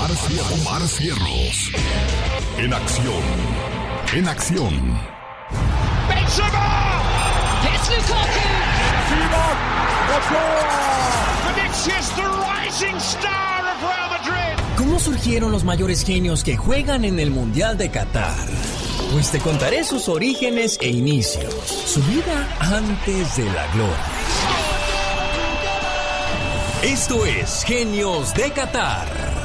[0.00, 0.12] Omar,
[0.52, 1.70] Omar Cierros.
[2.56, 3.22] En acción.
[4.14, 4.98] En acción.
[6.08, 7.02] Benzema!
[7.64, 7.90] It's
[10.10, 10.40] Lukaku!
[11.54, 14.76] Vinicius, the rising star of Real Madrid.
[14.78, 18.48] ¿Cómo surgieron los mayores genios que juegan en el Mundial de Qatar?
[19.12, 23.96] Pues te contaré sus orígenes e inicios, su vida antes de la gloria.
[26.84, 29.39] Esto es Genios de Qatar.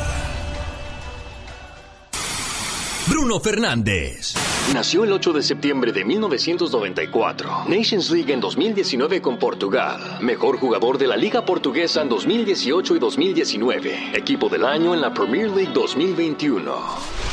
[3.17, 4.33] Bruno Fernández.
[4.73, 7.63] Nació el 8 de septiembre de 1994.
[7.65, 10.17] Nations League en 2019 con Portugal.
[10.19, 14.17] Mejor jugador de la Liga Portuguesa en 2018 y 2019.
[14.17, 17.24] Equipo del año en la Premier League 2021.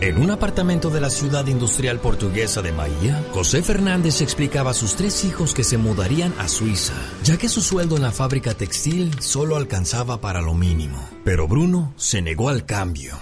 [0.00, 4.94] En un apartamento de la ciudad industrial portuguesa de Bahía, José Fernández explicaba a sus
[4.94, 9.20] tres hijos que se mudarían a Suiza, ya que su sueldo en la fábrica textil
[9.20, 11.04] solo alcanzaba para lo mínimo.
[11.24, 13.18] Pero Bruno se negó al cambio.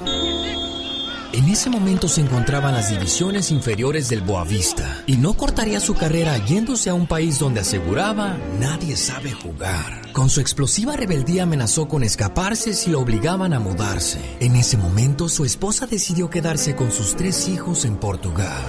[1.33, 6.39] En ese momento se encontraban las divisiones inferiores del Boavista y no cortaría su carrera
[6.45, 10.13] yéndose a un país donde aseguraba nadie sabe jugar.
[10.13, 14.19] Con su explosiva rebeldía amenazó con escaparse si lo obligaban a mudarse.
[14.41, 18.63] En ese momento su esposa decidió quedarse con sus tres hijos en Portugal.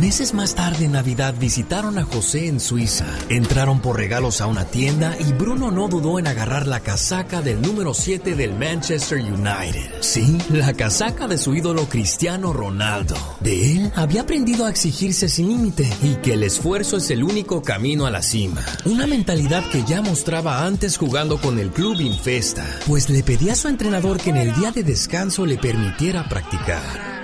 [0.00, 3.06] Meses más tarde en Navidad visitaron a José en Suiza.
[3.28, 7.60] Entraron por regalos a una tienda y Bruno no dudó en agarrar la casaca del
[7.60, 9.90] número 7 del Manchester United.
[10.00, 13.16] Sí, la casaca de su ídolo Cristiano Ronaldo.
[13.40, 17.62] De él había aprendido a exigirse sin límite y que el esfuerzo es el único
[17.62, 18.64] camino a la cima.
[18.84, 23.56] Una mentalidad que ya mostraba antes jugando con el club Infesta, pues le pedía a
[23.56, 27.17] su entrenador que en el día de descanso le permitiera practicar.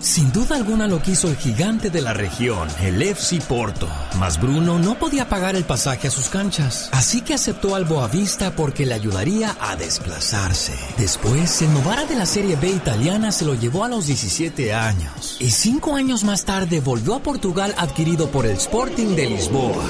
[0.00, 3.86] Sin duda alguna lo quiso el gigante de la región, el FC Porto.
[4.18, 8.56] Mas Bruno no podía pagar el pasaje a sus canchas, así que aceptó al Boavista
[8.56, 10.72] porque le ayudaría a desplazarse.
[10.96, 15.36] Después, el Novara de la Serie B italiana se lo llevó a los 17 años.
[15.38, 19.84] Y cinco años más tarde volvió a Portugal adquirido por el Sporting de Lisboa.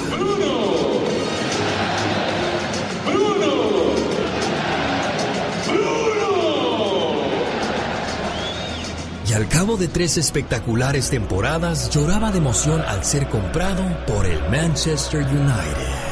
[9.41, 15.21] Al cabo de tres espectaculares temporadas lloraba de emoción al ser comprado por el Manchester
[15.23, 16.11] United.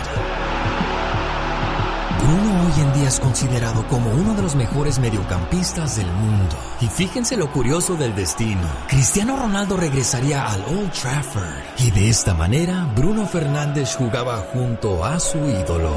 [2.24, 6.56] Bruno hoy en día es considerado como uno de los mejores mediocampistas del mundo.
[6.82, 8.68] Y fíjense lo curioso del destino.
[8.88, 11.54] Cristiano Ronaldo regresaría al Old Trafford.
[11.78, 15.94] Y de esta manera, Bruno Fernández jugaba junto a su ídolo.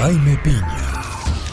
[0.00, 1.02] Jaime Piña,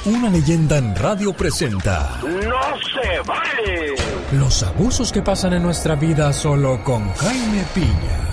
[0.06, 2.22] una leyenda en radio presenta.
[2.24, 3.94] ¡No se vale!
[4.32, 8.28] Los abusos que pasan en nuestra vida solo con Jaime Piña.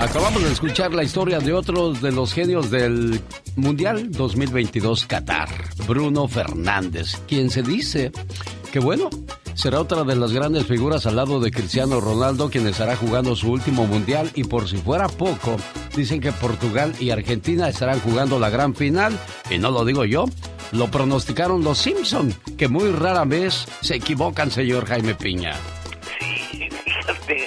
[0.00, 3.20] Acabamos de escuchar la historia de otros de los genios del
[3.54, 5.48] Mundial 2022 Qatar,
[5.86, 8.10] Bruno Fernández, quien se dice
[8.76, 9.08] que bueno,
[9.54, 13.50] será otra de las grandes figuras al lado de Cristiano Ronaldo, quien estará jugando su
[13.50, 14.30] último mundial.
[14.34, 15.56] Y por si fuera poco,
[15.96, 19.18] dicen que Portugal y Argentina estarán jugando la gran final.
[19.48, 20.26] Y no lo digo yo,
[20.72, 25.54] lo pronosticaron los Simpson, que muy rara vez se equivocan, señor Jaime Piña.
[26.20, 27.45] Sí, fíjate,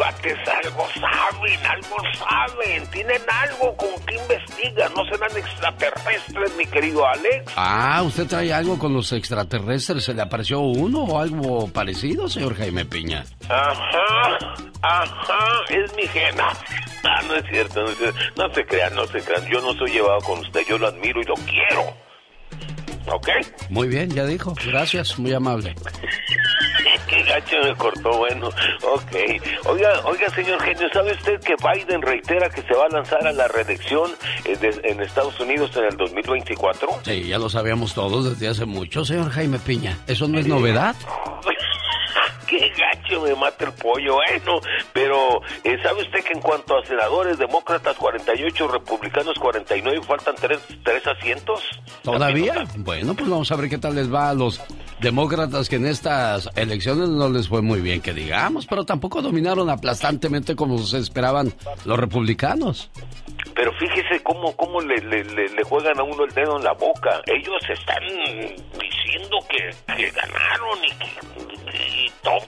[0.00, 7.06] cuates algo saben, algo saben, tienen algo con que investigan, no serán extraterrestres, mi querido
[7.06, 7.52] Alex.
[7.54, 10.04] Ah, ¿usted trae algo con los extraterrestres?
[10.04, 13.26] ¿Se le apareció uno o algo parecido, señor Jaime Piña?
[13.50, 14.38] Ajá,
[14.80, 16.48] ajá, es mi gena.
[17.04, 18.18] Ah, no es cierto, no es cierto.
[18.36, 19.46] No se crean, no se crean.
[19.50, 21.94] Yo no soy llevado con usted, yo lo admiro y lo quiero.
[23.12, 23.28] ¿Ok?
[23.68, 24.54] Muy bien, ya dijo.
[24.64, 25.74] Gracias, muy amable.
[27.10, 29.66] Qué gacho me cortó, bueno, ok.
[29.66, 33.32] Oiga, oiga, señor genio, ¿sabe usted que Biden reitera que se va a lanzar a
[33.32, 34.12] la reelección
[34.44, 36.88] en, en Estados Unidos en el 2024?
[37.04, 39.98] Sí, ya lo sabíamos todos desde hace mucho, señor Jaime Piña.
[40.06, 40.94] ¿Eso no es novedad?
[42.50, 44.60] Qué gacho me mata el pollo, bueno,
[44.92, 50.58] pero eh, ¿sabe usted que en cuanto a senadores demócratas 48, republicanos 49, faltan tres,
[50.82, 51.62] tres asientos?
[52.02, 52.64] ¿Todavía?
[52.76, 54.60] Bueno, pues vamos a ver qué tal les va a los
[55.00, 59.70] demócratas que en estas elecciones no les fue muy bien, que digamos, pero tampoco dominaron
[59.70, 61.54] aplastantemente como se esperaban
[61.84, 62.90] los republicanos.
[63.54, 67.20] Pero fíjese cómo, cómo le, le, le, juegan a uno el dedo en la boca.
[67.26, 68.02] Ellos están
[68.78, 72.39] diciendo que, que ganaron y que y todo.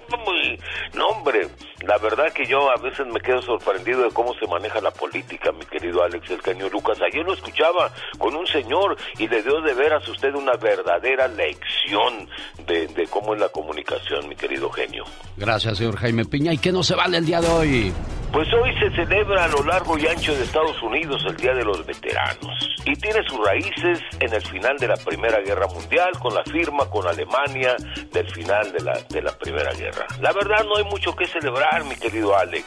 [0.95, 1.49] No, hombre,
[1.87, 5.51] la verdad que yo a veces me quedo sorprendido de cómo se maneja la política,
[5.53, 6.99] mi querido Alex El Caño Lucas.
[7.01, 11.29] Ayer lo escuchaba con un señor y le dio de veras a usted una verdadera
[11.29, 12.29] lección
[12.67, 15.05] de, de cómo es la comunicación, mi querido genio.
[15.37, 16.53] Gracias, señor Jaime Piña.
[16.53, 17.93] ¿Y qué no se vale el día de hoy?
[18.33, 21.65] Pues hoy se celebra a lo largo y ancho de Estados Unidos el Día de
[21.65, 26.35] los Veteranos y tiene sus raíces en el final de la Primera Guerra Mundial con
[26.35, 27.77] la firma con Alemania
[28.11, 30.07] del final de la, de la Primera Guerra.
[30.21, 32.65] La verdad no hay mucho que celebrar, mi querido Alex.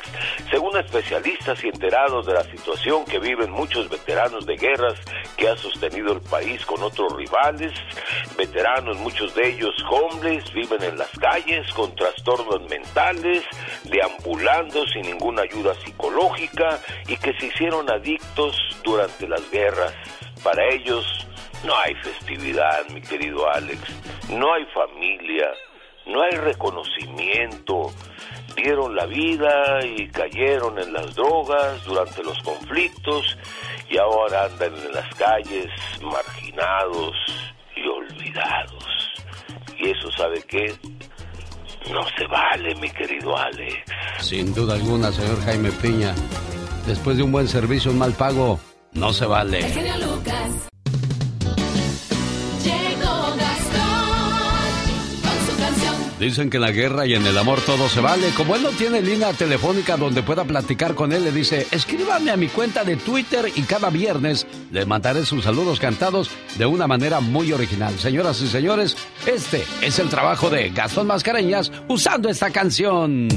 [0.52, 4.94] Según especialistas y enterados de la situación que viven muchos veteranos de guerras
[5.36, 7.74] que ha sostenido el país con otros rivales,
[8.38, 13.44] veteranos, muchos de ellos homeless, viven en las calles con trastornos mentales,
[13.84, 19.94] deambulando sin ninguna ayuda psicológica y que se hicieron adictos durante las guerras.
[20.44, 21.28] Para ellos
[21.64, 23.80] no hay festividad, mi querido Alex,
[24.30, 25.50] no hay familia,
[26.06, 27.92] no hay reconocimiento.
[28.56, 33.38] Dieron la vida y cayeron en las drogas durante los conflictos
[33.90, 35.68] y ahora andan en las calles
[36.02, 37.16] marginados
[37.76, 38.86] y olvidados.
[39.78, 40.74] Y eso, ¿sabe qué?
[41.92, 43.76] No se vale, mi querido Alex.
[44.20, 46.14] Sin duda alguna, señor Jaime Piña.
[46.88, 48.60] Después de un buen servicio, un mal pago,
[48.94, 49.60] no se vale.
[56.20, 58.30] Dicen que en la guerra y en el amor todo se vale.
[58.38, 62.38] Como él no tiene línea telefónica donde pueda platicar con él, le dice, escríbame a
[62.38, 67.20] mi cuenta de Twitter y cada viernes le mandaré sus saludos cantados de una manera
[67.20, 68.00] muy original.
[68.00, 68.96] Señoras y señores,
[69.26, 73.28] este es el trabajo de Gastón Mascareñas usando esta canción.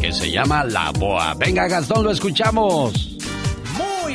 [0.00, 1.34] Que se llama La Boa.
[1.34, 3.18] Venga Gastón, lo escuchamos.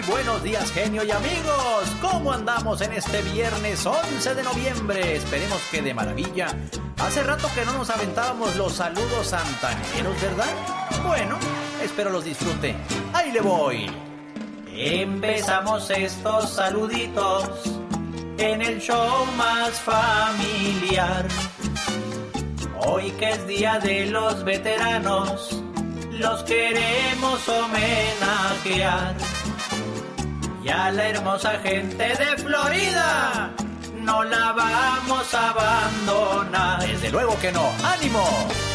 [0.07, 1.89] Buenos días, genio y amigos.
[1.99, 5.15] ¿Cómo andamos en este viernes 11 de noviembre?
[5.15, 6.47] Esperemos que de maravilla.
[6.99, 10.53] Hace rato que no nos aventábamos los saludos santaneros, ¿verdad?
[11.07, 11.39] Bueno,
[11.83, 12.75] espero los disfrute.
[13.13, 13.89] Ahí le voy.
[14.67, 17.49] Empezamos estos saluditos
[18.37, 21.27] en el show más familiar.
[22.85, 25.63] Hoy que es Día de los Veteranos,
[26.11, 29.15] los queremos homenajear
[30.65, 33.51] y a la hermosa gente de Florida
[34.01, 36.87] no la vamos a abandonar.
[36.87, 37.71] Desde luego que no.
[37.83, 38.23] ¡Ánimo!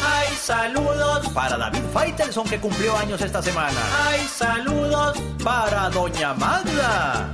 [0.05, 3.79] Hay saludos para David Faitelson que cumplió años esta semana.
[4.07, 7.29] Hay saludos para Doña Magda.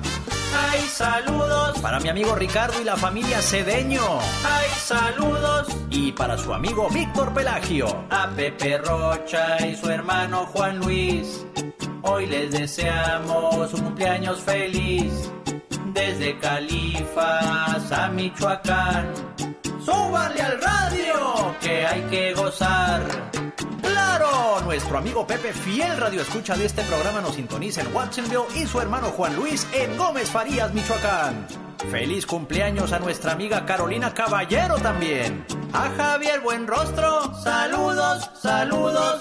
[0.71, 4.19] Hay saludos para mi amigo Ricardo y la familia Cedeño.
[4.19, 8.05] Hay saludos y para su amigo Víctor Pelagio.
[8.09, 11.45] A Pepe Rocha y su hermano Juan Luis.
[12.09, 15.11] Hoy les deseamos un cumpleaños feliz.
[15.93, 19.13] Desde Califas a Michoacán.
[19.83, 21.55] ¡Súbale al radio!
[21.59, 23.01] Que hay que gozar.
[23.81, 24.61] ¡Claro!
[24.63, 28.79] Nuestro amigo Pepe, fiel radio escucha de este programa, nos sintoniza en Watsonville y su
[28.79, 31.45] hermano Juan Luis en Gómez Farías, Michoacán.
[31.91, 35.45] Feliz cumpleaños a nuestra amiga Carolina Caballero también.
[35.73, 39.19] A Javier Buenrostro, saludos, saludos.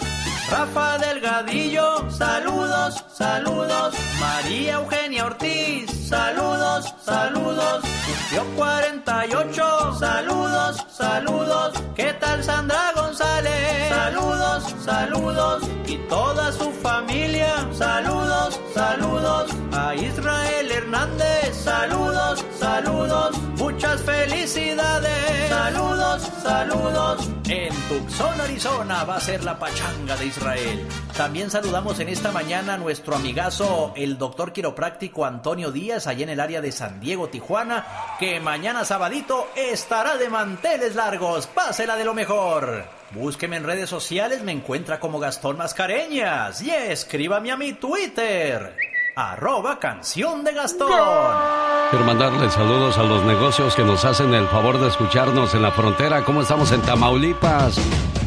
[0.50, 3.94] Rafa Delgadillo, saludos, saludos.
[4.20, 7.82] María Eugenia Ortiz, saludos, saludos.
[8.06, 11.72] Cumplió 48, saludos, saludos.
[11.96, 13.88] ¿Qué tal Sandra González?
[13.88, 15.62] Saludos, saludos.
[15.84, 19.50] Y toda su familia, saludos, saludos.
[19.72, 23.36] A Israel Hernández, saludos, saludos.
[23.66, 25.48] Muchas felicidades.
[25.48, 27.28] Saludos, saludos.
[27.48, 30.86] En Tucson, Arizona va a ser la pachanga de Israel.
[31.16, 36.28] También saludamos en esta mañana a nuestro amigazo, el doctor quiropráctico Antonio Díaz, allá en
[36.28, 37.84] el área de San Diego, Tijuana,
[38.20, 41.48] que mañana sabadito estará de manteles largos.
[41.48, 42.84] Pásela de lo mejor.
[43.10, 46.62] Búsqueme en redes sociales, me encuentra como Gastón Mascareñas.
[46.62, 48.76] Y escríbame a mi Twitter
[49.16, 51.75] arroba canción de Gastón.
[51.90, 55.70] Quiero mandarle saludos a los negocios que nos hacen el favor de escucharnos en la
[55.70, 56.24] frontera.
[56.24, 57.80] ¿Cómo estamos en Tamaulipas?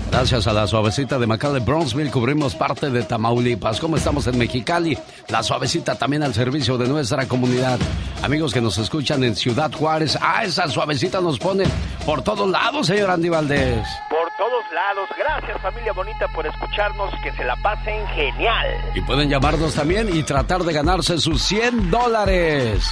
[0.10, 3.82] Gracias a la suavecita de de Bronzeville cubrimos parte de Tamaulipas.
[3.82, 4.98] ¿Cómo estamos en Mexicali?
[5.28, 7.78] La suavecita también al servicio de nuestra comunidad.
[8.24, 10.18] Amigos que nos escuchan en Ciudad Juárez.
[10.22, 11.66] Ah, esa suavecita nos pone
[12.06, 13.86] por todos lados, señor Andy Valdés.
[14.10, 15.10] Por todos lados.
[15.18, 17.14] Gracias familia bonita por escucharnos.
[17.22, 18.68] Que se la pasen genial.
[18.96, 22.90] Y pueden llamarnos también y tratar de ganarse sus 100 dólares.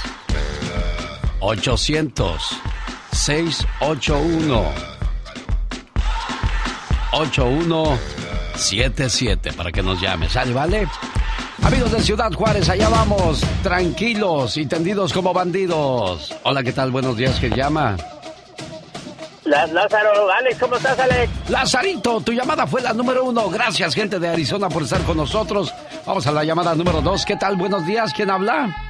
[1.40, 2.60] 800
[3.12, 4.64] 681
[7.12, 10.28] 8177 para que nos llame.
[10.28, 10.86] ¿Sale, vale?
[11.62, 16.34] Amigos de Ciudad Juárez, allá vamos, tranquilos y tendidos como bandidos.
[16.44, 16.92] Hola, ¿qué tal?
[16.92, 17.96] Buenos días, ¿qué llama?
[19.44, 21.30] Lázaro, Alex, ¿cómo estás, Alex?
[21.48, 23.48] Lazarito, tu llamada fue la número uno.
[23.48, 25.72] Gracias, gente de Arizona, por estar con nosotros.
[26.06, 27.24] Vamos a la llamada número dos.
[27.24, 27.56] ¿Qué tal?
[27.56, 28.12] Buenos días.
[28.12, 28.87] ¿Quién habla?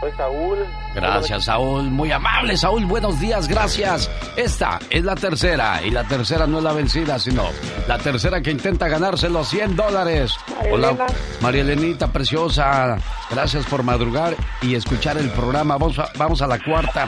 [0.00, 0.58] Soy Saúl.
[0.94, 1.90] Gracias, Saúl.
[1.90, 2.86] Muy amable, Saúl.
[2.86, 4.10] Buenos días, gracias.
[4.34, 5.82] Esta es la tercera.
[5.84, 7.44] Y la tercera no es la vencida, sino
[7.86, 10.34] la tercera que intenta ganarse los 100 dólares.
[10.72, 10.96] Hola,
[11.42, 12.96] María Elenita, preciosa.
[13.30, 15.76] Gracias por madrugar y escuchar el programa.
[15.76, 17.06] Vamos a, vamos a la cuarta.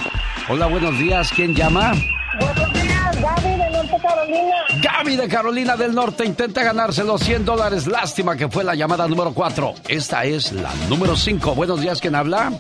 [0.51, 1.33] Hola, buenos días.
[1.35, 1.93] ¿Quién llama?
[2.39, 4.55] Buenos días, Gaby de Norte Carolina.
[4.83, 7.87] Gaby de Carolina del Norte intenta ganarse los 100 dólares.
[7.87, 9.75] Lástima que fue la llamada número 4.
[9.89, 11.55] Esta es la número 5.
[11.55, 12.53] Buenos días, ¿quién habla?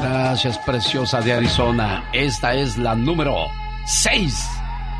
[0.00, 2.08] Gracias, preciosa de Arizona.
[2.12, 3.46] Esta es la número
[3.86, 4.48] 6.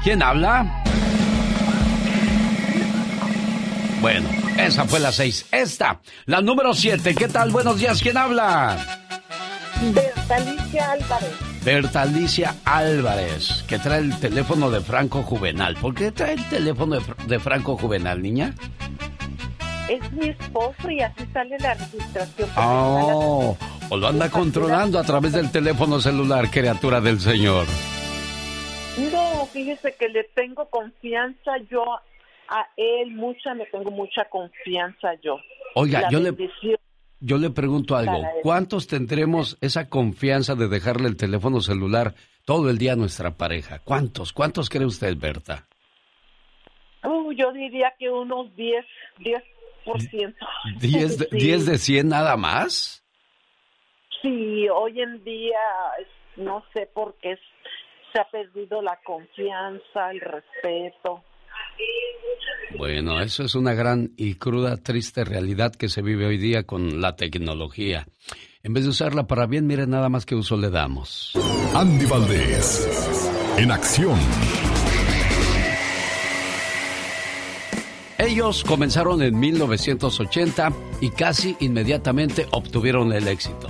[0.03, 0.83] ¿Quién habla?
[4.01, 5.47] Bueno, esa fue la 6.
[5.51, 7.15] Esta, la número 7.
[7.15, 7.51] ¿Qué tal?
[7.51, 8.77] Buenos días, ¿quién habla?
[9.93, 11.57] Bertalicia Álvarez.
[11.65, 15.75] Bertalicia Álvarez, que trae el teléfono de Franco Juvenal.
[15.75, 18.55] ¿Por qué trae el teléfono de, Franco Juvenal, niña?
[19.89, 22.49] Es mi esposo y así sale la registración.
[22.57, 23.57] Oh,
[23.89, 27.67] o lo anda controlando a través del teléfono celular, criatura del Señor.
[29.13, 31.85] No, fíjese que le tengo confianza yo
[32.49, 35.39] a él, mucha, me tengo mucha confianza yo.
[35.75, 36.35] Oiga, yo le,
[37.21, 42.15] yo le pregunto algo, ¿cuántos tendremos esa confianza de dejarle el teléfono celular
[42.45, 43.79] todo el día a nuestra pareja?
[43.85, 44.33] ¿Cuántos?
[44.33, 45.65] ¿Cuántos cree usted, Berta?
[47.05, 48.85] Uh, yo diría que unos 10,
[49.21, 49.43] 10%.
[49.87, 53.05] ¿10 de, ¿10 de 100 nada más?
[54.23, 55.59] Sí, hoy en día
[56.37, 57.39] no sé por qué
[58.13, 61.23] se ha perdido la confianza, el respeto.
[62.79, 67.01] Bueno, eso es una gran y cruda, triste realidad que se vive hoy día con
[67.01, 68.07] la tecnología.
[68.63, 71.33] En vez de usarla para bien, mire nada más que uso le damos.
[71.75, 74.19] Andy Valdés, en acción.
[78.19, 83.69] Ellos comenzaron en 1980 y casi inmediatamente obtuvieron el éxito.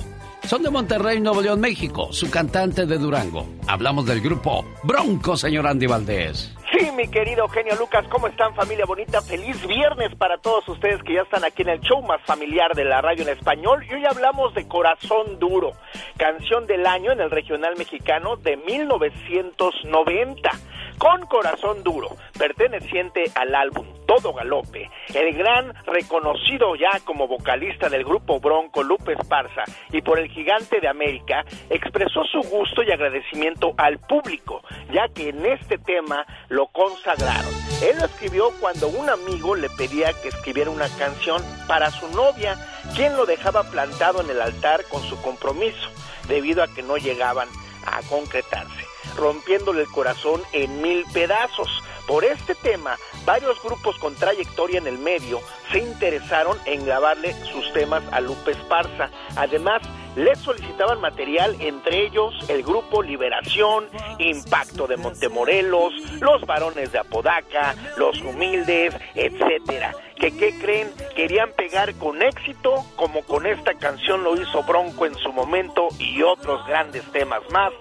[0.48, 2.12] Son de Monterrey, Nuevo León, México.
[2.12, 3.55] Su cantante de Durango.
[3.68, 6.54] Hablamos del grupo Bronco, señor Andy Valdés.
[6.72, 9.20] Sí, mi querido genio Lucas, ¿cómo están familia bonita?
[9.20, 12.84] Feliz viernes para todos ustedes que ya están aquí en el show más familiar de
[12.84, 13.84] la radio en español.
[13.88, 15.72] Y hoy hablamos de Corazón Duro,
[16.16, 20.50] canción del año en el regional mexicano de 1990
[20.98, 28.04] con Corazón Duro, perteneciente al álbum Todo Galope, el gran reconocido ya como vocalista del
[28.04, 33.55] grupo Bronco Lupe Esparza y por el Gigante de América, expresó su gusto y agradecimiento
[33.76, 37.52] al público, ya que en este tema lo consagraron.
[37.82, 42.56] Él lo escribió cuando un amigo le pedía que escribiera una canción para su novia,
[42.94, 45.90] quien lo dejaba plantado en el altar con su compromiso,
[46.28, 47.48] debido a que no llegaban
[47.86, 48.86] a concretarse
[49.16, 51.82] rompiéndole el corazón en mil pedazos.
[52.06, 55.40] Por este tema, varios grupos con trayectoria en el medio
[55.72, 59.10] se interesaron en grabarle sus temas a Lupe Esparza.
[59.34, 59.82] Además,
[60.16, 63.86] le solicitaban material, entre ellos el grupo Liberación,
[64.18, 69.94] Impacto de Montemorelos, Los Varones de Apodaca, Los Humildes, etcétera.
[70.16, 75.14] Que qué creen, querían pegar con éxito, como con esta canción lo hizo Bronco en
[75.16, 77.72] su momento y otros grandes temas más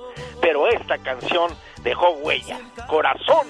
[0.41, 1.51] pero esta canción
[1.81, 2.59] dejó huella.
[2.87, 3.47] Corazón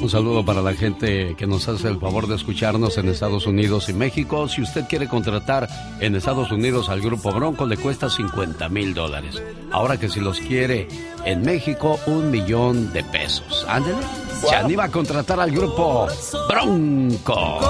[0.00, 3.88] Un saludo para la gente que nos hace el favor de escucharnos en Estados Unidos
[3.88, 4.48] y México.
[4.48, 5.68] Si usted quiere contratar
[6.00, 9.42] en Estados Unidos al grupo Bronco, le cuesta 50 mil dólares.
[9.70, 10.88] Ahora que si los quiere
[11.24, 13.64] en México, un millón de pesos.
[13.68, 13.98] Ándele.
[14.40, 16.06] Se anima a contratar al grupo
[16.48, 17.60] Bronco.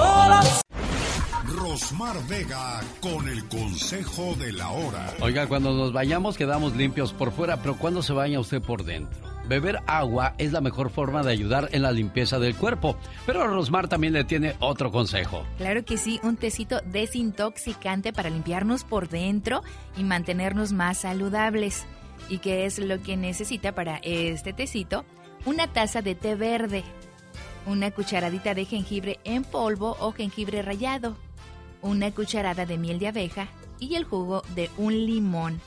[1.44, 5.14] Rosmar Vega con el consejo de la hora.
[5.20, 9.27] Oiga, cuando nos bañamos quedamos limpios por fuera, pero ¿cuándo se baña usted por dentro?
[9.48, 13.88] Beber agua es la mejor forma de ayudar en la limpieza del cuerpo, pero Rosmar
[13.88, 15.44] también le tiene otro consejo.
[15.56, 19.62] Claro que sí, un tecito desintoxicante para limpiarnos por dentro
[19.96, 21.86] y mantenernos más saludables.
[22.28, 25.04] ¿Y qué es lo que necesita para este tecito?
[25.46, 26.84] Una taza de té verde,
[27.66, 31.16] una cucharadita de jengibre en polvo o jengibre rallado
[31.82, 35.60] una cucharada de miel de abeja y el jugo de un limón.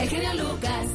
[0.00, 0.86] El genio Lucas.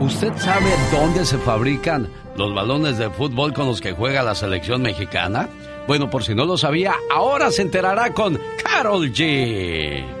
[0.00, 4.80] ¿Usted sabe dónde se fabrican los balones de fútbol con los que juega la selección
[4.82, 5.48] mexicana?
[5.86, 10.19] Bueno, por si no lo sabía, ahora se enterará con Carol G.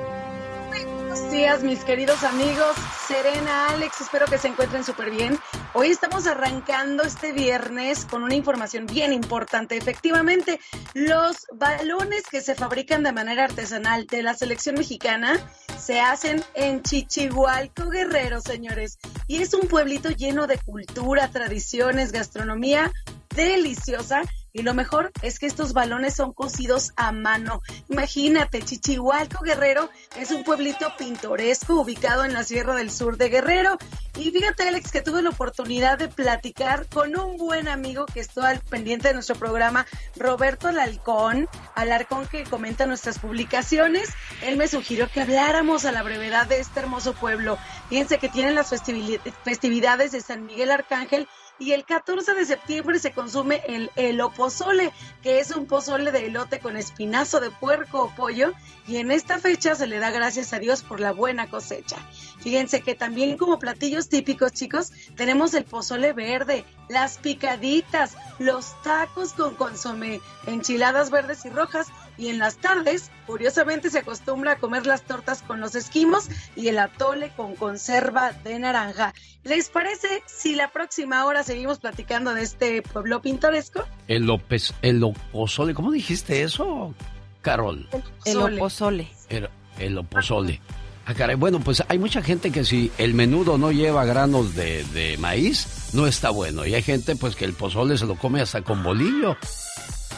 [1.30, 2.74] Buenos días, mis queridos amigos.
[3.06, 5.38] Serena, Alex, espero que se encuentren súper bien.
[5.74, 9.76] Hoy estamos arrancando este viernes con una información bien importante.
[9.76, 10.58] Efectivamente,
[10.92, 15.38] los balones que se fabrican de manera artesanal de la selección mexicana
[15.78, 18.98] se hacen en Chichihualco, Guerrero, señores.
[19.28, 22.90] Y es un pueblito lleno de cultura, tradiciones, gastronomía
[23.36, 24.22] deliciosa
[24.52, 27.62] y lo mejor es que estos balones son cocidos a mano.
[27.88, 33.78] Imagínate, Chichihualco Guerrero es un pueblito pintoresco ubicado en la Sierra del Sur de Guerrero.
[34.16, 38.44] Y fíjate, Alex, que tuve la oportunidad de platicar con un buen amigo que estuvo
[38.44, 44.10] al pendiente de nuestro programa, Roberto Alarcón, Alarcón que comenta nuestras publicaciones.
[44.42, 47.58] Él me sugirió que habláramos a la brevedad de este hermoso pueblo.
[47.88, 51.28] Fíjense que tienen las festividades de San Miguel Arcángel
[51.60, 56.58] y el 14 de septiembre se consume el elopozole, que es un pozole de elote
[56.58, 58.52] con espinazo de puerco o pollo,
[58.88, 61.96] y en esta fecha se le da gracias a Dios por la buena cosecha.
[62.40, 69.34] Fíjense que también como platillos típicos, chicos, tenemos el pozole verde, las picaditas, los tacos
[69.34, 71.88] con consomé, enchiladas verdes y rojas,
[72.20, 76.68] y en las tardes, curiosamente, se acostumbra a comer las tortas con los esquimos y
[76.68, 79.14] el atole con conserva de naranja.
[79.42, 83.84] ¿Les parece si la próxima hora seguimos platicando de este pueblo pintoresco?
[84.06, 86.94] El López, el opozole, ¿cómo dijiste eso,
[87.40, 87.88] Carol?
[88.26, 89.08] El opozole.
[89.30, 90.60] El, el opozole.
[91.06, 91.36] Ah, caray.
[91.36, 95.88] Bueno, pues hay mucha gente que si el menudo no lleva granos de, de maíz,
[95.94, 96.66] no está bueno.
[96.66, 99.38] Y hay gente pues que el pozole se lo come hasta con bolillo.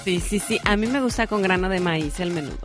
[0.04, 0.58] Sí, sí, sí.
[0.64, 2.58] A mí me gusta con grano de maíz el menudo.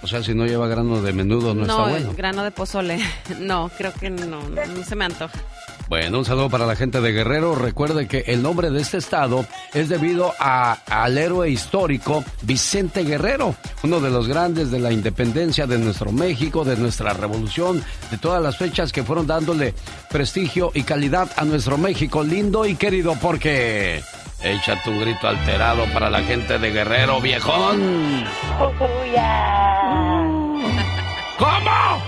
[0.00, 2.06] O sea, si no lleva grano de menudo no, está bueno.
[2.06, 2.98] No, grano de pozole.
[3.40, 5.38] No, creo que no, no, se me antoja.
[5.88, 7.54] Bueno, un saludo para la gente de Guerrero.
[7.54, 13.54] Recuerde que el nombre de este estado es debido a, al héroe histórico Vicente Guerrero,
[13.82, 18.42] uno de los grandes de la independencia de nuestro México, de nuestra revolución, de todas
[18.42, 19.74] las fechas que fueron dándole
[20.10, 24.02] prestigio y calidad a nuestro México lindo y querido porque
[24.42, 28.24] Échate un grito alterado para la gente de Guerrero, viejón.
[31.38, 32.02] ¿Cómo?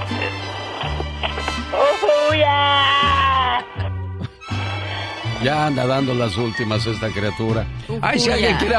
[5.43, 7.67] Ya anda dando las últimas esta criatura.
[8.03, 8.77] Ay, si alguien quiere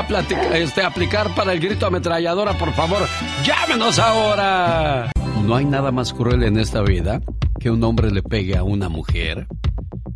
[0.54, 3.02] este, aplicar para el grito ametralladora, por favor,
[3.44, 5.12] llámenos ahora.
[5.44, 7.20] No hay nada más cruel en esta vida
[7.60, 9.48] que un hombre le pegue a una mujer,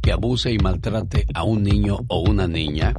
[0.01, 2.93] que abuse y maltrate a un niño o una niña,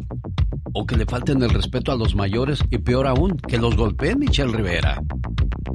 [0.79, 4.19] o que le falten el respeto a los mayores y peor aún, que los golpeen
[4.19, 5.01] Michelle Rivera.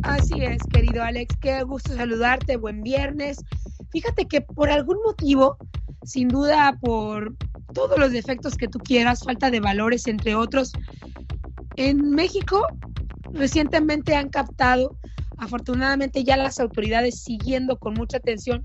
[0.04, 3.44] Así es, querido Alex, qué gusto saludarte, buen viernes.
[3.92, 5.58] Fíjate que por algún motivo,
[6.04, 7.36] sin duda por
[7.74, 10.72] todos los defectos que tú quieras, falta de valores, entre otros,
[11.78, 12.68] en México
[13.34, 14.98] recientemente han captado,
[15.38, 18.62] afortunadamente ya las autoridades siguiendo con mucha atención,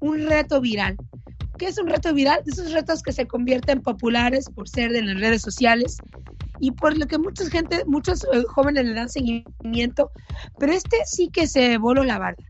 [0.00, 0.96] un reto viral
[1.58, 2.40] ¿Qué es un reto viral?
[2.46, 5.96] Esos retos que se convierten populares por ser de las redes sociales
[6.60, 10.12] y por lo que mucha gente, muchos eh, jóvenes le dan seguimiento,
[10.58, 12.42] pero este sí que se voló la barda.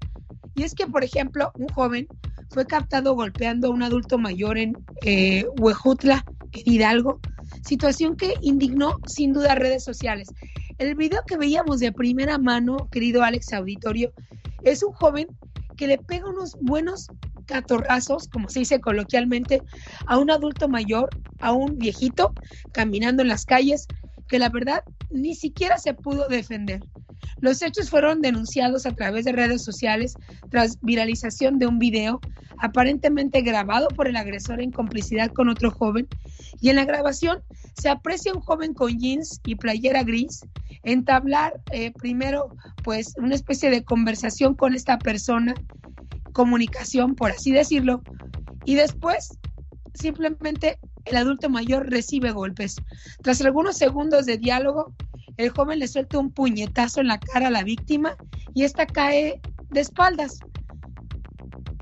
[0.55, 2.07] Y es que, por ejemplo, un joven
[2.51, 7.21] fue captado golpeando a un adulto mayor en eh, Huejutla, en Hidalgo,
[7.63, 10.29] situación que indignó sin duda redes sociales.
[10.77, 14.13] El video que veíamos de primera mano, querido Alex Auditorio,
[14.65, 15.29] es un joven
[15.77, 17.09] que le pega unos buenos
[17.49, 19.63] catorrazos, como se dice coloquialmente,
[20.07, 21.09] a un adulto mayor,
[21.41, 22.33] a un viejito,
[22.73, 23.89] caminando en las calles,
[24.29, 26.81] que la verdad ni siquiera se pudo defender.
[27.41, 30.17] Los hechos fueron denunciados a través de redes sociales
[30.51, 32.21] tras viralización de un video
[32.59, 36.09] aparentemente grabado por el agresor en complicidad con otro joven
[36.61, 37.41] y en la grabación
[37.81, 40.41] se aprecia un joven con jeans y playera gris
[40.83, 42.49] entablar eh, primero
[42.83, 45.55] pues una especie de conversación con esta persona
[46.33, 48.03] comunicación, por así decirlo,
[48.65, 49.39] y después
[49.95, 52.77] simplemente el adulto mayor recibe golpes.
[53.23, 54.95] Tras algunos segundos de diálogo,
[55.37, 58.17] el joven le suelta un puñetazo en la cara a la víctima
[58.55, 60.41] y esta cae de espaldas.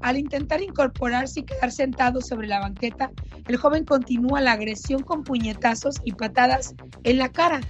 [0.02, 3.10] Al intentar incorporarse y quedar sentado sobre la banqueta,
[3.48, 7.60] el joven continúa la agresión con puñetazos y patadas en la cara.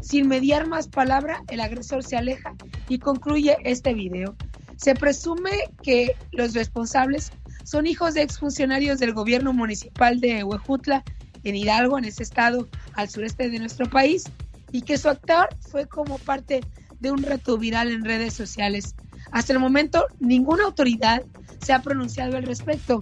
[0.00, 2.54] Sin mediar más palabra, el agresor se aleja
[2.88, 4.36] y concluye este video.
[4.76, 5.50] Se presume
[5.82, 7.30] que los responsables
[7.64, 11.04] son hijos de exfuncionarios del gobierno municipal de Huejutla,
[11.44, 14.24] en Hidalgo, en ese estado al sureste de nuestro país,
[14.72, 16.60] y que su actor fue como parte
[17.00, 18.94] de un reto viral en redes sociales.
[19.30, 21.22] Hasta el momento, ninguna autoridad
[21.60, 23.00] se ha pronunciado al respecto.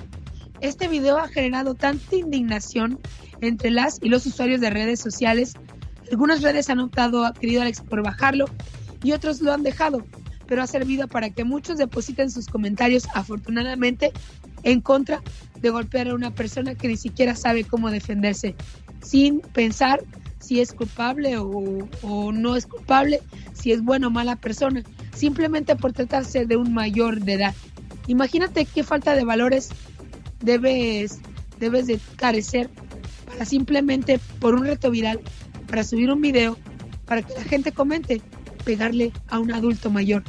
[0.61, 2.99] Este video ha generado tanta indignación
[3.41, 5.55] entre las y los usuarios de redes sociales.
[6.11, 8.47] Algunas redes han optado, querido Alex, por bajarlo
[9.03, 10.05] y otros lo han dejado,
[10.53, 14.12] pero ha servido para que muchos depositen sus comentarios, afortunadamente,
[14.65, 15.23] en contra
[15.62, 18.55] de golpear a una persona que ni siquiera sabe cómo defenderse,
[19.03, 20.05] sin pensar
[20.41, 23.21] si es culpable o, no es culpable,
[23.55, 24.83] si es buena o mala persona,
[25.15, 27.55] simplemente por tratarse de un mayor de edad.
[28.07, 29.71] Imagínate qué falta de valores
[30.43, 31.21] debes,
[31.61, 32.69] debes de carecer
[33.25, 35.19] para simplemente por un reto viral,
[35.67, 36.59] para subir un video,
[37.07, 38.21] para que la gente comente,
[38.67, 40.23] pegarle a un adulto mayor.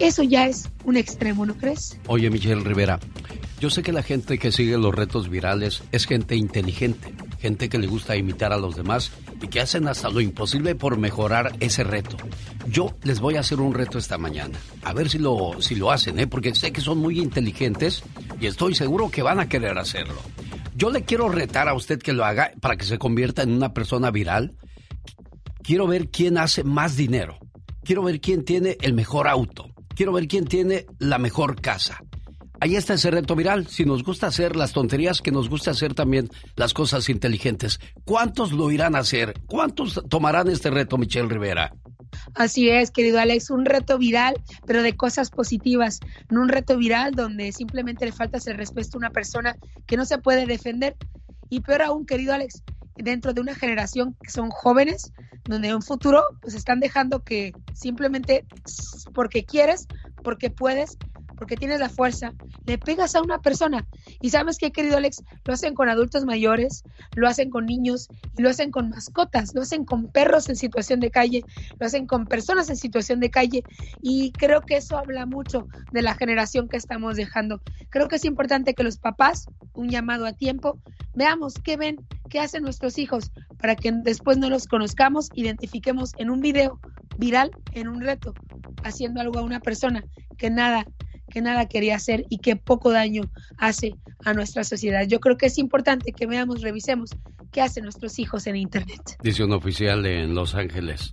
[0.00, 1.98] Eso ya es un extremo, ¿no crees?
[2.06, 2.98] Oye, Michelle Rivera,
[3.60, 7.78] yo sé que la gente que sigue los retos virales es gente inteligente, gente que
[7.78, 11.84] le gusta imitar a los demás y que hacen hasta lo imposible por mejorar ese
[11.84, 12.16] reto.
[12.66, 15.90] Yo les voy a hacer un reto esta mañana, a ver si lo, si lo
[15.90, 16.26] hacen, ¿eh?
[16.26, 18.02] porque sé que son muy inteligentes
[18.40, 20.16] y estoy seguro que van a querer hacerlo.
[20.74, 23.74] Yo le quiero retar a usted que lo haga para que se convierta en una
[23.74, 24.56] persona viral.
[25.62, 27.38] Quiero ver quién hace más dinero.
[27.84, 29.70] Quiero ver quién tiene el mejor auto.
[30.00, 32.02] Quiero ver quién tiene la mejor casa.
[32.58, 33.66] Ahí está ese reto viral.
[33.66, 37.80] Si nos gusta hacer las tonterías, que nos gusta hacer también las cosas inteligentes.
[38.06, 39.34] ¿Cuántos lo irán a hacer?
[39.46, 41.74] ¿Cuántos tomarán este reto, Michelle Rivera?
[42.34, 47.12] Así es, querido Alex, un reto viral, pero de cosas positivas, no un reto viral
[47.12, 49.54] donde simplemente le faltas el respeto a una persona
[49.86, 50.96] que no se puede defender.
[51.50, 52.62] Y peor aún, querido Alex,
[53.02, 55.12] dentro de una generación que son jóvenes,
[55.44, 58.44] donde en un futuro pues están dejando que simplemente
[59.14, 59.86] porque quieres,
[60.22, 60.96] porque puedes,
[61.40, 62.34] porque tienes la fuerza,
[62.66, 63.86] le pegas a una persona.
[64.20, 66.84] Y sabes qué, querido Alex, lo hacen con adultos mayores,
[67.16, 71.00] lo hacen con niños y lo hacen con mascotas, lo hacen con perros en situación
[71.00, 71.42] de calle,
[71.78, 73.64] lo hacen con personas en situación de calle.
[74.02, 77.62] Y creo que eso habla mucho de la generación que estamos dejando.
[77.88, 80.78] Creo que es importante que los papás, un llamado a tiempo,
[81.14, 86.28] veamos qué ven, qué hacen nuestros hijos, para que después no los conozcamos, identifiquemos en
[86.28, 86.78] un video
[87.16, 88.34] viral, en un reto,
[88.84, 90.04] haciendo algo a una persona
[90.36, 90.84] que nada
[91.30, 93.22] que nada quería hacer y que poco daño
[93.56, 95.06] hace a nuestra sociedad.
[95.06, 97.10] Yo creo que es importante que veamos, revisemos
[97.52, 99.16] qué hacen nuestros hijos en Internet.
[99.22, 101.12] Dice un oficial en Los Ángeles.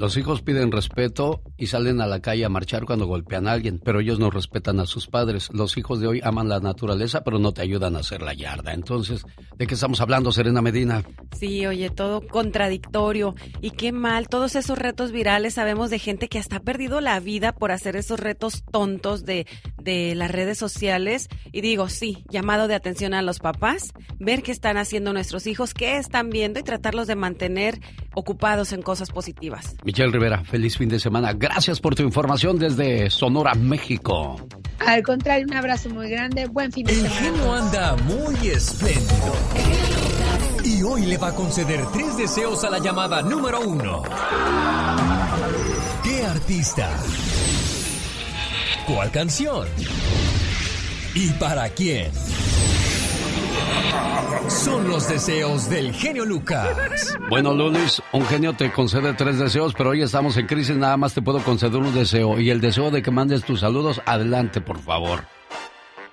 [0.00, 3.78] Los hijos piden respeto y salen a la calle a marchar cuando golpean a alguien,
[3.84, 5.50] pero ellos no respetan a sus padres.
[5.52, 8.72] Los hijos de hoy aman la naturaleza, pero no te ayudan a hacer la yarda.
[8.72, 9.26] Entonces,
[9.58, 11.04] ¿de qué estamos hablando, Serena Medina?
[11.38, 13.34] Sí, oye, todo contradictorio.
[13.60, 17.20] Y qué mal, todos esos retos virales, sabemos de gente que hasta ha perdido la
[17.20, 19.46] vida por hacer esos retos tontos de,
[19.82, 21.28] de las redes sociales.
[21.52, 25.74] Y digo, sí, llamado de atención a los papás, ver qué están haciendo nuestros hijos,
[25.74, 27.80] qué están viendo y tratarlos de mantener
[28.14, 29.76] ocupados en cosas positivas.
[29.90, 31.32] Michelle Rivera, feliz fin de semana.
[31.32, 34.36] Gracias por tu información desde Sonora, México.
[34.78, 36.46] Al contrario, un abrazo muy grande.
[36.46, 37.12] Buen fin de semana.
[37.12, 39.34] El genio anda muy espléndido.
[40.64, 44.04] Y hoy le va a conceder tres deseos a la llamada número uno.
[46.04, 46.88] ¿Qué artista?
[48.86, 49.66] ¿Cuál canción?
[51.16, 52.12] ¿Y para quién?
[54.48, 57.16] Son los deseos del genio Lucas.
[57.28, 61.14] Bueno, Lulis, un genio te concede tres deseos, pero hoy estamos en crisis, nada más
[61.14, 62.38] te puedo conceder un deseo.
[62.40, 65.24] Y el deseo de que mandes tus saludos, adelante, por favor.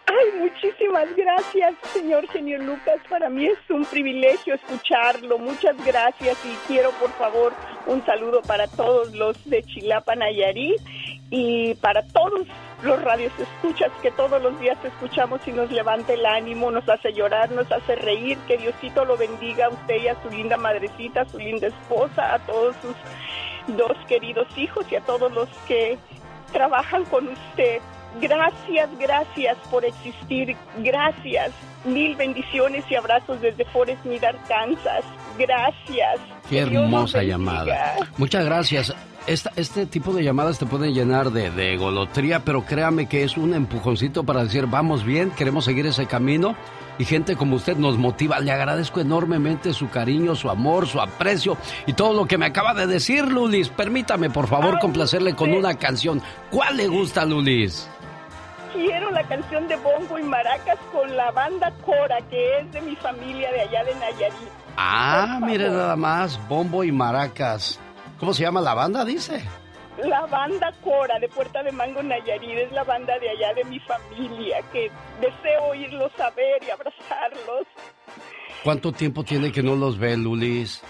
[0.06, 3.00] Ay, muchísimas gracias, señor genio Lucas.
[3.10, 5.40] Para mí es un privilegio escucharlo.
[5.40, 7.54] Muchas gracias y quiero, por favor,
[7.88, 10.82] un saludo para todos los de Chilapa, Nayarit
[11.30, 12.47] y para todos
[12.84, 17.12] los radios escuchas que todos los días escuchamos y nos levanta el ánimo, nos hace
[17.13, 21.21] llorar, nos hace reír, que Diosito lo bendiga a usted y a su linda madrecita,
[21.21, 22.95] a su linda esposa, a todos sus
[23.76, 25.97] dos queridos hijos y a todos los que
[26.52, 27.82] trabajan con usted.
[28.22, 31.52] Gracias, gracias por existir, gracias.
[31.86, 35.04] Mil bendiciones y abrazos desde Forest Mead, Arkansas.
[35.38, 36.20] Gracias.
[36.50, 37.96] Qué hermosa llamada.
[38.18, 38.94] Muchas gracias
[39.28, 43.54] este tipo de llamadas te pueden llenar de, de golotría, pero créame que es un
[43.54, 46.56] empujoncito para decir, vamos bien, queremos seguir ese camino.
[47.00, 48.40] y gente como usted nos motiva.
[48.40, 52.74] Le agradezco enormemente su cariño, su amor, su aprecio y todo lo que me acaba
[52.74, 53.70] de decir, Lulis.
[53.70, 56.22] Permítame, por favor, complacerle con una canción.
[56.50, 57.88] ¿Cuál le gusta, Lulis?
[58.78, 62.96] Quiero la canción de Bongo y Maracas con la banda Cora, que es de mi
[62.96, 64.50] familia de allá de Nayarit.
[64.78, 67.80] Ah, mire nada más, Bombo y Maracas.
[68.20, 69.44] ¿Cómo se llama la banda, dice?
[70.04, 73.80] La banda Cora de Puerta de Mango Nayarit es la banda de allá de mi
[73.80, 77.66] familia, que deseo oírlos a ver y abrazarlos.
[78.63, 80.84] ¿Cuánto tiempo tiene que no los ve, Lulis?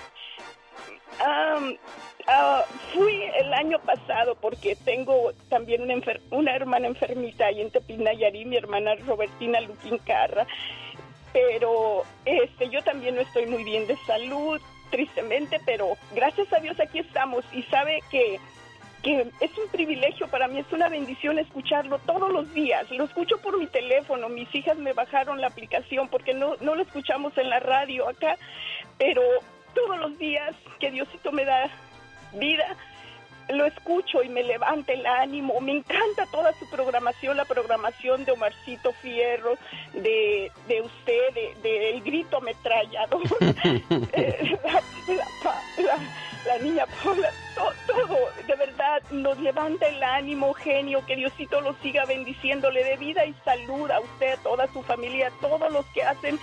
[2.30, 5.96] Ah, fui el año pasado porque tengo también una,
[6.32, 10.46] una hermana enfermita ahí en Nayarit, mi hermana Robertina Luquín Carra.
[11.32, 14.60] Pero este, yo también no estoy muy bien de salud,
[14.90, 18.40] tristemente, pero gracias a Dios aquí estamos y sabe que
[19.04, 22.90] que es un privilegio para mí, es una bendición escucharlo todos los días.
[22.92, 26.82] Lo escucho por mi teléfono, mis hijas me bajaron la aplicación porque no, no lo
[26.82, 28.38] escuchamos en la radio acá,
[28.98, 29.22] pero
[29.76, 31.70] todos los días que Diosito me da
[32.38, 32.76] vida,
[33.50, 35.60] lo escucho y me levanta el ánimo.
[35.62, 39.58] Me encanta toda su programación, la programación de Omarcito Fierro,
[39.94, 43.22] de, de usted, de, El Grito Ametrallador,
[44.14, 44.58] eh,
[45.78, 45.98] la,
[46.46, 52.06] la, niña Paula, todo, de verdad, nos levanta el ánimo, genio, que Diosito lo siga
[52.06, 56.04] bendiciéndole de vida y salud a usted, a toda su familia, a todos los que
[56.04, 56.40] hacen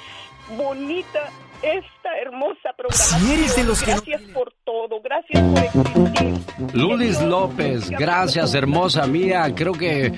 [0.57, 1.30] bonita
[1.62, 3.66] esta hermosa programación.
[3.87, 6.35] gracias por todo, gracias por existir.
[6.74, 9.52] Lulis López, gracias hermosa mía.
[9.54, 10.12] Creo que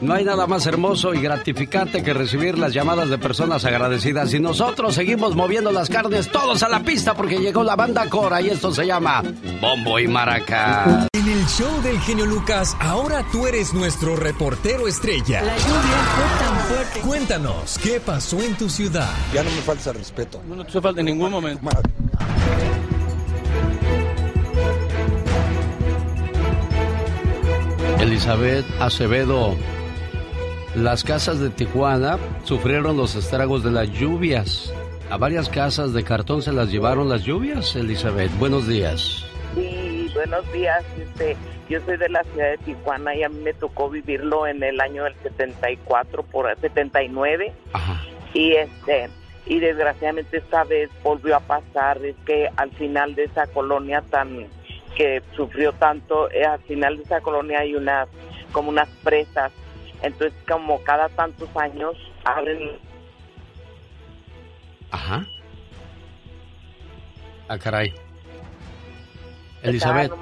[0.00, 4.32] no hay nada más hermoso y gratificante que recibir las llamadas de personas agradecidas.
[4.34, 8.40] Y nosotros seguimos moviendo las carnes todos a la pista porque llegó la banda Cora
[8.40, 9.22] y esto se llama
[9.60, 11.09] Bombo y Maraca.
[11.20, 15.42] En el show del genio Lucas, ahora tú eres nuestro reportero estrella.
[15.42, 17.00] La lluvia fue tan fuerte.
[17.00, 19.12] Cuéntanos, ¿qué pasó en tu ciudad?
[19.34, 20.40] Ya no me falta respeto.
[20.48, 21.68] No te falta en ningún momento.
[27.98, 29.58] Elizabeth Acevedo
[30.74, 34.72] las casas de Tijuana sufrieron los estragos de las lluvias.
[35.10, 38.30] A varias casas de cartón se las llevaron las lluvias, Elizabeth.
[38.38, 39.26] Buenos días.
[39.54, 39.79] Sí,
[40.20, 40.84] buenos días.
[40.98, 41.34] Este,
[41.70, 44.78] yo soy de la ciudad de Tijuana y a mí me tocó vivirlo en el
[44.78, 47.54] año del 74 por 79.
[47.72, 48.02] Ajá.
[48.34, 49.08] Y este
[49.46, 54.46] y desgraciadamente esta vez volvió a pasar es que al final de esa colonia tan
[54.94, 58.06] que sufrió tanto, eh, al final de esa colonia hay unas
[58.52, 59.50] como unas presas
[60.02, 62.78] entonces, como cada tantos años abren.
[64.90, 65.26] Ajá.
[67.48, 67.94] Ah, caray.
[69.62, 70.12] Elizabeth.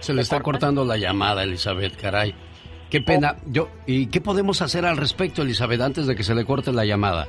[0.00, 2.34] Se le está cortando la llamada, Elizabeth, caray.
[2.90, 3.36] Qué pena.
[3.46, 6.84] Yo, ¿Y qué podemos hacer al respecto, Elizabeth, antes de que se le corte la
[6.84, 7.26] llamada?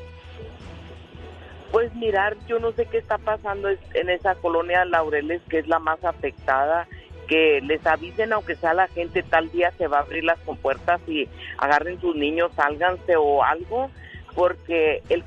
[1.72, 5.80] Pues mirar, yo no sé qué está pasando en esa colonia Laureles, que es la
[5.80, 6.88] más afectada
[7.28, 11.00] que les avisen, aunque sea la gente, tal día se va a abrir las compuertas
[11.08, 13.92] y agarren sus niños, sálganse o algo,
[14.34, 15.24] porque el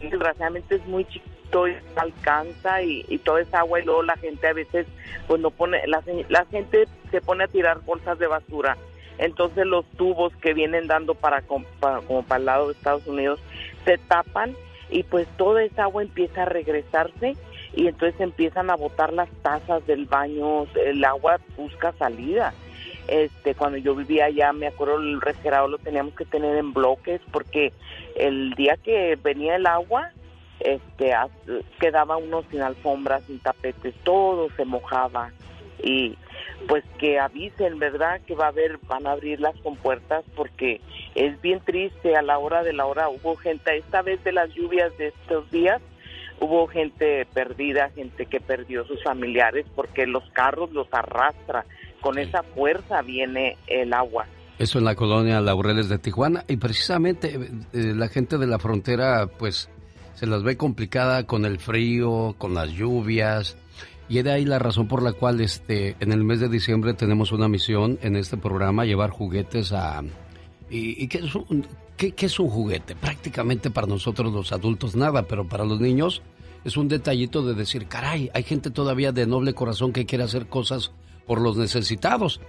[0.00, 1.31] desgraciadamente es muy chiquito
[1.68, 4.86] y alcanza y, y toda esa agua y luego la gente a veces
[5.26, 8.76] pues no pone, la, la gente se pone a tirar bolsas de basura.
[9.18, 11.42] Entonces los tubos que vienen dando para,
[11.78, 13.40] para como para el lado de Estados Unidos
[13.84, 14.56] se tapan
[14.90, 17.36] y pues toda esa agua empieza a regresarse
[17.74, 22.52] y entonces empiezan a botar las tazas del baño, el agua busca salida.
[23.08, 27.20] Este, cuando yo vivía allá, me acuerdo el refrigerador lo teníamos que tener en bloques
[27.32, 27.72] porque
[28.14, 30.12] el día que venía el agua,
[30.64, 31.12] este,
[31.80, 35.32] quedaba uno sin alfombras, sin tapetes, todo se mojaba.
[35.82, 36.16] Y
[36.68, 38.20] pues que avisen, ¿verdad?
[38.26, 40.80] Que va a haber, van a abrir las compuertas porque
[41.14, 42.16] es bien triste.
[42.16, 45.50] A la hora de la hora hubo gente, esta vez de las lluvias de estos
[45.50, 45.82] días,
[46.40, 51.64] hubo gente perdida, gente que perdió sus familiares porque los carros los arrastra,
[52.00, 54.26] con esa fuerza viene el agua.
[54.58, 56.44] Eso en la colonia Laureles de Tijuana.
[56.46, 59.68] Y precisamente eh, eh, la gente de la frontera pues
[60.22, 63.56] se las ve complicada con el frío, con las lluvias
[64.08, 67.32] y de ahí la razón por la cual este en el mes de diciembre tenemos
[67.32, 70.00] una misión en este programa llevar juguetes a
[70.70, 72.94] y, qué es un, ¿Qué, es un juguete?
[72.94, 76.22] Prácticamente para nosotros los adultos nada, pero para los niños
[76.64, 80.46] es un detallito de decir, caray, hay gente todavía de noble corazón que quiere hacer
[80.46, 80.92] cosas
[81.26, 82.40] por los necesitados.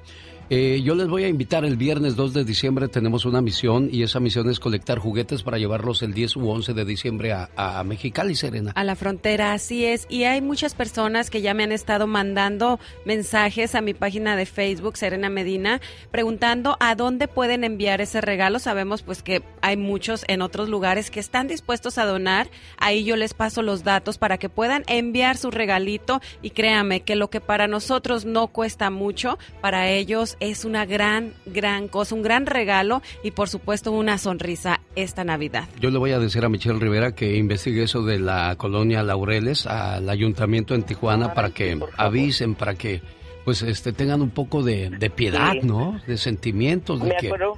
[0.50, 4.04] Eh, yo les voy a invitar el viernes 2 de diciembre, tenemos una misión y
[4.04, 8.36] esa misión es colectar juguetes para llevarlos el 10 u 11 de diciembre a, Mexicali,
[8.36, 8.72] Serena.
[8.76, 10.06] A la frontera, así es.
[10.10, 14.46] Y hay muchas personas que ya me han estado mandando mensajes a mi página de
[14.46, 18.60] Facebook, Serena Medina, preguntando a dónde pueden enviar ese regalo.
[18.60, 22.50] Sabemos pues que hay muchos en otros lugares que están dispuestos a donar.
[22.78, 27.16] Ahí yo les paso los datos para que puedan enviar su regalito y créame que
[27.16, 32.22] lo que para nosotros no cuesta mucho, para ellos es una gran, gran cosa, un
[32.22, 35.68] gran regalo y por supuesto una sonrisa esta Navidad.
[35.80, 39.66] Yo le voy a decir a Michelle Rivera que investigue eso de la colonia Laureles
[39.68, 43.02] al ayuntamiento en Tijuana para que avisen, para que
[43.46, 46.00] pues este tengan un poco de, piedad, ¿no?
[46.08, 47.02] De sentimientos.
[47.02, 47.56] De me acuerdo,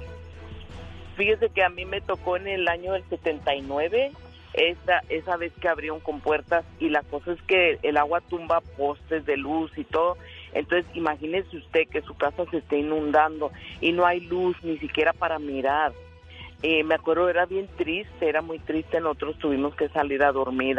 [1.16, 4.12] fíjese que a mí me tocó en el año del 79
[4.54, 8.60] esa, esa vez que abrieron con puertas y la cosa es que el agua tumba
[8.60, 10.16] postes de luz y todo
[10.56, 15.12] entonces, imagínese usted que su casa se esté inundando y no hay luz ni siquiera
[15.12, 15.92] para mirar.
[16.62, 18.98] Eh, me acuerdo, era bien triste, era muy triste.
[19.00, 20.78] Nosotros tuvimos que salir a dormir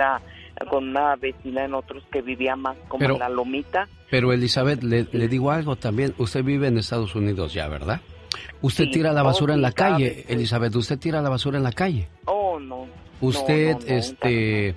[0.69, 3.87] con una vecina de nosotros que vivía más como en la lomita.
[4.09, 6.15] Pero Elizabeth, le, digo algo también.
[6.17, 8.01] Usted vive en Estados Unidos ya, ¿verdad?
[8.61, 10.75] Usted tira la basura en la calle, Elizabeth.
[10.75, 12.07] Usted tira la basura en la calle.
[12.25, 12.87] Oh, no.
[13.21, 14.75] Usted, este,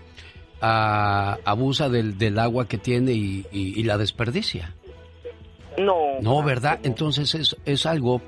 [0.61, 4.75] abusa del, del, agua que tiene y la desperdicia.
[5.81, 6.21] No.
[6.21, 6.79] No, ¿verdad?
[6.83, 8.21] Entonces es, es algo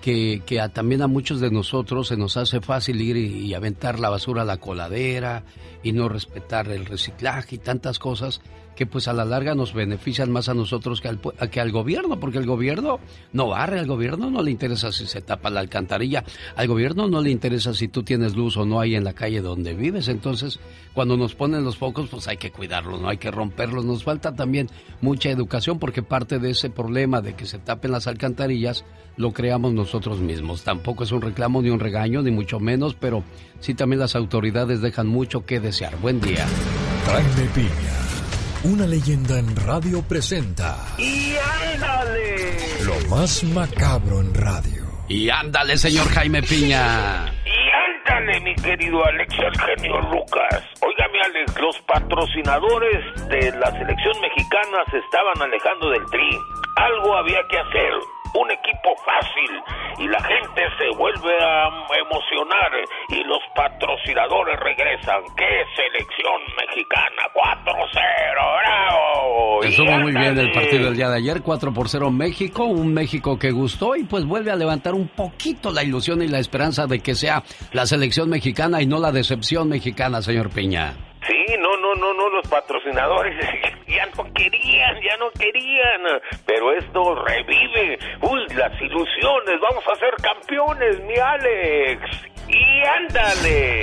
[0.00, 4.08] que, que también a muchos de nosotros se nos hace fácil ir y, aventar la
[4.08, 5.44] basura a la coladera
[5.82, 8.40] y no respetar el reciclaje y tantas cosas
[8.74, 12.18] que pues a la larga nos benefician más a nosotros que al, que al gobierno,
[12.18, 12.98] porque el gobierno
[13.32, 16.24] no barre, al gobierno no le interesa si se tapa la alcantarilla,
[16.56, 19.40] al gobierno no le interesa si tú tienes luz o no hay en la calle
[19.40, 20.60] donde vives, entonces
[20.94, 24.34] cuando nos ponen los focos pues hay que cuidarlos, no hay que romperlos, nos falta
[24.34, 24.68] también
[25.00, 28.84] mucha educación porque parte de ese problema de que se tapen las alcantarillas
[29.16, 33.24] lo creamos nosotros mismos, tampoco es un reclamo ni un regaño ni mucho menos, pero
[33.60, 35.98] sí también las autoridades dejan mucho que desear.
[36.00, 36.46] Buen día.
[37.54, 38.19] Piña
[38.64, 40.76] una leyenda en radio presenta.
[40.98, 41.34] ¡Y
[41.72, 42.56] ándale!
[42.84, 44.84] Lo más macabro en radio.
[45.08, 47.32] ¡Y ándale, señor Jaime Piña!
[47.44, 50.62] ¡Y ándale, mi querido Alex, el genio Lucas!
[50.82, 56.38] Óigame, Alex, los patrocinadores de la selección mexicana se estaban alejando del tri.
[56.76, 57.92] Algo había que hacer
[58.34, 59.50] un equipo fácil
[59.98, 62.70] y la gente se vuelve a emocionar
[63.08, 65.22] y los patrocinadores regresan.
[65.36, 67.22] ¡Qué selección mexicana!
[67.34, 67.94] 4-0,
[68.62, 69.62] bravo.
[69.62, 73.38] Estuvo muy bien el partido del día de ayer, 4 por 0 México, un México
[73.38, 77.00] que gustó y pues vuelve a levantar un poquito la ilusión y la esperanza de
[77.00, 81.09] que sea la selección mexicana y no la decepción mexicana, señor Piña.
[81.26, 83.36] Sí, no, no, no, no, los patrocinadores
[83.86, 90.14] ya no querían, ya no querían, pero esto revive, uy, las ilusiones, vamos a ser
[90.22, 92.30] campeones, mi Alex.
[92.48, 93.82] Y ándale,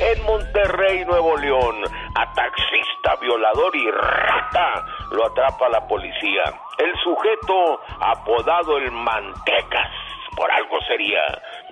[0.00, 1.82] en Monterrey, Nuevo León,
[2.14, 6.42] a taxista, violador y rata lo atrapa la policía.
[6.78, 9.90] El sujeto apodado el Mantecas
[10.36, 11.20] por algo sería.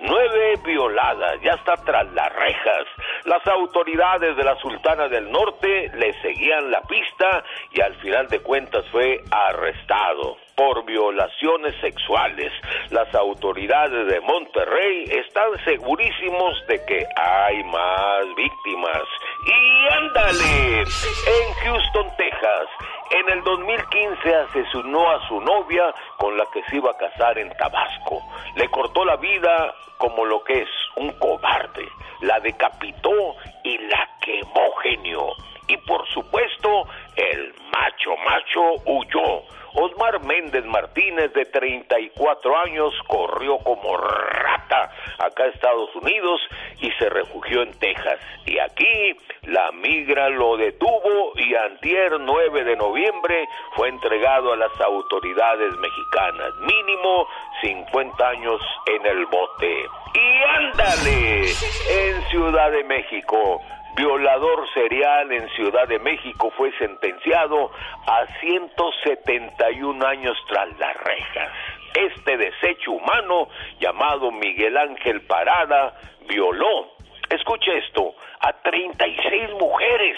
[0.03, 2.87] Nueve violadas, ya está tras las rejas.
[3.25, 8.39] Las autoridades de la Sultana del Norte le seguían la pista y al final de
[8.39, 12.51] cuentas fue arrestado por violaciones sexuales.
[12.89, 19.03] Las autoridades de Monterrey están segurísimos de que hay más víctimas.
[19.45, 22.67] Y ándale, en Houston, Texas,
[23.11, 27.49] en el 2015 asesinó a su novia con la que se iba a casar en
[27.57, 28.21] Tabasco.
[28.55, 31.87] Le cortó la vida como lo que es un cobarde.
[32.21, 35.27] La decapitó y la quemó genio.
[35.67, 43.95] Y por supuesto, el macho macho huyó Osmar Méndez Martínez, de 34 años, corrió como
[43.95, 46.41] rata acá a Estados Unidos
[46.81, 48.19] y se refugió en Texas.
[48.45, 54.79] Y aquí la migra lo detuvo y antier 9 de noviembre fue entregado a las
[54.81, 56.53] autoridades mexicanas.
[56.61, 57.27] Mínimo
[57.61, 59.85] 50 años en el bote.
[60.13, 63.61] Y ándale, en Ciudad de México
[63.95, 67.71] violador serial en Ciudad de México, fue sentenciado
[68.07, 71.51] a 171 años tras las rejas.
[71.93, 73.49] Este desecho humano,
[73.79, 75.93] llamado Miguel Ángel Parada,
[76.27, 76.93] violó,
[77.29, 80.17] escuche esto, a 36 mujeres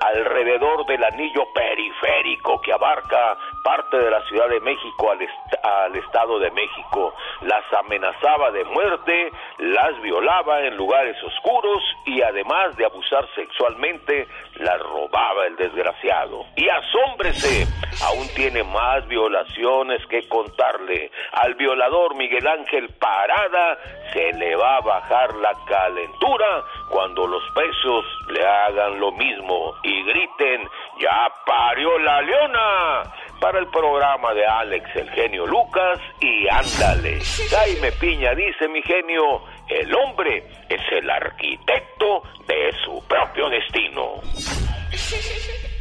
[0.00, 5.18] alrededor del anillo periférico que abarca parte de la Ciudad de México al,
[5.62, 7.14] al, Estado de México.
[7.42, 14.28] Las amenazaba de muerte, las violaba en lugares oscuros y además de abusar sexualmente,
[14.58, 16.46] las robaba el desgraciado.
[16.56, 17.66] Y asómbrese,
[18.04, 21.10] aún tiene más violaciones que contarle.
[21.32, 23.78] Al violador Miguel Ángel Parada
[24.12, 30.02] se le va a bajar la calentura cuando los pesos le hagan lo mismo y
[30.04, 30.68] griten,
[31.00, 33.02] ya parió la leona
[33.40, 37.20] para el programa de Alex el genio Lucas y ándale.
[37.50, 44.22] Jaime Piña dice mi genio, el hombre es el arquitecto de su propio destino.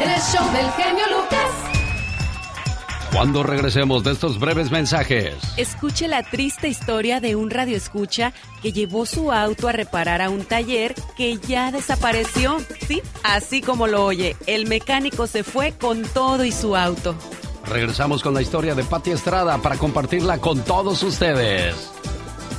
[0.00, 1.68] El show del genio Lucas.
[3.12, 5.34] Cuando regresemos de estos breves mensajes.
[5.56, 8.32] Escuche la triste historia de un radioescucha
[8.62, 12.58] que llevó su auto a reparar a un taller que ya desapareció.
[12.86, 17.16] Sí, así como lo oye, el mecánico se fue con todo y su auto.
[17.66, 21.97] Regresamos con la historia de Patti Estrada para compartirla con todos ustedes.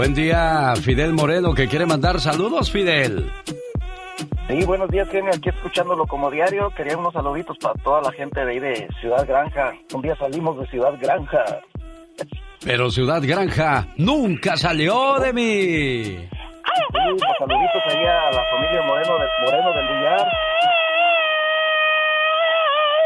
[0.00, 3.30] Buen día, Fidel Moreno, que quiere mandar saludos, Fidel.
[4.48, 5.30] Sí, buenos días, genio.
[5.30, 6.70] Aquí escuchándolo como diario.
[6.74, 9.74] Quería unos saluditos para toda la gente de ahí de Ciudad Granja.
[9.92, 11.44] Un día salimos de Ciudad Granja.
[12.64, 16.02] Pero Ciudad Granja nunca salió de mí.
[16.04, 16.26] Sí,
[16.94, 20.26] pues saluditos ahí a la familia Moreno, de, Moreno del Villar.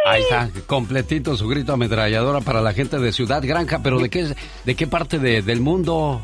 [0.07, 3.81] Ahí está, completito su grito ametralladora para la gente de Ciudad Granja.
[3.83, 4.29] Pero ¿de qué,
[4.65, 6.21] de qué parte de- del mundo,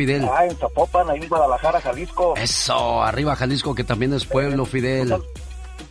[0.00, 0.26] Fidel?
[0.32, 2.34] Ah, en Zapopan, ahí en Guadalajara, Jalisco.
[2.36, 5.14] Eso, arriba Jalisco, que también es pueblo, Fidel.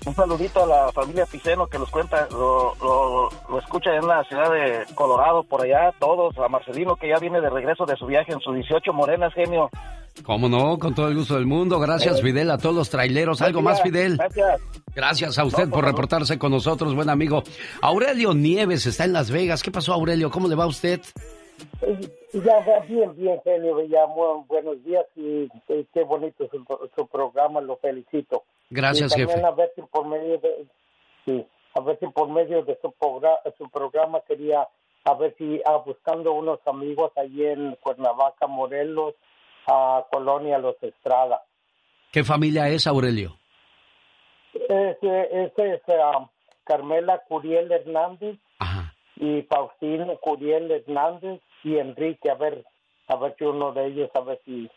[0.05, 4.23] Un saludito a la familia Piceno que los cuenta, lo, lo, lo escucha en la
[4.23, 6.35] ciudad de Colorado, por allá, todos.
[6.39, 9.69] A Marcelino que ya viene de regreso de su viaje en sus 18 morenas, genio.
[10.23, 10.79] ¿Cómo no?
[10.79, 11.79] Con todo el gusto del mundo.
[11.79, 12.23] Gracias, Eh.
[12.23, 13.41] Fidel, a todos los traileros.
[13.43, 14.17] ¿Algo más, Fidel?
[14.17, 14.61] Gracias.
[14.95, 17.43] Gracias a usted No, por por reportarse con nosotros, buen amigo.
[17.81, 19.61] Aurelio Nieves está en Las Vegas.
[19.61, 20.31] ¿Qué pasó, Aurelio?
[20.31, 20.99] ¿Cómo le va a usted?
[22.33, 27.07] Ya, ya, bien, bien, genio, ya, muy buenos días y, y qué bonito su, su
[27.07, 28.43] programa, lo felicito.
[28.69, 29.47] Gracias, y también jefe.
[29.47, 30.65] a ver si por medio de,
[31.25, 31.45] sí,
[31.75, 34.67] a ver si por medio de su, progra- su programa quería,
[35.05, 39.15] a ver si, ah, buscando unos amigos allí en Cuernavaca, Morelos,
[39.67, 41.43] a Colonia Los Estrada.
[42.11, 43.35] ¿Qué familia es, Aurelio?
[44.53, 46.29] Ese es ah,
[46.63, 48.37] Carmela Curiel Hernández
[49.15, 52.65] y Faustino Curiel Hernández y Enrique, a ver,
[53.07, 54.69] a ver si uno de ellos, a ver si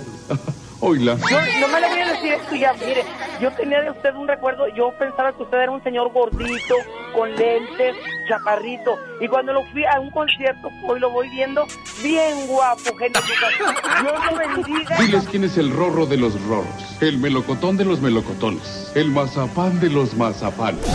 [0.82, 1.18] Oila.
[1.30, 3.04] Yo no me le voy a decir esto ya, mire,
[3.40, 6.76] yo tenía de usted un recuerdo, yo pensaba que usted era un señor gordito,
[7.14, 7.96] con lentes,
[8.28, 11.66] chaparrito, y cuando lo fui a un concierto, hoy lo voy viendo,
[12.04, 13.22] bien guapo, genio.
[14.02, 14.98] Dios lo bendiga.
[14.98, 19.80] Diles quién es el rorro de los rorros, el melocotón de los melocotones, el mazapán
[19.80, 20.86] de los mazapanes.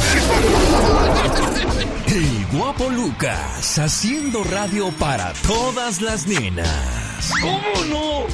[2.12, 7.32] El guapo Lucas haciendo radio para todas las nenas.
[7.40, 8.26] ¿Cómo no?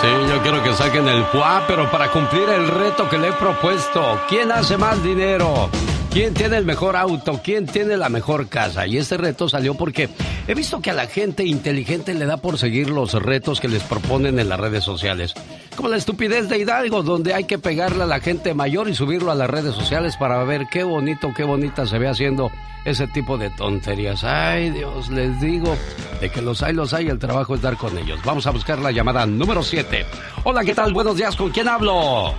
[0.00, 3.32] Sí, yo quiero que saquen el FUA, pero para cumplir el reto que le he
[3.32, 4.20] propuesto.
[4.28, 5.68] ¿Quién hace más dinero?
[6.10, 7.40] ¿Quién tiene el mejor auto?
[7.42, 8.86] ¿Quién tiene la mejor casa?
[8.86, 10.08] Y este reto salió porque
[10.48, 13.82] He visto que a la gente inteligente le da por seguir los retos que les
[13.82, 15.34] proponen en las redes sociales.
[15.76, 19.30] Como la estupidez de Hidalgo, donde hay que pegarle a la gente mayor y subirlo
[19.30, 22.50] a las redes sociales para ver qué bonito, qué bonita se ve haciendo
[22.86, 24.24] ese tipo de tonterías.
[24.24, 25.76] Ay, Dios, les digo,
[26.18, 28.18] de que los hay, los hay, el trabajo es dar con ellos.
[28.24, 30.06] Vamos a buscar la llamada número 7.
[30.44, 30.94] Hola, ¿qué tal?
[30.94, 32.34] Buenos días, ¿con quién hablo?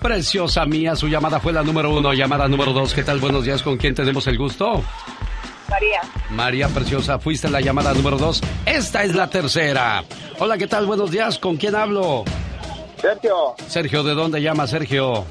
[0.00, 2.12] Preciosa mía, su llamada fue la número uno.
[2.12, 3.18] Llamada número dos, ¿qué tal?
[3.20, 4.82] Buenos días, ¿con quién tenemos el gusto?
[5.68, 6.00] María.
[6.30, 8.40] María Preciosa, fuiste la llamada número dos.
[8.66, 10.04] Esta es la tercera.
[10.38, 10.86] Hola, ¿qué tal?
[10.86, 12.24] Buenos días, ¿con quién hablo?
[13.00, 13.54] Sergio.
[13.66, 15.24] Sergio, ¿de dónde llama Sergio?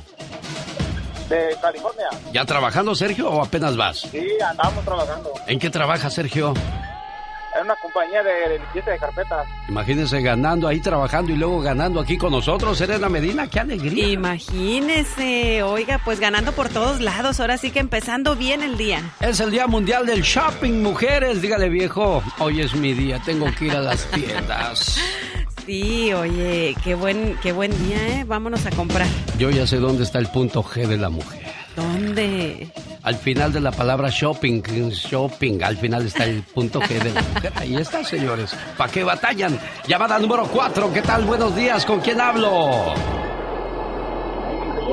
[1.29, 2.07] De California.
[2.33, 3.99] ¿Ya trabajando, Sergio, o apenas vas?
[4.11, 5.31] Sí, andamos trabajando.
[5.47, 6.53] ¿En qué trabaja, Sergio?
[7.55, 9.47] En una compañía de limpieza de carpetas.
[9.69, 14.07] Imagínese ganando ahí, trabajando y luego ganando aquí con nosotros, Serena Medina, qué alegría.
[14.07, 19.01] Imagínese, oiga, pues ganando por todos lados, ahora sí que empezando bien el día.
[19.19, 21.41] Es el Día Mundial del Shopping, mujeres.
[21.41, 24.97] Dígale, viejo, hoy es mi día, tengo que ir a las tiendas.
[25.65, 28.23] Sí, oye, qué buen, qué buen día, ¿eh?
[28.25, 29.07] Vámonos a comprar.
[29.37, 31.41] Yo ya sé dónde está el punto G de la mujer.
[31.75, 32.67] ¿Dónde?
[33.03, 37.21] Al final de la palabra shopping, shopping, al final está el punto G de la
[37.21, 37.51] mujer.
[37.57, 38.55] Ahí está, señores.
[38.77, 39.59] ¿Para qué batallan?
[39.85, 41.25] Llamada número 4, ¿qué tal?
[41.25, 42.93] Buenos días, ¿con quién hablo?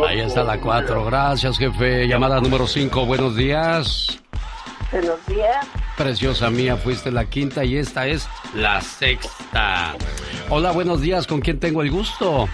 [0.08, 2.08] Ahí está la 4, gracias, jefe.
[2.08, 4.18] Llamada número 5, buenos días.
[4.90, 5.64] Buenos días.
[5.96, 9.94] Preciosa mía, fuiste la quinta y esta es la sexta.
[10.48, 12.48] Hola, buenos días, ¿con quién tengo el gusto?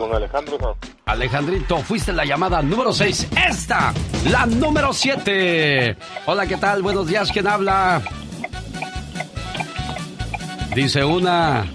[0.00, 0.78] Con Alejandro.
[1.04, 3.28] Alejandrito, fuiste la llamada número 6.
[3.50, 3.92] Esta,
[4.30, 5.94] la número 7.
[6.24, 6.80] Hola, ¿qué tal?
[6.80, 8.00] Buenos días, ¿quién habla?
[10.74, 11.66] Dice una,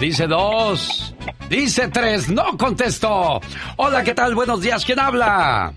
[0.00, 1.14] dice dos,
[1.50, 3.38] dice tres, no contesto.
[3.76, 4.34] Hola, ¿qué tal?
[4.34, 5.74] Buenos días, ¿quién habla?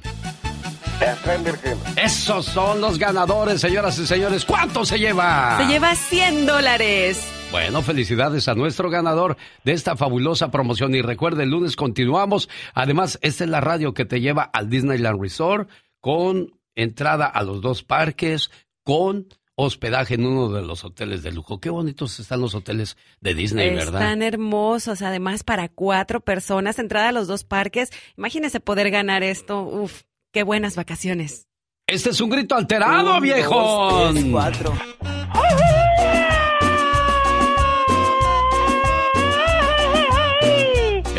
[1.98, 4.46] Esos son los ganadores, señoras y señores.
[4.46, 5.58] ¿Cuánto se lleva?
[5.58, 7.20] Se lleva 100 dólares.
[7.56, 10.94] Bueno, felicidades a nuestro ganador de esta fabulosa promoción.
[10.94, 12.50] Y recuerde, el lunes continuamos.
[12.74, 15.70] Además, esta es la radio que te lleva al Disneyland Resort
[16.02, 18.52] con entrada a los dos parques,
[18.84, 21.62] con hospedaje en uno de los hoteles de lujo.
[21.62, 24.02] Qué bonitos están los hoteles de Disney, ¿verdad?
[24.02, 27.90] Están hermosos, además para cuatro personas, entrada a los dos parques.
[28.18, 29.62] Imagínese poder ganar esto.
[29.62, 30.02] Uf,
[30.34, 31.48] qué buenas vacaciones.
[31.88, 34.12] Este es un grito alterado, viejo.
[34.30, 34.74] cuatro.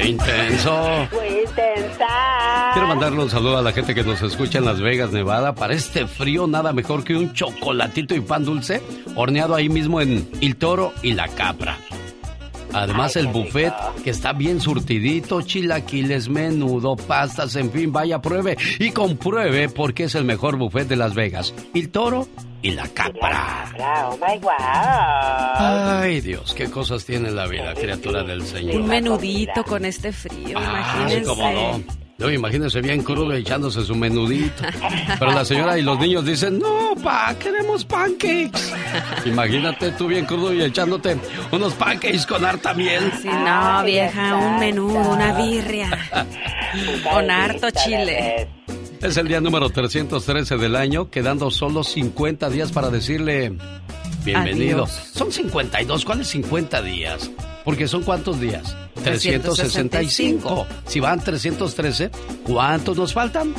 [0.07, 1.09] Intenso!
[1.13, 2.07] Muy intensa.
[2.73, 5.55] Quiero mandarle un saludo a la gente que nos escucha en Las Vegas, Nevada.
[5.55, 8.83] Para este frío, nada mejor que un chocolatito y pan dulce
[9.15, 11.79] horneado ahí mismo en El Toro y la Capra.
[12.73, 13.73] Además, el buffet
[14.05, 20.15] que está bien surtidito, chilaquiles, menudo, pastas, en fin, vaya, pruebe y compruebe porque es
[20.15, 21.55] el mejor buffet de Las Vegas.
[21.75, 22.29] El Toro
[22.63, 23.73] y la Capra.
[24.09, 24.53] Oh my wow.
[24.59, 28.81] Ay, Dios, qué cosas tiene la vida, criatura del Señor.
[28.81, 31.23] Un menudito con este frío, imagínense.
[31.25, 32.06] cómo no.
[32.19, 34.63] No, imagínense bien crudo echándose su menudito.
[35.19, 38.73] Pero la señora y los niños dicen, no, pa, queremos pancakes.
[39.27, 41.19] Imagínate tú bien crudo y echándote
[41.53, 43.13] unos pancakes con harta miel.
[43.21, 45.91] Sí, no, vieja, un menudo, una birria.
[47.05, 48.49] Con harto chile.
[49.03, 53.53] Es el día número 313 del año, quedando solo 50 días para decirle
[54.25, 54.85] bienvenido.
[54.85, 55.11] Adiós.
[55.13, 57.31] Son 52, ¿cuáles 50 días?
[57.67, 58.77] Porque son cuántos días?
[59.03, 60.67] 365.
[60.87, 62.11] Si van 313,
[62.45, 63.53] ¿cuántos nos faltan?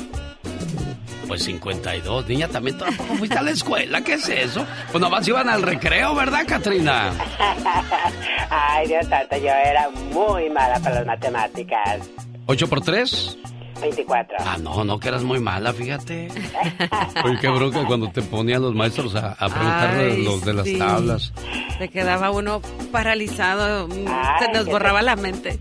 [1.28, 4.66] Pues 52, niña, también tampoco fuiste a la escuela, ¿qué es eso?
[4.94, 7.12] Pues nomás iban al recreo, ¿verdad, Katrina?
[8.50, 12.00] Ay, Dios santo, yo era muy mala para las matemáticas.
[12.46, 13.38] ¿8 por 3?
[13.82, 14.38] 24.
[14.40, 16.28] Ah, no, no, que eras muy mala, fíjate.
[17.24, 20.66] Oye, qué bronca cuando te ponían los maestros a, a preguntarle Ay, los de las
[20.66, 20.78] sí.
[20.78, 21.34] tablas.
[21.78, 22.62] Se quedaba uno
[22.92, 25.60] paralizado, Ay, se nos borraba la mente.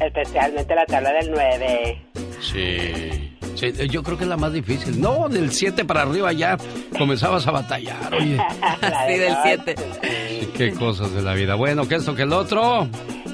[0.00, 2.02] Especialmente la tabla del 9.
[2.40, 3.34] Sí.
[3.54, 5.00] Sí, yo creo que es la más difícil.
[5.00, 6.56] No, del 7 para arriba ya
[6.96, 8.38] comenzabas a batallar, oye.
[9.08, 9.74] Sí, del 7.
[10.00, 11.56] Sí, qué cosas de la vida.
[11.56, 12.86] Bueno, que esto, que el otro.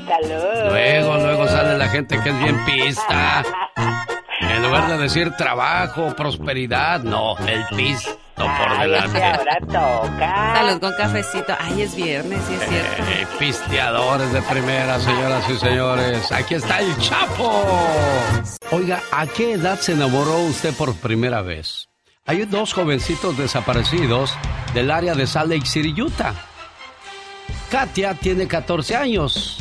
[0.08, 0.70] Salud.
[0.70, 3.44] Luego, luego sale la gente que es bien pista.
[4.54, 9.22] En lugar de decir trabajo, prosperidad, no, el pisto por Ay, delante.
[9.22, 10.54] ahora toca.
[10.54, 11.54] Salud con cafecito.
[11.58, 13.02] Ay, es viernes, sí es cierto.
[13.10, 16.32] Eh, pisteadores de primera, señoras y señores.
[16.32, 17.64] Aquí está el Chapo.
[18.70, 21.88] Oiga, ¿a qué edad se enamoró usted por primera vez?
[22.26, 24.34] Hay dos jovencitos desaparecidos
[24.72, 26.34] del área de Salt Lake City, Utah.
[27.70, 29.58] Katia tiene 14 años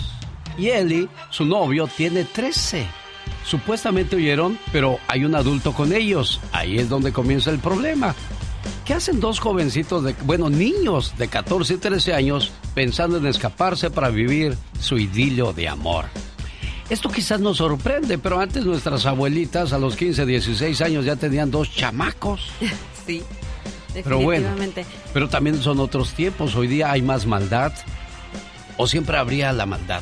[0.57, 2.87] y Eli, su novio, tiene 13.
[3.45, 6.39] Supuestamente huyeron, pero hay un adulto con ellos.
[6.51, 8.15] Ahí es donde comienza el problema.
[8.85, 13.89] ¿Qué hacen dos jovencitos de, bueno, niños de 14 y 13 años pensando en escaparse
[13.89, 16.05] para vivir su idilio de amor?
[16.89, 21.51] Esto quizás nos sorprende, pero antes nuestras abuelitas a los 15, 16 años ya tenían
[21.51, 22.49] dos chamacos.
[23.05, 23.21] Sí.
[23.93, 24.47] Pero bueno,
[25.13, 26.55] pero también son otros tiempos.
[26.55, 27.73] Hoy día hay más maldad.
[28.77, 30.01] ¿O siempre habría la maldad?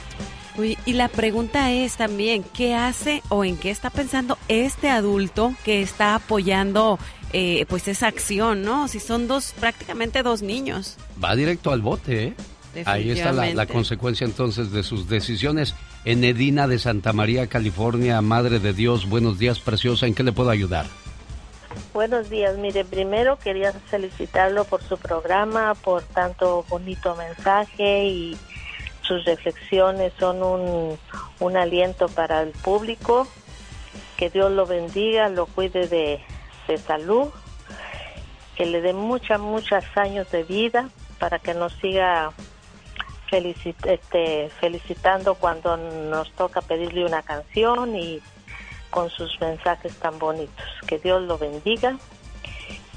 [0.58, 5.82] Y la pregunta es también, ¿qué hace o en qué está pensando este adulto que
[5.82, 7.00] está apoyando
[7.34, 8.88] eh, pues esa acción, ¿no?
[8.88, 10.98] Si son dos, prácticamente dos niños.
[11.24, 12.34] Va directo al bote, ¿eh?
[12.86, 15.76] Ahí está la, la, consecuencia entonces de sus decisiones.
[16.06, 20.32] En Edina de Santa María, California, Madre de Dios, buenos días, preciosa, ¿en qué le
[20.32, 20.86] puedo ayudar?
[21.94, 28.38] Buenos días, mire, primero quería felicitarlo por su programa, por tanto bonito mensaje y
[29.12, 30.98] sus reflexiones son un,
[31.42, 33.28] un aliento para el público.
[34.16, 36.24] Que Dios lo bendiga, lo cuide de,
[36.70, 37.28] de salud,
[38.56, 40.88] que le dé muchos, muchos años de vida
[41.20, 42.32] para que nos siga
[43.32, 48.22] este, felicitando cuando nos toca pedirle una canción y
[48.92, 50.66] con sus mensajes tan bonitos.
[50.88, 51.98] Que Dios lo bendiga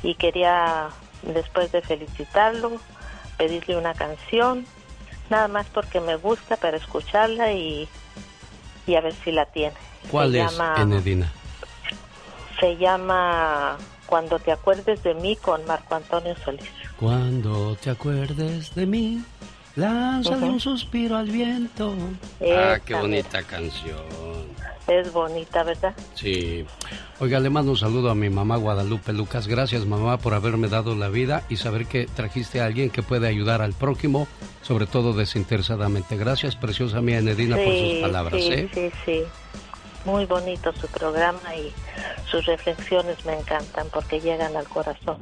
[0.05, 0.91] y quería,
[1.23, 2.71] después de felicitarlo,
[3.37, 4.65] pedirle una canción,
[5.31, 7.89] nada más porque me gusta para escucharla y,
[8.87, 9.77] y a ver si la tiene.
[10.11, 11.33] ¿Cuál se es, llama, Enedina?
[12.61, 16.71] Se llama Cuando te acuerdes de mí con Marco Antonio Solís.
[16.99, 19.23] Cuando te acuerdes de mí,
[19.77, 21.95] lánzale un suspiro al viento.
[22.57, 24.55] ah, qué bonita canción.
[24.87, 25.95] Es bonita, ¿verdad?
[26.15, 26.67] Sí.
[27.19, 29.47] Oiga, le mando un saludo a mi mamá Guadalupe Lucas.
[29.47, 33.27] Gracias, mamá, por haberme dado la vida y saber que trajiste a alguien que puede
[33.27, 34.29] ayudar al prójimo,
[34.61, 36.19] sobre todo desinteresadamente.
[36.19, 38.43] Gracias, preciosa mía Enedina, por sus palabras.
[38.43, 38.71] Sí, ¿eh?
[38.75, 39.23] sí, sí.
[40.05, 41.73] Muy bonito su programa y
[42.31, 45.17] sus reflexiones me encantan porque llegan al corazón.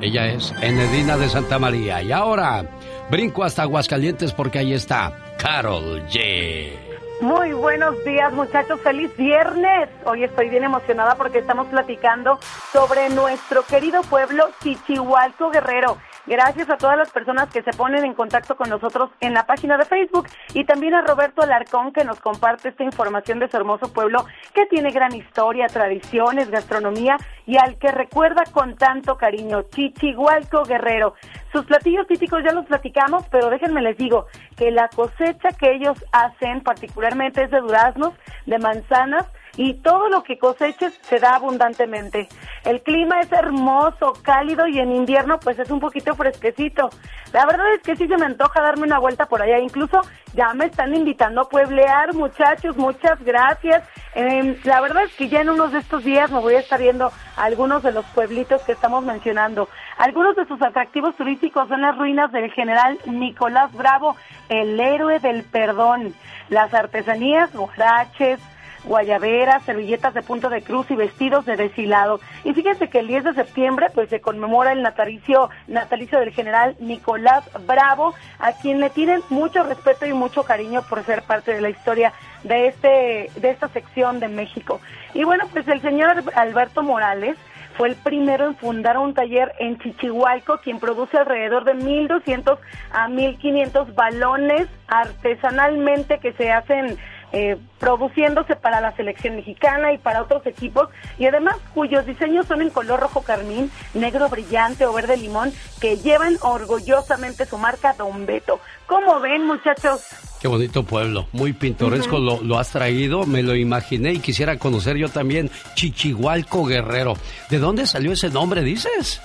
[0.00, 2.02] Ella es Enedina de Santa María.
[2.02, 2.64] Y ahora
[3.10, 6.72] brinco hasta Aguascalientes porque ahí está Carol G.
[7.20, 9.88] Muy buenos días muchachos, feliz viernes.
[10.04, 12.38] Hoy estoy bien emocionada porque estamos platicando
[12.72, 15.98] sobre nuestro querido pueblo Chichihualco Guerrero.
[16.28, 19.78] Gracias a todas las personas que se ponen en contacto con nosotros en la página
[19.78, 23.90] de Facebook y también a Roberto Alarcón que nos comparte esta información de su hermoso
[23.94, 27.16] pueblo que tiene gran historia, tradiciones, gastronomía
[27.46, 31.14] y al que recuerda con tanto cariño, Chichihualco Guerrero.
[31.50, 35.96] Sus platillos típicos ya los platicamos, pero déjenme les digo que la cosecha que ellos
[36.12, 38.12] hacen particularmente es de duraznos,
[38.44, 39.26] de manzanas,
[39.58, 42.28] y todo lo que coseches se da abundantemente.
[42.64, 46.90] El clima es hermoso, cálido y en invierno pues es un poquito fresquecito.
[47.32, 50.00] La verdad es que sí se me antoja darme una vuelta por allá, incluso
[50.32, 53.82] ya me están invitando a pueblear muchachos, muchas gracias.
[54.14, 56.78] Em, la verdad es que ya en unos de estos días me voy a estar
[56.78, 59.68] viendo algunos de los pueblitos que estamos mencionando.
[59.98, 64.14] Algunos de sus atractivos turísticos son las ruinas del general Nicolás Bravo,
[64.48, 66.14] el héroe del perdón,
[66.48, 68.38] las artesanías, guaraches,
[68.84, 72.20] guayaberas, servilletas de punto de cruz y vestidos de deshilado.
[72.44, 76.76] Y fíjense que el 10 de septiembre pues se conmemora el natalicio, natalicio del general
[76.80, 81.60] Nicolás Bravo, a quien le tienen mucho respeto y mucho cariño por ser parte de
[81.60, 82.12] la historia
[82.44, 84.80] de este de esta sección de México.
[85.14, 87.36] Y bueno, pues el señor Alberto Morales
[87.78, 92.58] fue el primero en fundar un taller en Chichihualco, quien produce alrededor de 1.200
[92.90, 96.98] a 1.500 balones artesanalmente que se hacen
[97.32, 102.62] eh, produciéndose para la selección mexicana y para otros equipos y además cuyos diseños son
[102.62, 108.26] en color rojo carmín, negro brillante o verde limón que llevan orgullosamente su marca Don
[108.26, 108.60] Beto.
[108.86, 110.06] ¿Cómo ven muchachos?
[110.40, 114.96] Qué bonito pueblo, muy pintoresco lo, lo, has traído, me lo imaginé y quisiera conocer
[114.96, 117.14] yo también Chichihualco Guerrero.
[117.50, 119.20] ¿De dónde salió ese nombre, dices?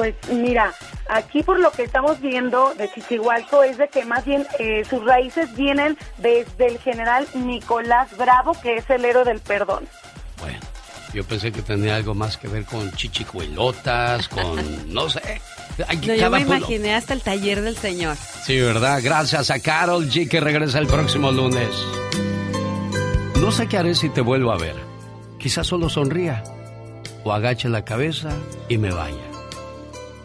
[0.00, 0.72] Pues mira,
[1.10, 5.04] aquí por lo que estamos viendo de Chichihualco es de que más bien eh, sus
[5.04, 9.86] raíces vienen desde el general Nicolás Bravo, que es el héroe del perdón.
[10.38, 10.58] Bueno,
[11.12, 14.56] yo pensé que tenía algo más que ver con chichicuelotas, con,
[14.94, 15.42] no sé.
[16.00, 18.16] yo me imaginé hasta el taller del señor.
[18.46, 19.00] Sí, ¿verdad?
[19.04, 21.68] Gracias a Carol G que regresa el próximo lunes.
[23.38, 24.76] No sé qué haré si te vuelvo a ver.
[25.38, 26.42] Quizás solo sonría
[27.22, 28.30] o agache la cabeza
[28.66, 29.29] y me vaya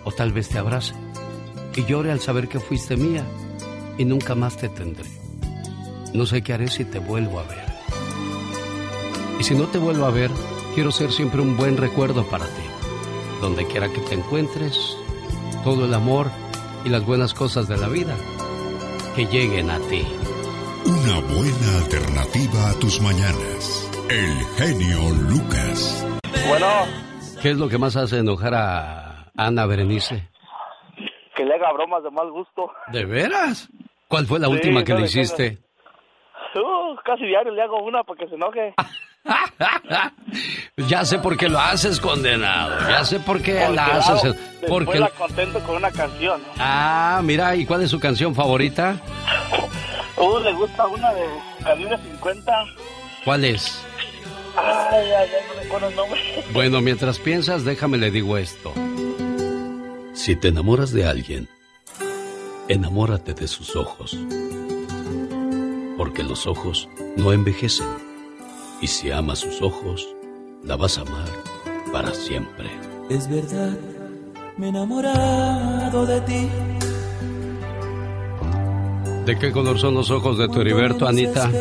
[0.05, 0.93] o tal vez te abrace
[1.75, 3.25] y llore al saber que fuiste mía
[3.97, 5.09] y nunca más te tendré.
[6.13, 7.65] No sé qué haré si te vuelvo a ver.
[9.39, 10.31] Y si no te vuelvo a ver,
[10.73, 12.63] quiero ser siempre un buen recuerdo para ti.
[13.41, 14.95] Donde quiera que te encuentres,
[15.63, 16.31] todo el amor
[16.85, 18.15] y las buenas cosas de la vida
[19.15, 20.03] que lleguen a ti.
[20.85, 23.89] Una buena alternativa a tus mañanas.
[24.09, 26.05] El genio Lucas.
[26.47, 26.67] Bueno.
[27.41, 29.04] ¿Qué es lo que más hace enojar a
[29.37, 30.27] Ana Berenice.
[31.35, 32.71] Que le haga bromas de mal gusto.
[32.91, 33.69] ¿De veras?
[34.07, 35.57] ¿Cuál fue la Sí, última que no le hiciste?
[36.55, 38.73] Uh, casi diario le hago una para que se enoje.
[40.89, 42.77] Ya sé por qué lo haces, condenado.
[42.89, 44.23] Ya sé por qué Porque la haces.
[44.25, 44.35] hago,
[44.67, 44.99] Porque...
[44.99, 46.41] La contento con una canción.
[46.59, 48.97] Ah, mira, ¿y cuál es su canción favorita?
[50.17, 51.25] Uh, le gusta una de
[51.63, 52.65] Calibre 50.
[53.23, 53.83] ¿Cuál es?
[54.57, 56.21] Ay, ay, ay, no recuerdo el nombre.
[56.53, 58.71] Bueno, mientras piensas, déjame le digo esto.
[60.15, 61.49] Si te enamoras de alguien,
[62.69, 64.17] enamórate de sus ojos.
[65.97, 66.87] Porque los ojos
[67.17, 67.87] no envejecen.
[68.81, 70.07] Y si amas sus ojos,
[70.63, 71.27] la vas a amar
[71.91, 72.69] para siempre.
[73.09, 73.77] Es verdad,
[74.57, 76.49] me he enamorado de ti.
[79.25, 81.51] ¿De qué color son los ojos de tu Heriberto, Anita?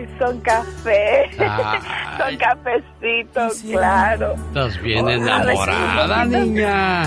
[0.00, 1.30] Ay, son café.
[2.18, 4.34] son cafecitos, claro.
[4.48, 7.02] Estás bien enamorada, niña.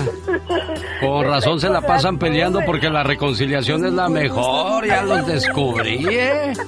[1.00, 4.86] Con razón se la pasan peleando porque la reconciliación es la mejor.
[4.86, 6.52] Ya los descubrí, ¿eh?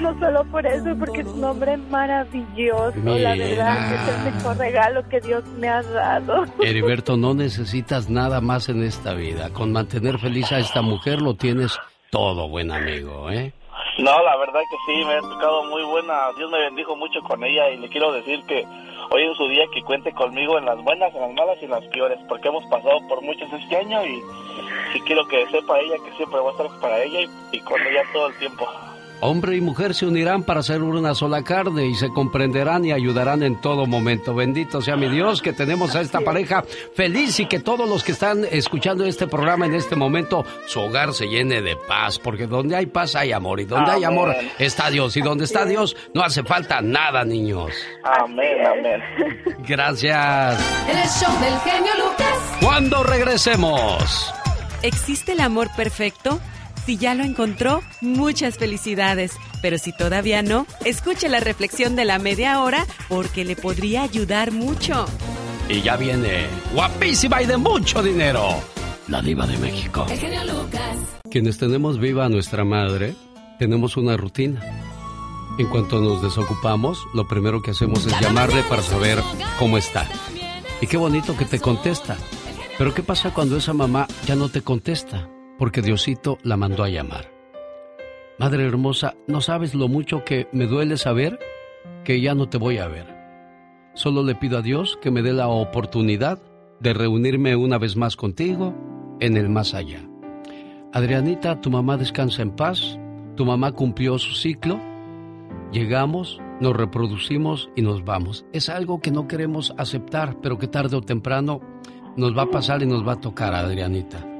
[0.00, 2.92] No solo por eso, porque es un hombre maravilloso.
[3.04, 6.44] La verdad que es el mejor regalo que Dios me ha dado.
[6.62, 9.48] Heriberto, no necesitas nada más en esta vida.
[9.50, 11.78] Con mantener feliz a esta mujer lo tienes
[12.10, 13.54] todo, buen amigo, ¿eh?
[13.98, 16.32] No, la verdad que sí, me ha tocado muy buena.
[16.36, 18.66] Dios me bendijo mucho con ella y le quiero decir que
[19.10, 21.70] hoy es su día que cuente conmigo en las buenas, en las malas y en
[21.70, 24.20] las peores, porque hemos pasado por muchos este año y
[24.92, 27.80] sí quiero que sepa ella que siempre voy a estar para ella y, y con
[27.86, 28.68] ella todo el tiempo.
[29.20, 33.42] Hombre y mujer se unirán para ser una sola carne y se comprenderán y ayudarán
[33.42, 34.34] en todo momento.
[34.34, 36.62] Bendito sea mi Dios que tenemos a esta pareja
[36.94, 41.14] feliz y que todos los que están escuchando este programa en este momento, su hogar
[41.14, 44.90] se llene de paz, porque donde hay paz hay amor y donde hay amor está
[44.90, 47.72] Dios y donde está Dios no hace falta nada, niños.
[48.02, 49.02] Amén, amén.
[49.66, 50.60] Gracias.
[50.88, 52.58] El show del genio Lucas.
[52.60, 54.34] Cuando regresemos.
[54.82, 56.40] ¿Existe el amor perfecto?
[56.86, 59.32] Si ya lo encontró, muchas felicidades.
[59.62, 64.52] Pero si todavía no, escuche la reflexión de la media hora porque le podría ayudar
[64.52, 65.06] mucho.
[65.68, 68.48] Y ya viene guapísima y de mucho dinero.
[69.08, 70.06] La diva de México.
[70.10, 70.96] El genio Lucas.
[71.30, 73.14] Quienes tenemos viva a nuestra madre,
[73.58, 74.60] tenemos una rutina.
[75.58, 79.22] En cuanto nos desocupamos, lo primero que hacemos es llamarle para saber
[79.58, 80.06] cómo está.
[80.80, 82.18] Y qué bonito que te contesta.
[82.76, 85.28] Pero ¿qué pasa cuando esa mamá ya no te contesta?
[85.58, 87.30] Porque Diosito la mandó a llamar.
[88.38, 91.38] Madre hermosa, no sabes lo mucho que me duele saber
[92.04, 93.06] que ya no te voy a ver.
[93.94, 96.42] Solo le pido a Dios que me dé la oportunidad
[96.80, 98.74] de reunirme una vez más contigo
[99.20, 100.00] en el más allá.
[100.92, 102.98] Adrianita, tu mamá descansa en paz,
[103.36, 104.80] tu mamá cumplió su ciclo,
[105.72, 108.44] llegamos, nos reproducimos y nos vamos.
[108.52, 111.60] Es algo que no queremos aceptar, pero que tarde o temprano
[112.16, 114.33] nos va a pasar y nos va a tocar, Adrianita.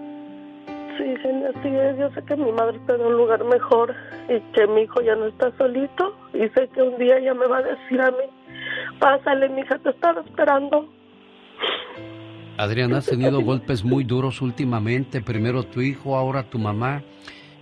[1.69, 1.99] Es.
[1.99, 3.95] Yo sé que mi madre está en un lugar mejor
[4.29, 6.17] y que mi hijo ya no está solito.
[6.33, 8.25] Y sé que un día ella me va a decir a mí,
[8.99, 10.89] pásale, mija, te estaba esperando.
[12.57, 17.03] Adriana, has tenido golpes muy duros últimamente, primero tu hijo, ahora tu mamá.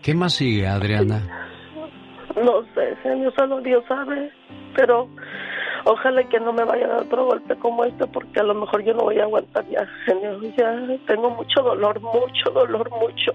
[0.02, 1.48] ¿Qué más sigue, Adriana?
[2.36, 4.30] No sé, genio, solo Dios sabe.
[4.76, 5.08] Pero
[5.84, 8.82] ojalá que no me vaya a dar otro golpe como este, porque a lo mejor
[8.84, 10.40] yo no voy a aguantar ya, genio.
[10.56, 10.74] Ya
[11.06, 13.32] tengo mucho dolor, mucho dolor, mucho.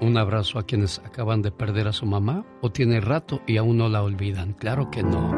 [0.00, 3.78] Un abrazo a quienes acaban de perder a su mamá o tiene rato y aún
[3.78, 4.52] no la olvidan.
[4.52, 5.32] Claro que no.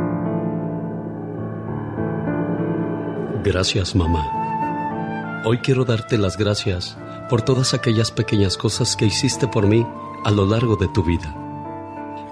[3.43, 5.43] Gracias, mamá.
[5.47, 6.99] Hoy quiero darte las gracias
[7.31, 9.87] por todas aquellas pequeñas cosas que hiciste por mí
[10.25, 11.35] a lo largo de tu vida.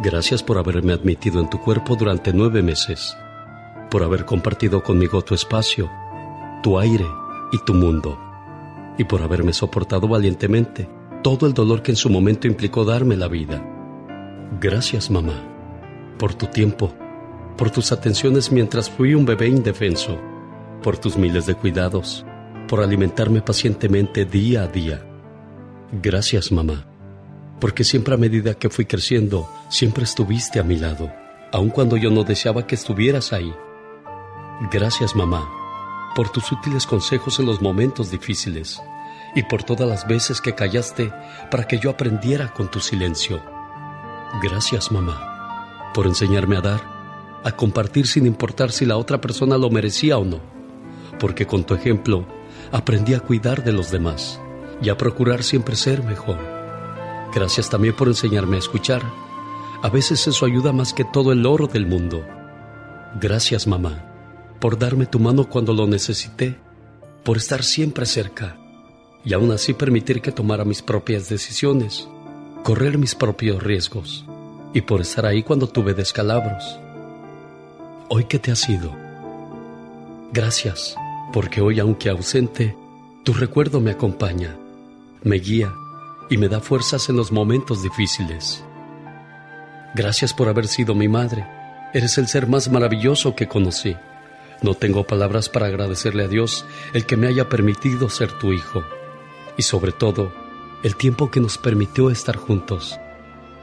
[0.01, 3.17] Gracias por haberme admitido en tu cuerpo durante nueve meses,
[3.91, 5.91] por haber compartido conmigo tu espacio,
[6.63, 7.07] tu aire
[7.53, 8.19] y tu mundo,
[8.99, 13.29] y por haberme soportado valientemente todo el dolor que en su momento implicó darme la
[13.29, 13.65] vida.
[14.61, 15.43] Gracias, mamá,
[16.19, 16.93] por tu tiempo,
[17.57, 20.19] por tus atenciones mientras fui un bebé indefenso,
[20.83, 22.25] por tus miles de cuidados,
[22.69, 25.05] por alimentarme pacientemente día a día.
[25.91, 26.87] Gracias, mamá,
[27.61, 31.11] porque siempre a medida que fui creciendo, siempre estuviste a mi lado,
[31.53, 33.53] aun cuando yo no deseaba que estuvieras ahí.
[34.71, 35.49] Gracias, mamá,
[36.15, 38.81] por tus útiles consejos en los momentos difíciles
[39.35, 41.13] y por todas las veces que callaste
[41.51, 43.43] para que yo aprendiera con tu silencio.
[44.43, 46.81] Gracias, mamá, por enseñarme a dar,
[47.45, 50.41] a compartir sin importar si la otra persona lo merecía o no,
[51.19, 52.27] porque con tu ejemplo
[52.73, 54.41] aprendí a cuidar de los demás
[54.83, 56.39] y a procurar siempre ser mejor.
[57.35, 59.03] Gracias también por enseñarme a escuchar.
[59.83, 62.25] A veces eso ayuda más que todo el oro del mundo.
[63.21, 64.05] Gracias, mamá,
[64.61, 66.59] por darme tu mano cuando lo necesité
[67.25, 68.58] por estar siempre cerca
[69.29, 72.09] y aún así permitir que tomara mis propias decisiones,
[72.63, 74.25] correr mis propios riesgos
[74.73, 76.81] y por estar ahí cuando tuve descalabros.
[78.09, 78.91] Hoy que te has ido,
[80.33, 80.97] gracias,
[81.31, 82.75] porque hoy aunque ausente,
[83.23, 84.57] tu recuerdo me acompaña,
[85.23, 85.75] me guía
[86.31, 88.65] y me da fuerzas en los momentos difíciles.
[89.95, 91.47] Gracias por haber sido mi madre.
[91.93, 93.95] Eres el ser más maravilloso que conocí.
[94.63, 96.65] No tengo palabras para agradecerle a Dios
[96.95, 98.83] el que me haya permitido ser tu hijo.
[99.59, 100.33] Y sobre todo,
[100.85, 102.99] el tiempo que nos permitió estar juntos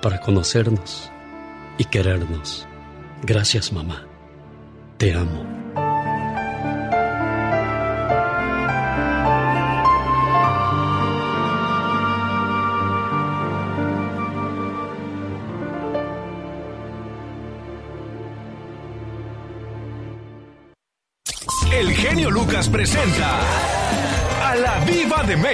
[0.02, 1.10] para conocernos
[1.78, 2.68] y querernos.
[3.24, 4.06] Gracias, mamá.
[4.98, 5.46] Te amo.
[21.72, 23.55] El genio Lucas presenta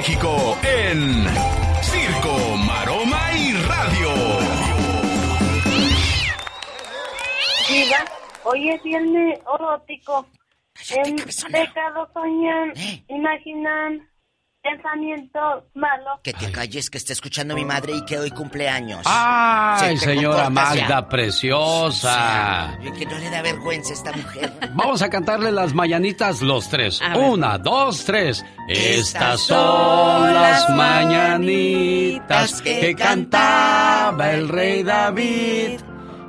[0.01, 1.27] México en
[1.83, 4.09] Circo, Maroma y Radio.
[7.69, 8.05] Viva,
[8.43, 10.25] hoy es viernes erótico.
[10.89, 11.17] En
[11.51, 12.73] pecado soñan,
[13.09, 14.09] imaginan,
[14.61, 16.19] pensamientos malos.
[16.23, 19.01] Que te calles, que está escuchando mi madre y que hoy cumpleaños.
[19.05, 20.49] ¡Ay, Se señora ya.
[20.49, 22.77] Magda preciosa!
[22.81, 24.51] Yo que no le da vergüenza a esta mujer.
[24.73, 27.01] Vamos a cantarle las mañanitas los tres.
[27.15, 28.45] Una, dos, tres.
[28.67, 35.79] Estas son las mañanitas que cantaba el rey David.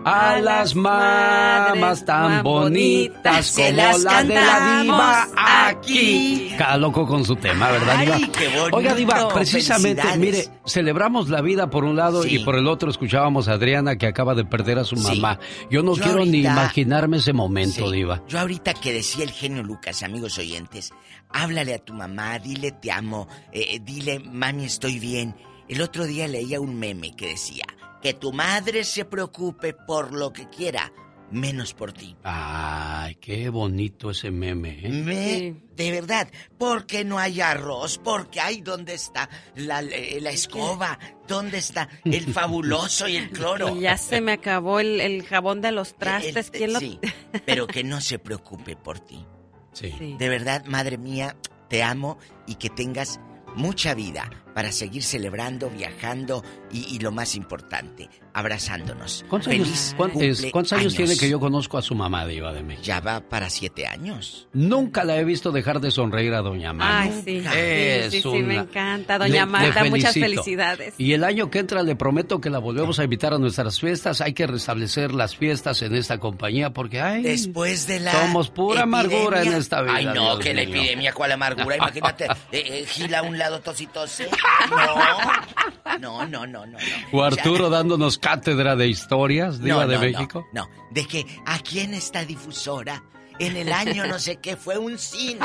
[0.05, 5.29] A las mamás tan bonitas como las la de la diva
[5.69, 6.53] aquí.
[6.59, 8.33] Cada loco con su tema, ¿verdad, Ay, Diva?
[8.39, 8.77] qué bonito.
[8.77, 12.37] Oiga, Diva, precisamente, mire, celebramos la vida por un lado Sí.
[12.37, 15.21] y por el otro escuchábamos a Adriana que acaba de perder a su Sí.
[15.21, 15.39] mamá.
[15.71, 17.97] Yo no Yo quiero ni imaginarme ese momento, Sí.
[17.97, 18.23] Diva.
[18.29, 20.93] Yo ahorita que decía el genio Lucas, amigos oyentes,
[21.31, 25.35] háblale a tu mamá, dile te amo, eh, dile mami estoy bien.
[25.69, 27.65] El otro día leía un meme que decía
[28.03, 30.93] que tu madre se preocupe por lo que quiera,
[31.31, 32.15] menos por ti.
[32.25, 34.89] Ay, qué bonito ese meme, ¿eh?
[34.91, 36.29] Me- De verdad,
[36.59, 42.25] porque no hay arroz, porque hay dónde está la, eh, la escoba, dónde está el
[42.35, 43.75] fabuloso y el cloro.
[43.77, 46.37] Y ya se me acabó el, el jabón de los trastes.
[46.37, 46.81] Este, ¿Quién lo...
[46.81, 46.99] sí,
[47.47, 49.25] pero que no se preocupe por ti.
[49.73, 50.17] Sí.
[50.19, 51.35] De verdad, madre mía,
[51.71, 53.21] te amo y que tengas
[53.57, 59.25] mucha vida para seguir celebrando, viajando y, y lo más importante, abrazándonos.
[59.29, 62.85] ¿Cuántos Feliz años, cuántos años tiene que yo conozco a su mamá, Diva de México?
[62.85, 64.49] Ya va para siete años.
[64.53, 67.01] Nunca la he visto dejar de sonreír a Doña Magda.
[67.01, 69.19] Ay, sí, Es sí, sí, sí, me encanta.
[69.19, 70.95] Doña le Marta, muchas felicidades.
[70.99, 74.21] Y el año que entra le prometo que la volvemos a invitar a nuestras fiestas.
[74.21, 78.83] Hay que restablecer las fiestas en esta compañía porque ay, Después de la somos pura
[78.83, 79.95] amargura en esta vida.
[79.97, 81.77] Ay, no, Dios que la epidemia, ¿cuál amargura?
[81.83, 84.29] Imagínate, eh, eh, Gila a un lado tositose.
[84.71, 86.79] No, no, no, no, no.
[87.13, 90.47] O Arturo dándonos cátedra de historias, Diva No, de no, México.
[90.53, 93.03] No, no, de que aquí en esta difusora,
[93.39, 95.41] en el año no sé qué, fue un cine.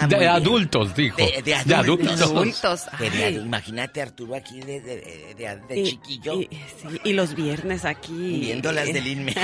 [0.00, 1.16] Ah, De adultos, dijo.
[1.16, 2.20] De, de adultos.
[2.22, 3.34] Adultos, de ay.
[3.36, 6.34] adu- imagínate Arturo aquí de, de- de- de Y- chiquillo.
[6.40, 8.40] Y, sí, y los viernes aquí.
[8.40, 9.34] Viendo las del INME.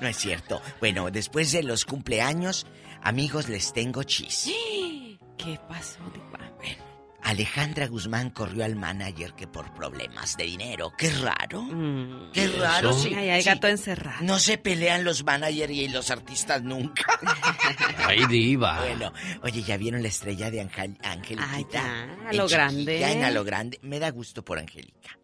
[0.00, 0.60] No es cierto.
[0.80, 2.66] Bueno, después de los cumpleaños,
[3.02, 4.50] amigos, les tengo chis.
[5.38, 6.43] ¿Qué pasó, Diva?
[7.24, 10.92] Alejandra Guzmán corrió al manager que por problemas de dinero.
[10.96, 11.62] Qué raro.
[11.62, 12.32] Mm.
[12.32, 13.14] Qué raro, sí.
[13.14, 13.48] Ay, hay sí.
[13.48, 14.22] gato encerrado.
[14.22, 17.18] No se pelean los managers y los artistas nunca.
[18.06, 18.78] Ay, Diva.
[18.80, 19.12] Bueno,
[19.42, 21.48] oye, ¿ya vieron la estrella de Angel Angeliquita?
[21.50, 23.12] Ay, ya, a lo chiquilla, grande.
[23.12, 23.78] en a lo grande.
[23.82, 25.18] Me da gusto por Angélica.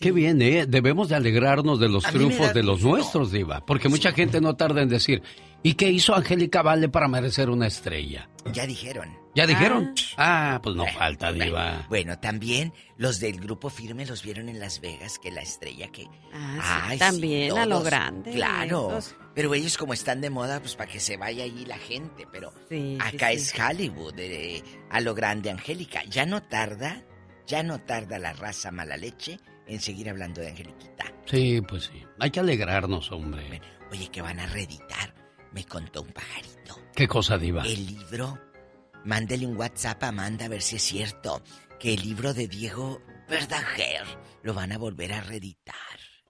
[0.00, 0.66] Qué bien, ¿eh?
[0.66, 3.64] Debemos de alegrarnos de los A triunfos da de los nuestros, Diva.
[3.64, 5.22] Porque mucha gente no tarda en decir,
[5.62, 8.28] ¿y qué hizo Angélica Vale para merecer una estrella?
[8.52, 9.16] Ya dijeron.
[9.34, 9.94] ¿Ya dijeron?
[10.16, 11.86] Ah, pues no falta, Diva.
[11.88, 16.06] Bueno, también los del grupo firme los vieron en Las Vegas, que la estrella que...
[16.32, 18.32] Ah, sí, Ay, también, sí, a lo grande.
[18.32, 18.98] Claro.
[19.34, 22.26] Pero ellos como están de moda, pues para que se vaya allí la gente.
[22.30, 23.36] Pero sí, acá sí.
[23.36, 26.02] es Hollywood, eh, a lo grande, Angélica.
[26.04, 27.02] Ya no tarda,
[27.46, 31.12] ya no tarda la raza mala leche en seguir hablando de Angeliquita.
[31.26, 32.02] Sí, pues sí.
[32.18, 33.60] Hay que alegrarnos, hombre.
[33.90, 35.14] Oye, que van a reeditar,
[35.52, 36.78] me contó un pajarito.
[36.94, 37.62] ¿Qué cosa, Diva?
[37.64, 38.38] El libro,
[39.04, 41.42] mándele un WhatsApp a Amanda a ver si es cierto
[41.78, 44.04] que el libro de Diego Verdaguer
[44.42, 45.74] lo van a volver a reeditar.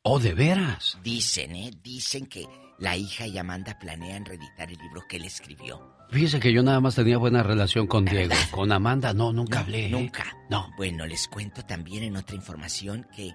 [0.03, 0.99] Oh, ¿de veras?
[1.03, 1.70] Dicen, ¿eh?
[1.82, 2.47] Dicen que
[2.78, 5.95] la hija y Amanda planean reeditar el libro que él escribió.
[6.11, 8.35] Fíjese que yo nada más tenía buena relación con Diego.
[8.51, 9.87] Con Amanda, no, nunca hablé.
[9.87, 9.91] ¿eh?
[9.91, 10.25] Nunca.
[10.49, 10.71] No.
[10.77, 13.35] Bueno, les cuento también en otra información que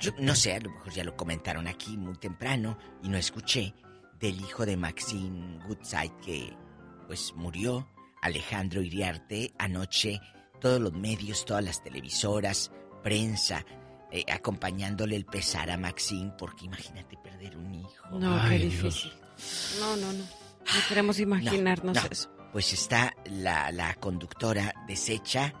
[0.00, 3.74] yo no sé, a lo mejor ya lo comentaron aquí muy temprano y no escuché
[4.20, 6.56] del hijo de Maxine Goodside que
[7.06, 7.88] pues murió
[8.22, 10.20] Alejandro Iriarte anoche,
[10.60, 13.64] todos los medios, todas las televisoras, prensa,
[14.10, 18.18] eh, acompañándole el pesar a Maxine, porque imagínate perder un hijo.
[18.18, 19.12] No, qué difícil.
[19.80, 20.24] No, no, no.
[20.74, 22.08] No queremos imaginarnos No, no.
[22.10, 22.30] eso.
[22.52, 25.52] Pues está la, la conductora deshecha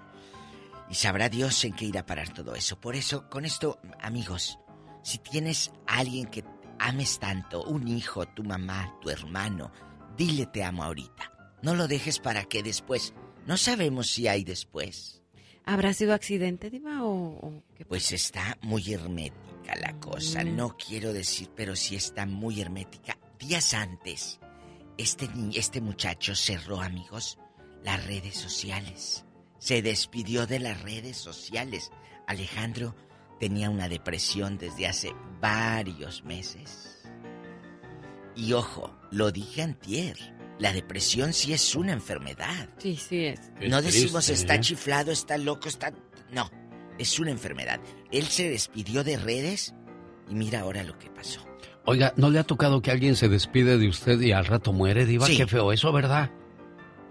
[0.88, 2.80] y sabrá Dios en qué irá a parar todo eso.
[2.80, 4.58] Por eso, con esto, amigos,
[5.02, 6.44] si tienes a alguien que
[6.78, 9.72] ames tanto, un hijo, tu mamá, tu hermano,
[10.16, 11.32] dile te amo ahorita.
[11.62, 13.12] No lo dejes para que después.
[13.46, 15.22] No sabemos si hay después.
[15.64, 20.44] ¿Habrá sido accidente, Diva, o, o qué Pues está muy hermética la cosa.
[20.44, 20.56] Mm.
[20.56, 23.18] No quiero decir, pero sí está muy hermética.
[23.38, 24.38] Días antes,
[24.98, 27.38] este, este muchacho cerró, amigos,
[27.82, 29.24] las redes sociales.
[29.58, 31.90] Se despidió de las redes sociales.
[32.26, 32.94] Alejandro
[33.38, 37.02] tenía una depresión desde hace varios meses.
[38.34, 40.16] Y ojo, lo dije antier.
[40.58, 42.68] La depresión sí es una enfermedad.
[42.78, 43.40] Sí, sí es.
[43.68, 44.60] no decimos triste, está ¿eh?
[44.60, 45.92] chiflado, está loco, está...
[46.30, 46.50] No,
[46.98, 47.80] es una enfermedad.
[48.10, 49.74] Él se despidió de redes
[50.28, 51.45] y mira ahora lo que pasó.
[51.86, 55.06] Oiga, ¿no le ha tocado que alguien se despide de usted y al rato muere,
[55.06, 55.26] Diva?
[55.26, 55.36] Sí.
[55.36, 56.30] Qué feo eso, ¿verdad?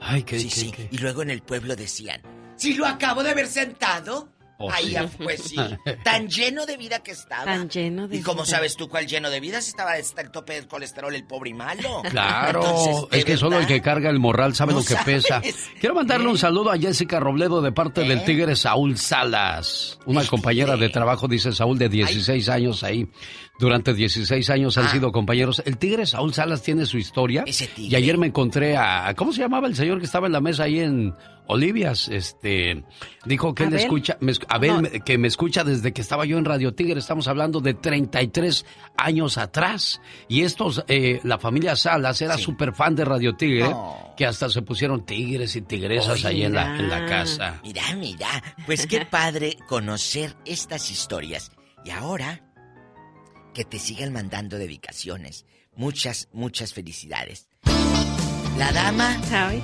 [0.01, 0.37] Ay, qué...
[0.39, 0.71] Sí, qué- sí.
[0.71, 2.21] qué- Y luego en el pueblo decían,
[2.57, 4.29] si lo acabo de ver sentado.
[4.57, 5.17] Oh, Ahí, sí.
[5.21, 5.57] pues sí.
[6.05, 7.43] Tan lleno de vida que estaba.
[7.43, 8.51] Tan lleno de ¿Y cómo vida.
[8.55, 9.59] sabes tú cuál lleno de vida?
[9.61, 12.01] Si estaba hasta el tope del colesterol, el pobre y malo.
[12.09, 14.95] Claro, Entonces, ¿de es que solo el que carga el morral sabe No lo que
[15.03, 15.41] pesa.
[15.81, 19.99] Quiero mandarle un saludo a Jessica Robledo de parte del tigre Saúl Salas.
[20.05, 23.09] Una compañera de trabajo, dice Saúl, de 16 años ahí.
[23.57, 24.91] Durante 16 años han Ah.
[24.91, 25.61] sido compañeros.
[25.65, 27.43] El tigre Saúl Salas tiene su historia.
[27.47, 27.91] Ese tigre.
[27.91, 29.13] Y ayer me encontré a...
[29.15, 31.13] ¿Cómo se llamaba el señor que estaba en la mesa ahí en
[31.47, 32.09] Olivias?
[32.09, 32.83] Este...
[33.25, 34.17] Dijo que él escucha...
[34.19, 34.89] me Abel, No.
[35.05, 36.99] que me escucha desde que estaba yo en Radio Tigre.
[36.99, 38.65] Estamos hablando de 33
[38.97, 40.01] años atrás.
[40.27, 44.13] Y estos, eh, la familia Salas era súper fan de Radio Tigre, No.
[44.17, 47.61] que hasta se pusieron tigres y tigresas Oye, ahí en la, en la casa.
[47.63, 48.43] Mira, mira.
[48.65, 51.53] Pues qué padre conocer estas historias.
[51.85, 52.41] Y ahora,
[53.55, 55.45] que te sigan mandando dedicaciones.
[55.77, 57.47] Muchas, muchas felicidades.
[58.57, 59.17] La dama.
[59.31, 59.63] Ay,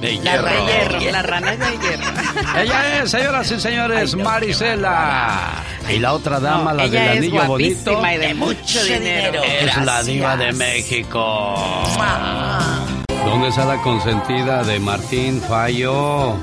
[0.00, 0.42] De La hierro.
[0.46, 1.12] rana de hierro.
[1.12, 2.60] La rana de hierro.
[2.62, 5.64] Ella es, señoras y señores, Marisela.
[5.92, 9.42] Y la otra dama, No, la del anillo bonito, y de mucho dinero.
[9.42, 11.54] es la diva de México.
[13.08, 16.36] ¿Dónde está la consentida de Martín Fallo?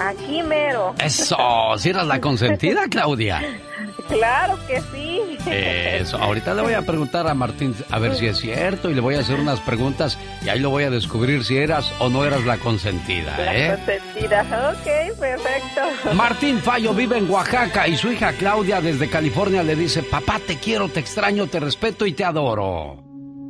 [0.00, 0.94] Aquí mero.
[0.98, 1.36] Eso,
[1.76, 3.42] si eras la consentida, Claudia.
[4.08, 5.20] Claro que sí.
[5.46, 9.00] Eso, ahorita le voy a preguntar a Martín a ver si es cierto y le
[9.00, 12.24] voy a hacer unas preguntas y ahí lo voy a descubrir si eras o no
[12.24, 13.76] eras la consentida, La ¿eh?
[13.76, 14.72] consentida.
[14.72, 16.14] Ok, perfecto.
[16.14, 20.56] Martín Fallo vive en Oaxaca y su hija Claudia desde California le dice, papá, te
[20.56, 23.02] quiero, te extraño, te respeto y te adoro.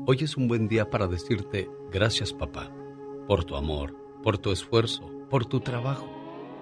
[0.07, 2.70] Hoy es un buen día para decirte gracias, papá,
[3.26, 6.09] por tu amor, por tu esfuerzo, por tu trabajo,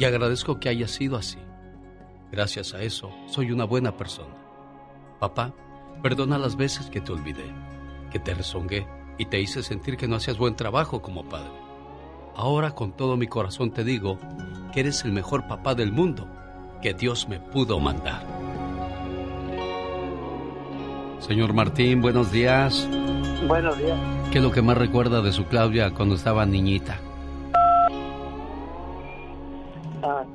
[0.00, 1.36] Y agradezco que haya sido así.
[2.32, 4.34] Gracias a eso, soy una buena persona.
[5.18, 5.52] Papá,
[6.02, 7.44] perdona las veces que te olvidé,
[8.10, 8.86] que te rezongué
[9.18, 11.52] y te hice sentir que no hacías buen trabajo como padre.
[12.34, 14.18] Ahora con todo mi corazón te digo
[14.72, 16.26] que eres el mejor papá del mundo
[16.80, 18.24] que Dios me pudo mandar.
[21.18, 22.88] Señor Martín, buenos días.
[23.46, 23.98] Buenos días.
[24.32, 26.98] ¿Qué es lo que más recuerda de su Claudia cuando estaba niñita?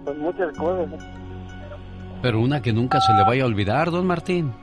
[0.06, 1.04] Pues muchas cosas.
[2.22, 4.54] Pero una que nunca se le vaya a olvidar, don Martín.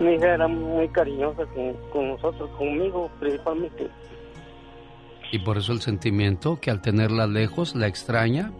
[0.00, 3.88] Mi hija era muy cariñosa con, con nosotros, conmigo principalmente.
[5.32, 8.52] Y por eso el sentimiento que al tenerla lejos la extraña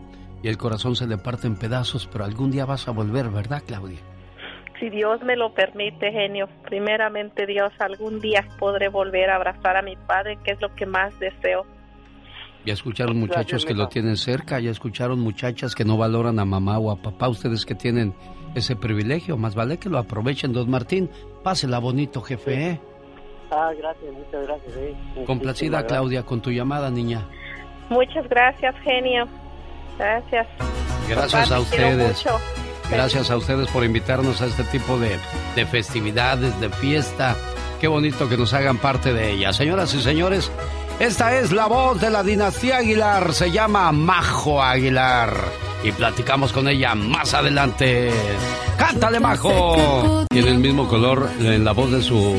[0.42, 3.62] y el corazón se le parte en pedazos, pero algún día vas a volver, ¿verdad,
[3.66, 3.98] Claudia?
[4.78, 9.82] Si Dios me lo permite, genio, primeramente Dios, algún día podré volver a abrazar a
[9.82, 11.66] mi padre, que es lo que más deseo.
[12.68, 16.78] Ya escucharon muchachos que lo tienen cerca, ya escucharon muchachas que no valoran a mamá
[16.78, 18.12] o a papá, ustedes que tienen
[18.54, 21.08] ese privilegio, más vale que lo aprovechen, don Martín.
[21.42, 22.80] Pásela bonito, jefe, ¿eh?
[23.50, 24.76] Ah, gracias, muchas gracias.
[24.76, 24.94] eh.
[25.24, 27.26] Complacida, Muchísimas Claudia, con tu llamada, niña.
[27.88, 29.26] Muchas gracias, genio.
[29.98, 30.46] Gracias.
[31.08, 32.24] Gracias Papá, a ustedes.
[32.90, 35.16] Gracias a ustedes por invitarnos a este tipo de,
[35.56, 37.34] de festividades, de fiesta.
[37.80, 39.54] Qué bonito que nos hagan parte de ella.
[39.54, 40.50] Señoras y señores,
[41.00, 43.32] esta es la voz de la dinastía Aguilar.
[43.32, 45.32] Se llama Majo Aguilar.
[45.84, 48.10] Y platicamos con ella más adelante.
[48.76, 50.24] ¡Cántale, Majo!
[50.28, 52.36] Tiene el mismo color en la voz de su.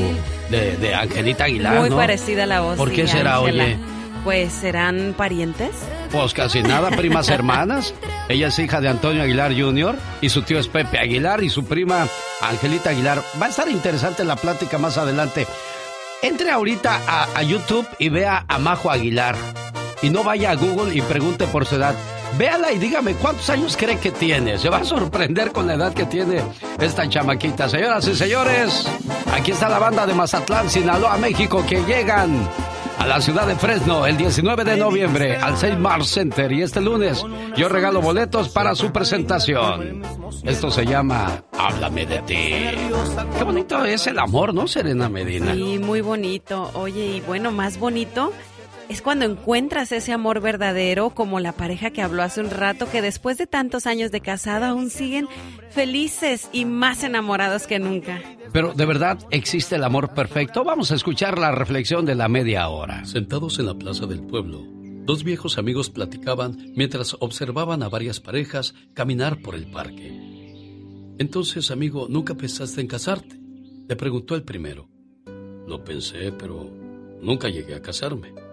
[0.50, 1.78] de, de Angelita Aguilar.
[1.80, 1.96] Muy ¿no?
[1.96, 2.76] parecida la voz.
[2.76, 3.64] ¿Por qué sí, será, Ángela.
[3.64, 3.78] oye?
[4.24, 5.70] Pues serán parientes.
[6.12, 7.94] Pues casi nada, primas hermanas.
[8.28, 9.96] Ella es hija de Antonio Aguilar Jr.
[10.20, 12.06] y su tío es Pepe Aguilar y su prima
[12.42, 13.22] Angelita Aguilar.
[13.40, 15.46] Va a estar interesante la plática más adelante.
[16.22, 19.36] Entre ahorita a, a YouTube y vea a Majo Aguilar.
[20.02, 21.94] Y no vaya a Google y pregunte por su edad.
[22.38, 24.58] Véala y dígame cuántos años cree que tiene.
[24.58, 26.42] Se va a sorprender con la edad que tiene
[26.78, 27.68] esta chamaquita.
[27.68, 28.86] Señoras y señores,
[29.32, 32.48] aquí está la banda de Mazatlán, Sinaloa, México, que llegan
[33.00, 36.52] a la ciudad de Fresno el 19 de noviembre al 6 Mars Center.
[36.52, 37.24] Y este lunes
[37.56, 40.02] yo regalo boletos para su presentación.
[40.44, 42.54] Esto se llama Háblame de ti.
[43.38, 45.54] Qué bonito es el amor, ¿no, Serena Medina?
[45.54, 46.70] Sí, muy bonito.
[46.74, 48.32] Oye, y bueno, más bonito
[48.90, 53.00] es cuando encuentras ese amor verdadero, como la pareja que habló hace un rato, que
[53.00, 55.28] después de tantos años de casado aún siguen
[55.70, 58.20] felices y más enamorados que nunca.
[58.52, 60.64] Pero de verdad existe el amor perfecto.
[60.64, 63.04] Vamos a escuchar la reflexión de la media hora.
[63.04, 64.64] Sentados en la plaza del pueblo,
[65.04, 70.10] dos viejos amigos platicaban mientras observaban a varias parejas caminar por el parque.
[71.20, 73.38] Entonces, amigo, ¿nunca pensaste en casarte?
[73.88, 74.88] Le preguntó el primero.
[75.68, 76.68] Lo pensé, pero
[77.22, 78.49] nunca llegué a casarme.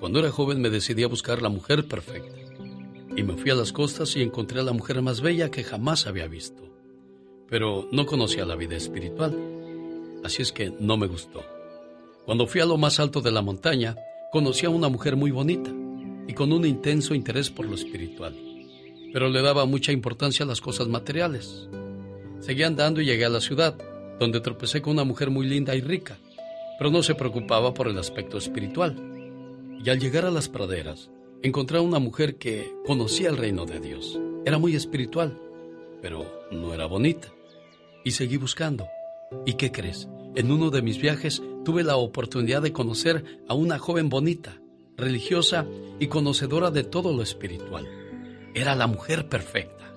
[0.00, 2.34] Cuando era joven me decidí a buscar la mujer perfecta.
[3.14, 6.06] Y me fui a las costas y encontré a la mujer más bella que jamás
[6.06, 6.62] había visto.
[7.50, 9.36] Pero no conocía la vida espiritual.
[10.24, 11.42] Así es que no me gustó.
[12.24, 13.94] Cuando fui a lo más alto de la montaña,
[14.32, 15.70] conocí a una mujer muy bonita
[16.26, 18.34] y con un intenso interés por lo espiritual.
[19.12, 21.68] Pero le daba mucha importancia a las cosas materiales.
[22.38, 23.76] Seguí andando y llegué a la ciudad,
[24.18, 26.16] donde tropecé con una mujer muy linda y rica,
[26.78, 29.19] pero no se preocupaba por el aspecto espiritual.
[29.82, 31.10] Y al llegar a las praderas,
[31.42, 34.20] encontré a una mujer que conocía el reino de Dios.
[34.44, 35.40] Era muy espiritual,
[36.02, 37.28] pero no era bonita.
[38.04, 38.86] Y seguí buscando.
[39.46, 40.08] ¿Y qué crees?
[40.34, 44.60] En uno de mis viajes tuve la oportunidad de conocer a una joven bonita,
[44.96, 45.66] religiosa
[45.98, 47.88] y conocedora de todo lo espiritual.
[48.54, 49.94] Era la mujer perfecta.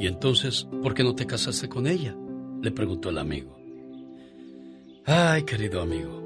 [0.00, 2.16] ¿Y entonces por qué no te casaste con ella?
[2.62, 3.58] Le preguntó el amigo.
[5.04, 6.25] Ay, querido amigo,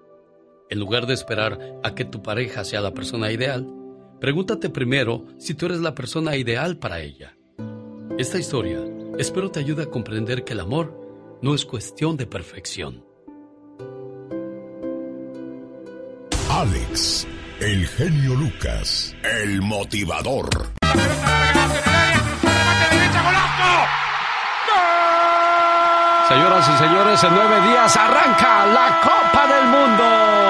[0.71, 3.67] En lugar de esperar a que tu pareja sea la persona ideal,
[4.21, 7.35] pregúntate primero si tú eres la persona ideal para ella.
[8.17, 8.79] Esta historia
[9.17, 13.03] espero te ayude a comprender que el amor no es cuestión de perfección.
[16.49, 17.27] Alex,
[17.59, 19.13] el genio Lucas,
[19.43, 20.47] el motivador.
[26.29, 30.40] Señoras y señores, en nueve días arranca la Copa del Mundo.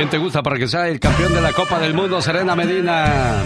[0.00, 3.42] ¿Quién te gusta para que sea el campeón de la Copa del Mundo, Serena Medina?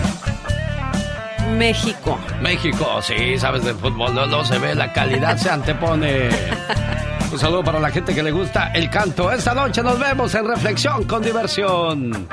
[1.59, 2.16] México.
[2.40, 6.28] México, sí, sabes de fútbol, no, no se ve, la calidad se antepone.
[7.32, 9.32] Un saludo para la gente que le gusta el canto.
[9.32, 12.28] Esta noche nos vemos en Reflexión con Diversión.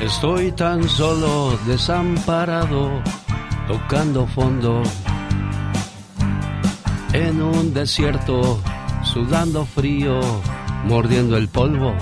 [0.00, 3.02] Estoy tan solo, desamparado,
[3.68, 4.82] tocando fondo.
[7.12, 8.58] En un desierto,
[9.02, 10.18] sudando frío,
[10.86, 11.94] mordiendo el polvo.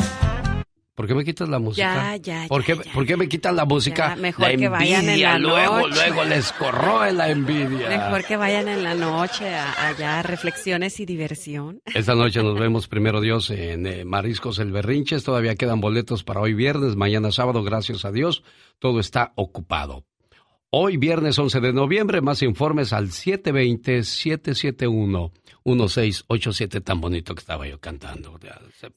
[0.94, 2.16] ¿Por qué me quitas la música?
[2.16, 4.14] Ya, ya, ¿Por qué, ya, ¿por qué me quitan la música?
[4.16, 5.94] Mejor la que vayan en la luego, noche.
[5.94, 7.88] luego les corroe la envidia.
[7.88, 11.80] Mejor que vayan en la noche a- allá reflexiones y diversión.
[11.86, 15.24] Esta noche nos vemos primero Dios en eh, Mariscos El Berrinches.
[15.24, 18.42] Todavía quedan boletos para hoy viernes, mañana sábado, gracias a Dios.
[18.78, 20.04] Todo está ocupado.
[20.68, 23.10] Hoy viernes 11 de noviembre, más informes al
[25.64, 26.84] 720-771-1687.
[26.84, 28.38] Tan bonito que estaba yo cantando.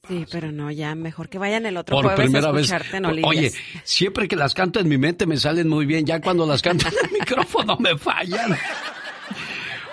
[0.08, 2.64] Sí, pero no, ya mejor que vayan el otro Por jueves primera a vez.
[2.66, 3.26] escucharte, no lidies.
[3.28, 3.52] Oye,
[3.84, 6.06] siempre que las canto en mi mente me salen muy bien.
[6.06, 8.56] Ya cuando las canto en el micrófono me fallan.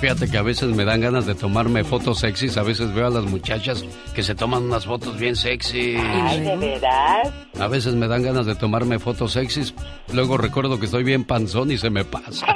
[0.00, 3.10] Fíjate que a veces me dan ganas de tomarme fotos sexys, a veces veo a
[3.10, 3.84] las muchachas
[4.14, 5.96] que se toman unas fotos bien sexy.
[5.96, 7.34] Ay, ¿de verdad?
[7.58, 9.74] A veces me dan ganas de tomarme fotos sexys,
[10.12, 12.46] luego recuerdo que estoy bien panzón y se me pasa.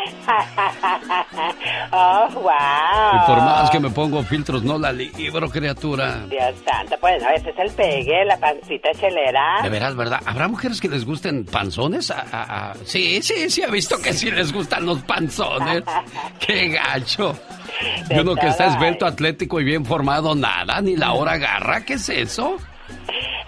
[1.92, 2.42] oh, wow.
[2.44, 6.24] Y por más que me pongo filtros, no la libro, criatura.
[6.28, 9.62] Dios santo, pues a veces el pegue, la pancita chelera.
[9.64, 10.20] De veras, ¿verdad?
[10.24, 12.10] ¿Habrá mujeres que les gusten panzones?
[12.12, 15.82] A- a- a- Sí, sí, sí, ha visto que sí les gustan los panzones.
[16.38, 17.31] ¡Qué gacho!
[18.10, 21.84] Uno que está esbelto, atlético y bien formado, nada, ni la hora agarra.
[21.84, 22.56] ¿Qué es eso?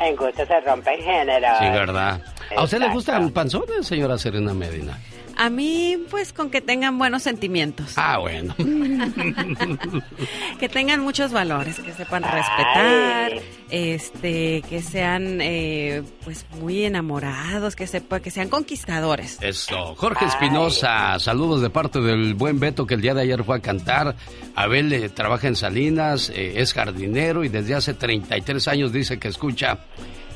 [0.01, 1.47] En gusto se rompe el género.
[1.59, 2.21] Sí, ¿verdad?
[2.57, 4.99] ¿A usted le gustan panzones, señora Serena Medina?
[5.37, 7.93] A mí, pues con que tengan buenos sentimientos.
[7.97, 8.55] Ah, bueno.
[10.59, 13.33] que tengan muchos valores, que sepan respetar,
[13.71, 19.39] este, que sean eh, pues muy enamorados, que sepa, que sean conquistadores.
[19.41, 19.95] Eso.
[19.97, 23.61] Jorge Espinosa, saludos de parte del buen Beto que el día de ayer fue a
[23.61, 24.17] cantar.
[24.55, 29.29] Abel eh, trabaja en Salinas, eh, es jardinero y desde hace 33 años dice que
[29.29, 29.79] escucha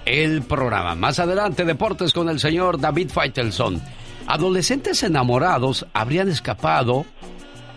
[0.04, 0.94] el programa.
[0.94, 3.80] Más adelante, deportes con el señor David Feitelson.
[4.28, 7.06] Adolescentes enamorados habrían escapado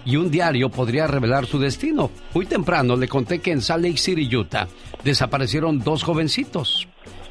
[0.04, 2.12] y un diario podría revelar su destino.
[2.34, 4.68] Muy temprano le conté que en Salt Lake City, Utah,
[5.02, 6.90] desaparecieron dos jovencitos.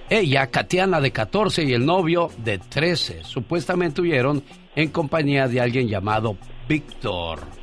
[0.09, 4.43] Ella, Katiana, de 14, y el novio, de 13, supuestamente huyeron
[4.75, 7.60] en compañía de alguien llamado Víctor.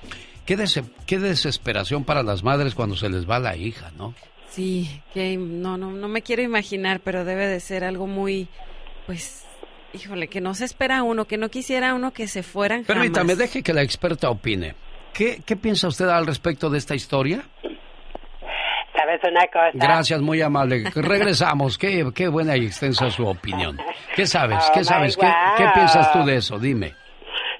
[0.44, 4.14] qué, dese- qué desesperación para las madres cuando se les va la hija, ¿no?
[4.50, 8.48] Sí, que no, no, no me quiero imaginar, pero debe de ser algo muy,
[9.06, 9.44] pues,
[9.92, 12.86] híjole, que no se espera uno, que no quisiera uno que se fueran jamás.
[13.02, 14.74] Permítame, deje que la experta opine.
[15.16, 17.43] ¿Qué, ¿Qué piensa usted al respecto de esta historia?
[18.94, 19.70] ¿Sabes una cosa?
[19.72, 20.84] Gracias, muy amable.
[20.94, 21.78] Regresamos.
[21.78, 23.78] Qué, qué buena y extensa su opinión.
[24.14, 24.64] ¿Qué sabes?
[24.68, 25.16] Oh, ¿Qué sabes?
[25.16, 26.59] ¿Qué, piensas tú de eso?
[26.59, 26.94] Dime.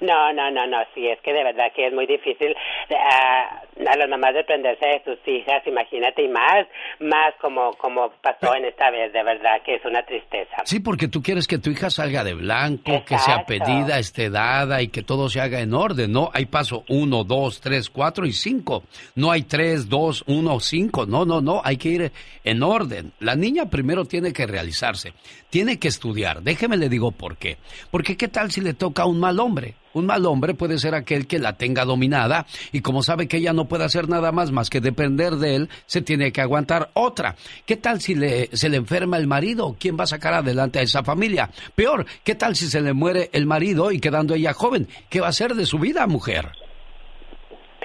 [0.01, 2.55] No, no, no, no, sí, es que de verdad que es muy difícil
[2.91, 6.67] ah, a las mamás desprenderse de sus hijas, imagínate, y más,
[6.99, 10.57] más como, como pasó en esta vez, de verdad que es una tristeza.
[10.65, 14.81] Sí, porque tú quieres que tu hija salga de blanco, que sea pedida, esté dada
[14.81, 16.29] y que todo se haga en orden, ¿no?
[16.33, 18.83] Hay paso uno, dos, tres, cuatro y cinco.
[19.15, 21.05] No hay tres, dos, uno, cinco.
[21.05, 21.61] No, no, no.
[21.63, 22.11] Hay que ir
[22.43, 23.11] en orden.
[23.19, 25.13] La niña primero tiene que realizarse.
[25.49, 26.41] Tiene que estudiar.
[26.41, 27.57] Déjeme le digo por qué.
[27.91, 29.75] Porque qué tal si le toca a un mal hombre.
[29.97, 33.51] Un mal hombre puede ser aquel que la tenga dominada y como sabe que ella
[33.51, 37.35] no puede hacer nada más más que depender de él, se tiene que aguantar otra.
[37.65, 39.75] ¿Qué tal si le, se le enferma el marido?
[39.79, 41.49] ¿Quién va a sacar adelante a esa familia?
[41.75, 44.87] Peor, ¿qué tal si se le muere el marido y quedando ella joven?
[45.09, 46.51] ¿Qué va a hacer de su vida, mujer?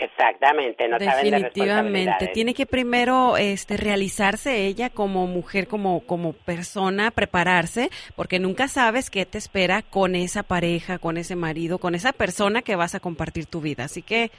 [0.02, 2.32] Exactamente, no saben de Definitivamente, responsabilidades.
[2.32, 9.10] tiene que primero este realizarse ella como mujer, como como persona, prepararse, porque nunca sabes
[9.10, 13.00] qué te espera con esa pareja, con ese marido, con esa persona que vas a
[13.00, 13.84] compartir tu vida.
[13.84, 14.32] Así que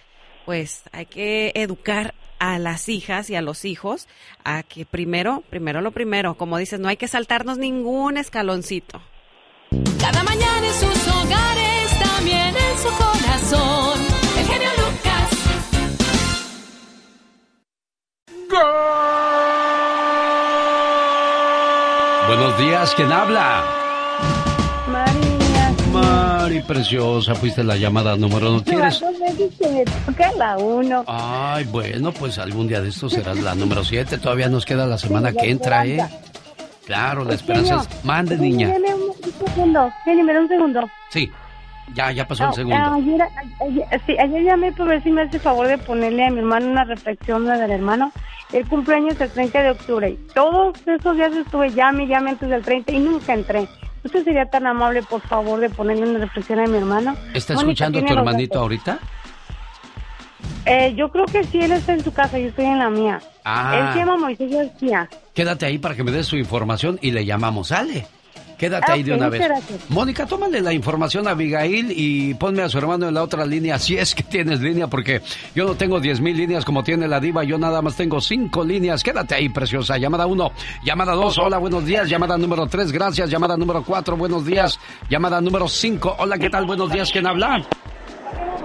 [0.46, 4.10] pues hay que educar a las hijas y a los hijos
[4.44, 9.02] a que primero, primero lo primero, como dices, no hay que saltarnos ningún escaloncito.
[9.98, 14.13] Cada mañana en sus hogares, también en su corazón.
[22.28, 22.94] Buenos días.
[22.96, 23.64] ¿Quién habla?
[24.88, 25.74] María.
[25.92, 28.64] Mari, preciosa, fuiste la llamada número uno.
[28.64, 29.04] ¿Quieres?
[30.06, 31.04] toca la uno.
[31.08, 34.18] Ay, bueno, pues algún día de estos serás la número siete.
[34.18, 36.00] Todavía nos queda la semana que entra, ¿eh?
[36.86, 38.04] Claro, la esperanza es...
[38.06, 38.68] Mande, niña.
[38.70, 39.14] Deme un
[39.48, 39.90] segundo.
[40.04, 40.82] Jenny, me da un segundo.
[41.12, 41.32] Sí,
[41.94, 42.76] ya, ya pasó el Ah, segundo.
[42.94, 43.22] Ayer,
[43.62, 46.68] ayer- sí, ayer llamé para ver si me hace favor de ponerle a mi hermano
[46.72, 48.12] una reflexión la del hermano.
[48.54, 50.10] El cumpleaños el 30 de octubre.
[50.12, 53.68] Y todos esos días estuve llame, llame antes del 30 y nunca entré.
[54.04, 57.16] ¿Usted sería tan amable, por favor, de ponerle una reflexión a mi hermano?
[57.34, 59.00] ¿Está Mónica escuchando tu hermanito ahorita?
[60.66, 63.22] Eh, yo creo que sí, él está en su casa, yo estoy en la mía.
[63.44, 63.76] Ah.
[63.78, 65.10] Él se llama Moisés García.
[65.34, 67.70] Quédate ahí para que me des su información y le llamamos.
[67.70, 68.06] Sale.
[68.58, 69.42] Quédate ahí de una vez.
[69.42, 69.90] gracias.
[69.90, 73.80] Mónica, tómale la información a Abigail y ponme a su hermano en la otra línea,
[73.80, 75.22] si es que tienes línea, porque
[75.56, 78.64] yo no tengo 10 mil líneas como tiene la diva, yo nada más tengo cinco
[78.64, 79.04] líneas.
[79.04, 79.98] Quédate ahí, preciosa.
[79.98, 80.52] Llamada uno,
[80.84, 82.10] llamada dos, hola, buenos días.
[82.10, 83.30] Llamada número tres, gracias.
[83.30, 84.80] Llamada número cuatro, buenos días.
[85.10, 86.66] Llamada número cinco, hola, ¿qué tal?
[86.66, 87.64] Buenos días, ¿quién habla?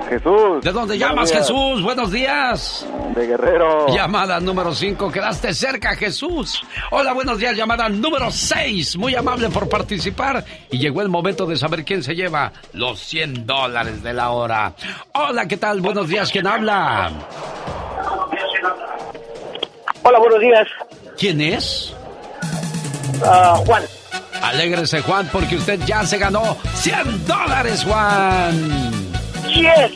[0.08, 0.62] Jesús.
[0.62, 1.40] ¿De dónde Buenos llamas, días.
[1.46, 1.82] Jesús?
[1.82, 2.86] Buenos días.
[3.14, 3.86] De Guerrero.
[3.94, 6.62] Llamada número 5, quedaste cerca, Jesús.
[6.90, 8.96] Hola, buenos días, llamada número 6.
[8.96, 10.44] Muy amable por participar.
[10.70, 14.72] Y llegó el momento de saber quién se lleva los 100 dólares de la hora.
[15.12, 15.80] Hola, ¿qué tal?
[15.80, 17.10] Buenos días, ¿quién habla?
[20.02, 20.66] Hola, buenos días.
[21.18, 21.94] ¿Quién es?
[23.24, 23.82] Ah, Juan.
[24.42, 28.97] Alégrese, Juan, porque usted ya se ganó 100 dólares, Juan.
[29.48, 29.92] Yes,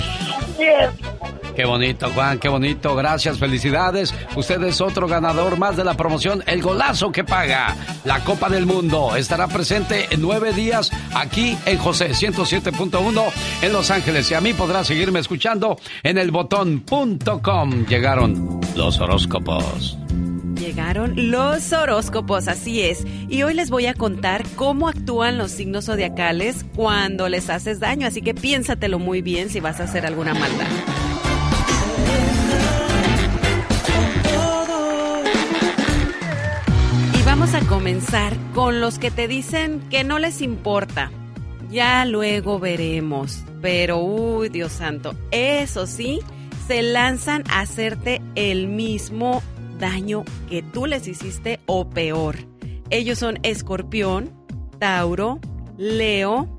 [0.59, 1.13] yes.
[1.55, 2.95] Qué bonito, Juan, qué bonito.
[2.97, 4.15] Gracias, felicidades.
[4.37, 7.77] Usted es otro ganador más de la promoción El Golazo que Paga.
[8.05, 13.25] La Copa del Mundo estará presente en nueve días aquí en José 107.1
[13.63, 14.31] en Los Ángeles.
[14.31, 17.87] Y a mí podrá seguirme escuchando en elbotón.com.
[17.87, 20.02] Llegaron los horóscopos.
[20.63, 23.05] Llegaron los horóscopos, así es.
[23.29, 28.07] Y hoy les voy a contar cómo actúan los signos zodiacales cuando les haces daño.
[28.07, 30.69] Así que piénsatelo muy bien si vas a hacer alguna maldad.
[37.19, 41.11] Y vamos a comenzar con los que te dicen que no les importa.
[41.73, 43.43] Ya luego veremos.
[43.61, 46.21] Pero, uy, Dios santo, eso sí,
[46.69, 49.43] se lanzan a hacerte el mismo
[49.83, 52.37] daño que tú les hiciste o peor.
[52.89, 54.33] Ellos son Escorpión,
[54.79, 55.41] Tauro,
[55.77, 56.57] Leo,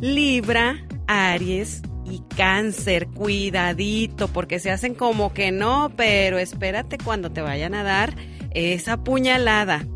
[0.00, 3.06] Libra, Aries y Cáncer.
[3.08, 8.16] Cuidadito, porque se hacen como que no, pero espérate cuando te vayan a dar
[8.52, 9.86] esa puñalada.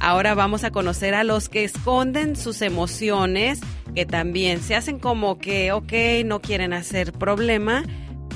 [0.00, 3.60] Ahora vamos a conocer a los que esconden sus emociones,
[3.94, 5.92] que también se hacen como que, ok,
[6.24, 7.84] no quieren hacer problema,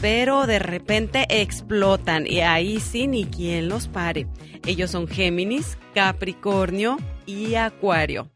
[0.02, 4.26] pero de repente explotan y ahí sí ni quien los pare.
[4.66, 8.28] Ellos son Géminis, Capricornio y Acuario.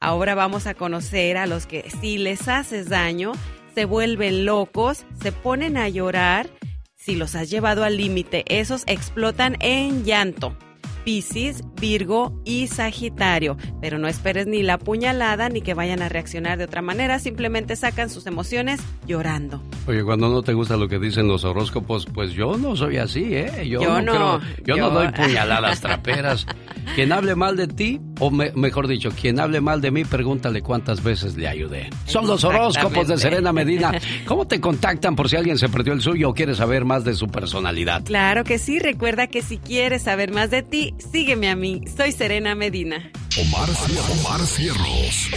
[0.00, 3.32] Ahora vamos a conocer a los que si les haces daño,
[3.72, 6.50] se vuelven locos, se ponen a llorar.
[6.96, 10.56] Si los has llevado al límite, esos explotan en llanto.
[11.04, 13.56] Piscis, Virgo y Sagitario.
[13.80, 17.76] Pero no esperes ni la puñalada ni que vayan a reaccionar de otra manera, simplemente
[17.76, 19.62] sacan sus emociones llorando.
[19.86, 23.34] Oye, cuando no te gusta lo que dicen los horóscopos, pues yo no soy así,
[23.34, 23.66] ¿eh?
[23.68, 26.46] Yo, Yo no, no, creo- yo, no doy puñaladas traperas.
[26.94, 30.62] Quien hable mal de ti, o me- mejor dicho, quien hable mal de mí, pregúntale
[30.62, 31.90] cuántas veces le ayudé.
[32.06, 33.18] Son los horóscopos de.
[33.18, 33.92] Serena Medina.
[34.26, 37.14] ¿Cómo te contactan por si alguien se perdió el suyo o quiere saber más de
[37.14, 38.02] su personalidad?
[38.04, 41.82] Claro que sí, recuerda que si quieres saber más de ti, sígueme a mí.
[41.96, 43.10] Soy Serena Medina.
[43.38, 45.30] Omar, Cier- Omar Cierros.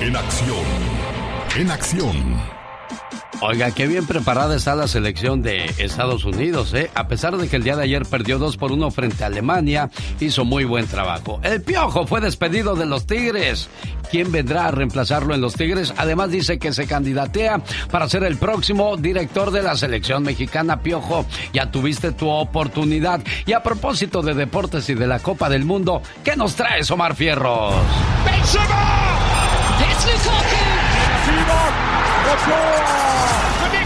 [0.00, 0.64] En acción.
[1.56, 2.56] En acción.
[3.40, 6.90] Oiga, qué bien preparada está la selección de Estados Unidos, ¿eh?
[6.94, 9.90] A pesar de que el día de ayer perdió 2 por 1 frente a Alemania,
[10.20, 11.38] hizo muy buen trabajo.
[11.42, 13.68] El Piojo fue despedido de los Tigres.
[14.10, 15.92] ¿Quién vendrá a reemplazarlo en los Tigres?
[15.98, 17.60] Además dice que se candidatea
[17.90, 21.26] para ser el próximo director de la selección mexicana, Piojo.
[21.52, 23.20] Ya tuviste tu oportunidad.
[23.44, 27.14] Y a propósito de deportes y de la Copa del Mundo, ¿qué nos traes, Omar
[27.14, 27.74] Fierros?
[28.26, 28.86] It's Lukaku.
[29.78, 30.26] Vinicius,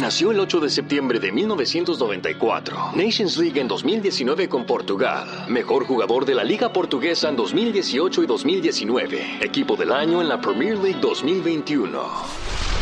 [0.00, 2.92] Nació el 8 de septiembre de 1994.
[2.94, 5.28] Nations League en 2019 con Portugal.
[5.48, 9.44] Mejor jugador de la Liga Portuguesa en 2018 y 2019.
[9.44, 12.81] Equipo del año en la Premier League 2021.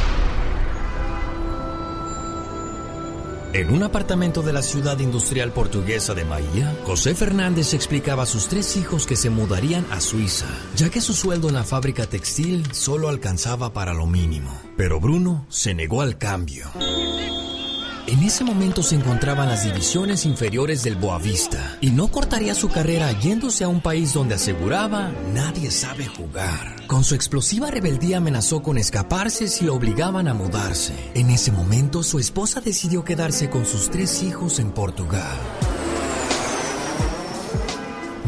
[3.53, 8.47] En un apartamento de la ciudad industrial portuguesa de Bahía, José Fernández explicaba a sus
[8.47, 10.47] tres hijos que se mudarían a Suiza,
[10.77, 14.57] ya que su sueldo en la fábrica textil solo alcanzaba para lo mínimo.
[14.77, 16.71] Pero Bruno se negó al cambio.
[18.07, 23.13] En ese momento se encontraban las divisiones inferiores del Boavista y no cortaría su carrera
[23.13, 26.87] yéndose a un país donde aseguraba nadie sabe jugar.
[26.87, 30.95] Con su explosiva rebeldía amenazó con escaparse si lo obligaban a mudarse.
[31.15, 35.39] En ese momento su esposa decidió quedarse con sus tres hijos en Portugal.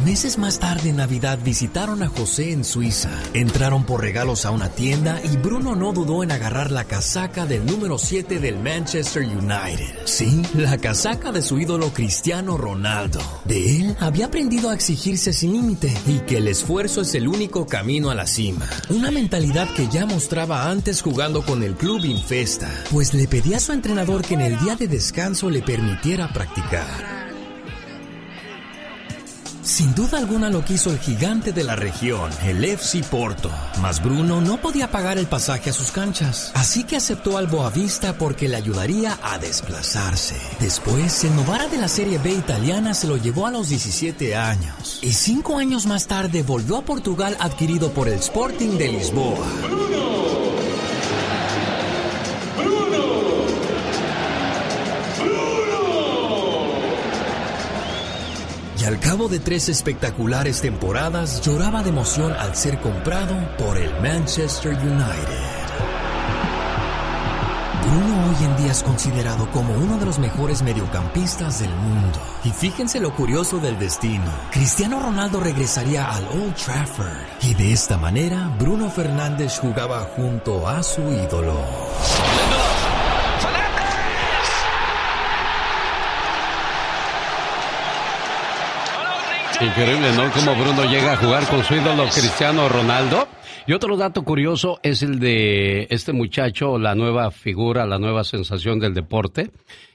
[0.05, 3.11] Meses más tarde en Navidad visitaron a José en Suiza.
[3.35, 7.65] Entraron por regalos a una tienda y Bruno no dudó en agarrar la casaca del
[7.65, 9.95] número 7 del Manchester United.
[10.05, 13.21] Sí, la casaca de su ídolo Cristiano Ronaldo.
[13.45, 17.67] De él había aprendido a exigirse sin límite y que el esfuerzo es el único
[17.67, 18.69] camino a la cima.
[18.89, 23.61] Una mentalidad que ya mostraba antes jugando con el club Infesta, pues le pedía a
[23.61, 27.22] su entrenador que en el día de descanso le permitiera practicar.
[29.73, 33.51] Sin duda alguna lo quiso el gigante de la región, el FC Porto.
[33.81, 38.19] Mas Bruno no podía pagar el pasaje a sus canchas, así que aceptó al Boavista
[38.19, 40.37] porque le ayudaría a desplazarse.
[40.61, 44.99] Después, el Novara de la Serie B italiana se lo llevó a los 17 años.
[45.01, 49.47] Y cinco años más tarde volvió a Portugal adquirido por el Sporting de Lisboa.
[58.83, 63.93] Y al cabo de tres espectaculares temporadas, lloraba de emoción al ser comprado por el
[64.01, 65.63] Manchester United.
[67.87, 72.19] Bruno hoy en día es considerado como uno de los mejores mediocampistas del mundo.
[72.43, 74.33] Y fíjense lo curioso del destino.
[74.51, 77.23] Cristiano Ronaldo regresaría al Old Trafford.
[77.43, 81.55] Y de esta manera, Bruno Fernández jugaba junto a su ídolo.
[89.63, 90.29] Increíble, ¿no?
[90.33, 93.29] Cómo Bruno llega a jugar con su ídolo Cristiano Ronaldo.
[93.65, 98.81] Y otro dato curioso es el de este muchacho, la nueva figura, la nueva sensación
[98.81, 99.53] del deporte,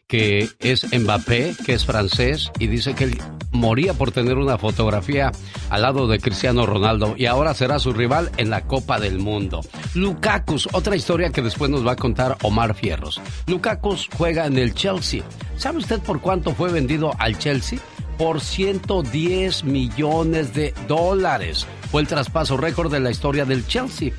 [0.08, 3.18] que es Mbappé, que es francés, y dice que él
[3.52, 5.34] moría por tener una fotografía
[5.70, 9.60] al lado de Cristiano Ronaldo y ahora será su rival en la Copa del Mundo.
[9.96, 13.20] Lukakus, otra historia que después nos va a contar Omar Fierros.
[13.48, 15.24] Lukakus juega en el Chelsea.
[15.58, 17.80] ¿Sabe usted por cuánto fue vendido al Chelsea?
[18.18, 21.68] Por 110 millones de dólares.
[21.92, 24.12] Fue el traspaso récord de la historia del Chelsea.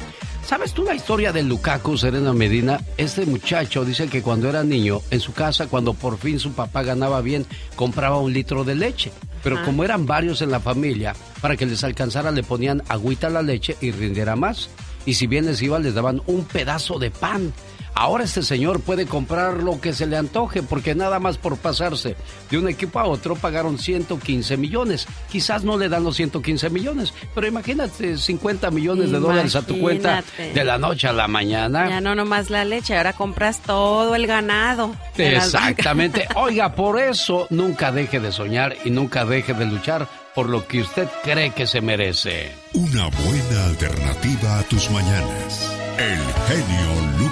[0.46, 2.80] ¿Sabes tú la historia de Lukaku, Serena Medina?
[2.96, 6.82] Este muchacho dice que cuando era niño, en su casa, cuando por fin su papá
[6.82, 7.44] ganaba bien,
[7.76, 9.12] compraba un litro de leche.
[9.42, 13.30] Pero como eran varios en la familia, para que les alcanzara le ponían agüita a
[13.30, 14.70] la leche y rindiera más.
[15.04, 17.52] Y si bien les iba, les daban un pedazo de pan.
[17.98, 22.14] Ahora este señor puede comprar lo que se le antoje porque nada más por pasarse
[22.48, 25.08] de un equipo a otro pagaron 115 millones.
[25.28, 29.80] Quizás no le dan los 115 millones, pero imagínate 50 millones de dólares a tu
[29.80, 31.88] cuenta de la noche a la mañana.
[31.88, 34.94] Ya no nomás la leche, ahora compras todo el ganado.
[35.16, 36.28] Exactamente.
[36.36, 40.06] Oiga, por eso nunca deje de soñar y nunca deje de luchar
[40.36, 42.52] por lo que usted cree que se merece.
[42.74, 45.74] Una buena alternativa a tus mañanas.
[45.98, 47.27] El genio Lucas.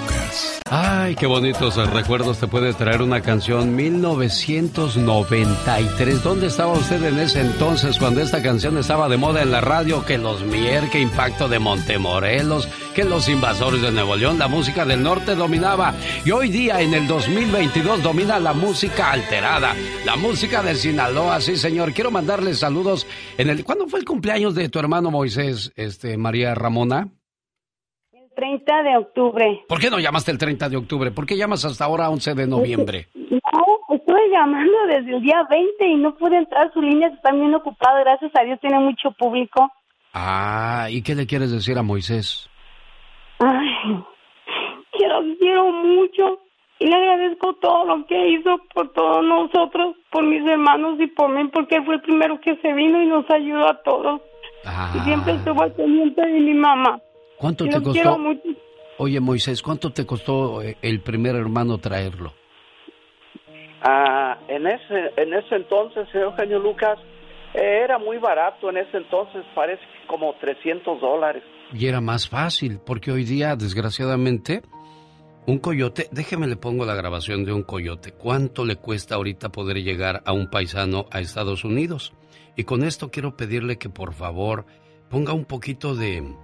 [0.68, 6.24] Ay, qué bonitos recuerdos te puede traer una canción 1993.
[6.24, 10.04] ¿Dónde estaba usted en ese entonces cuando esta canción estaba de moda en la radio?
[10.04, 14.84] Que los Mier, que Impacto de Montemorelos, que los Invasores de Nuevo León, la música
[14.84, 15.94] del norte dominaba.
[16.24, 19.72] Y hoy día, en el 2022, domina la música alterada,
[20.04, 21.40] la música de Sinaloa.
[21.40, 21.92] Sí, señor.
[21.92, 23.06] Quiero mandarle saludos.
[23.38, 27.15] En el, ¿Cuándo fue el cumpleaños de tu hermano Moisés, este, María Ramona?
[28.36, 29.64] 30 de octubre.
[29.68, 31.10] ¿Por qué no llamaste el 30 de octubre?
[31.10, 33.08] ¿Por qué llamas hasta ahora 11 de noviembre?
[33.14, 36.70] No, estuve llamando desde el día 20 y no pude entrar.
[36.72, 38.00] Su línea está bien ocupada.
[38.00, 39.68] Gracias a Dios tiene mucho público.
[40.12, 42.48] Ah, ¿y qué le quieres decir a Moisés?
[43.40, 44.04] Ay,
[44.92, 46.38] quiero, quiero mucho.
[46.78, 51.30] Y le agradezco todo lo que hizo por todos nosotros, por mis hermanos y por
[51.30, 54.20] mí, porque fue el primero que se vino y nos ayudó a todos.
[54.94, 55.36] Y siempre Ah.
[55.36, 57.00] estuvo al pendiente de mi mamá.
[57.38, 58.18] ¿Cuánto te costó?
[58.18, 58.42] mucho.
[58.98, 62.32] Oye, Moisés, ¿cuánto te costó eh, el primer hermano traerlo?
[63.82, 66.98] Ah, en ese en ese entonces, Eugenio Lucas,
[67.54, 71.42] eh, era muy barato en ese entonces, parece que como 300 dólares.
[71.72, 74.62] Y era más fácil, porque hoy día, desgraciadamente,
[75.46, 78.12] un coyote, déjeme le pongo la grabación de un coyote.
[78.12, 82.14] ¿Cuánto le cuesta ahorita poder llegar a un paisano a Estados Unidos?
[82.56, 84.64] Y con esto quiero pedirle que por favor
[85.08, 86.34] ponga un poquito de,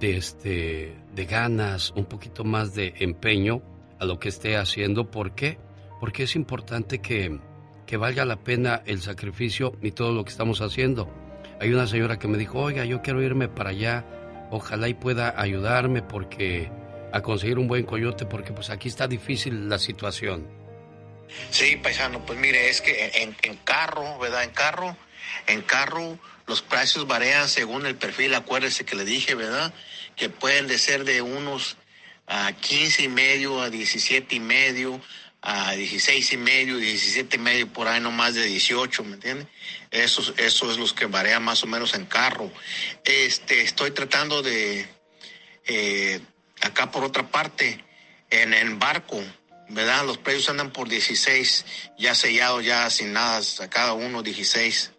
[0.00, 3.62] de este, de ganas, un poquito más de empeño
[3.98, 5.10] a lo que esté haciendo.
[5.10, 5.58] ¿Por qué?
[6.00, 7.38] porque es importante que,
[7.86, 11.10] que valga la pena el sacrificio y todo lo que estamos haciendo.
[11.60, 14.04] Hay una señora que me dijo, oiga, yo quiero irme para allá,
[14.50, 16.70] ojalá y pueda ayudarme porque
[17.12, 20.46] a conseguir un buen coyote, porque pues aquí está difícil la situación.
[21.50, 24.44] Sí, paisano, pues mire, es que en, en carro, ¿verdad?
[24.44, 24.96] En carro,
[25.46, 29.74] en carro los precios varían según el perfil, acuérdese que le dije, ¿verdad?
[30.14, 31.76] Que pueden de ser de unos
[32.26, 35.00] a 15 y medio, a 17 y medio,
[35.42, 39.46] a 16 y medio, 17 y medio, por ahí no más de 18, ¿me entiende?
[39.90, 42.50] Eso, eso es los que varía más o menos en carro.
[43.04, 44.88] Este, estoy tratando de,
[45.66, 46.20] eh,
[46.60, 47.84] acá por otra parte,
[48.30, 49.22] en el barco,
[49.68, 50.04] ¿verdad?
[50.04, 51.64] Los precios andan por 16,
[51.98, 54.92] ya sellados, ya sin nada, a cada uno 16.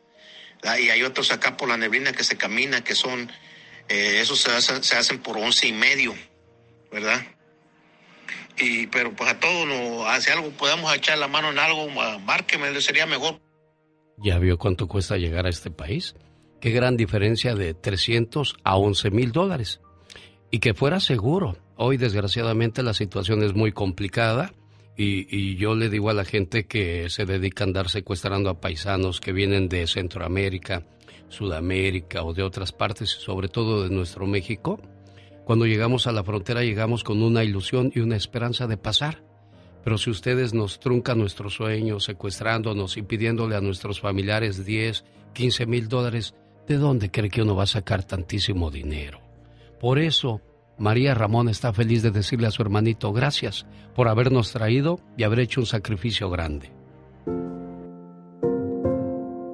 [0.63, 3.31] Y hay otros acá por la neblina que se camina, que son,
[3.89, 6.15] eh, esos se hacen, se hacen por 11 y medio,
[6.91, 7.25] ¿verdad?
[8.57, 11.87] Y, pero pues a todos, no, hace algo, podemos echar la mano en algo,
[12.19, 13.39] márqueme, sería mejor.
[14.17, 16.15] ¿Ya vio cuánto cuesta llegar a este país?
[16.59, 19.79] Qué gran diferencia de 300 a 11 mil dólares.
[20.49, 21.57] Y que fuera seguro.
[21.75, 24.53] Hoy, desgraciadamente, la situación es muy complicada
[24.97, 29.21] y, yo le digo a la gente que se dedica a andar secuestrando a paisanos
[29.21, 30.83] que vienen de Centroamérica,
[31.29, 34.79] Sudamérica o de otras partes, sobre todo de nuestro México,
[35.45, 39.23] cuando llegamos a la frontera llegamos con una ilusión y una esperanza de pasar.
[39.83, 45.65] Pero si ustedes nos truncan nuestros sueños, secuestrándonos y pidiéndole a nuestros familiares 10, 15
[45.67, 46.33] mil dólares,
[46.67, 49.21] ¿de dónde cree que uno va a sacar tantísimo dinero?
[49.79, 50.41] Por eso,
[50.79, 55.39] María Ramón está feliz de decirle a su hermanito gracias por habernos traído y haber
[55.39, 56.71] hecho un sacrificio grande.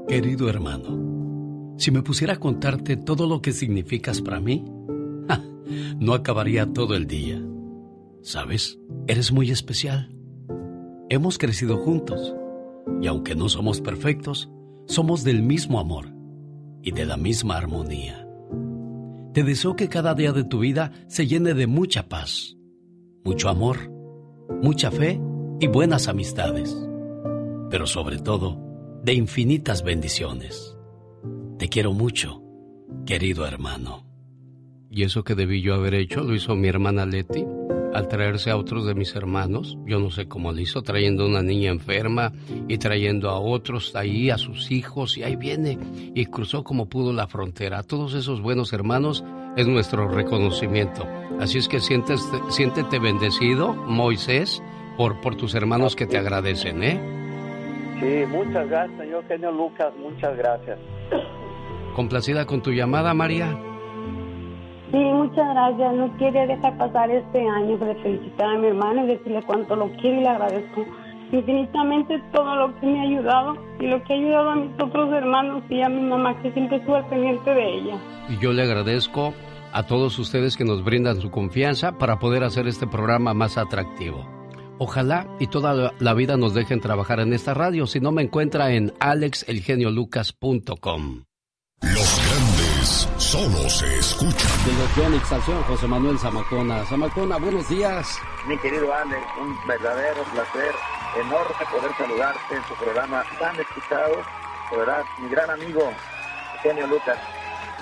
[0.08, 4.66] Querido hermano, si me pusiera a contarte todo lo que significas para mí,
[6.00, 7.42] no acabaría todo el día.
[8.22, 8.78] ¿Sabes?
[9.08, 10.16] Eres muy especial.
[11.10, 12.36] Hemos crecido juntos
[13.02, 14.50] y aunque no somos perfectos,
[14.88, 16.14] somos del mismo amor
[16.82, 18.23] y de la misma armonía.
[19.34, 22.56] Te deseo que cada día de tu vida se llene de mucha paz,
[23.24, 23.92] mucho amor,
[24.62, 25.20] mucha fe
[25.60, 26.76] y buenas amistades,
[27.72, 28.60] pero sobre todo
[29.04, 30.78] de infinitas bendiciones.
[31.58, 32.44] Te quiero mucho,
[33.08, 34.06] querido hermano.
[34.92, 37.44] Y eso que debí yo haber hecho lo hizo mi hermana Leti
[37.94, 39.78] al traerse a otros de mis hermanos.
[39.86, 42.32] Yo no sé cómo lo hizo, trayendo a una niña enferma
[42.68, 45.78] y trayendo a otros ahí, a sus hijos, y ahí viene
[46.14, 47.80] y cruzó como pudo la frontera.
[47.80, 49.24] A todos esos buenos hermanos
[49.56, 51.08] es nuestro reconocimiento.
[51.40, 54.62] Así es que sientes, siéntete bendecido, Moisés,
[54.98, 57.00] por, por tus hermanos que te agradecen, ¿eh?
[58.00, 60.80] Sí, muchas gracias, señor genio Lucas, muchas gracias.
[61.96, 63.58] ¿Complacida con tu llamada, María?
[64.94, 65.94] Sí, muchas gracias.
[65.96, 69.92] No quiere dejar pasar este año de felicitar a mi hermano y decirle cuánto lo
[69.94, 70.86] quiero y le agradezco
[71.32, 75.12] infinitamente todo lo que me ha ayudado y lo que ha ayudado a mis otros
[75.12, 77.98] hermanos y a mi mamá que siempre estuvo al pendiente de ella.
[78.30, 79.34] Y yo le agradezco
[79.72, 84.28] a todos ustedes que nos brindan su confianza para poder hacer este programa más atractivo.
[84.78, 87.88] Ojalá y toda la vida nos dejen trabajar en esta radio.
[87.88, 91.24] Si no, me encuentra en alexelgeniolucas.com.
[91.82, 92.53] Los grandes
[93.34, 94.52] solo se escuchan.
[94.64, 95.28] De los Yonix
[95.68, 96.86] José Manuel Zamacona.
[96.86, 98.20] Zamacona, buenos días.
[98.48, 100.72] Mi querido Ale, un verdadero placer,
[101.20, 104.18] enorme poder saludarte en tu programa tan escuchado.
[104.70, 105.82] De verdad, mi gran amigo,
[106.62, 107.18] Genio Lucas,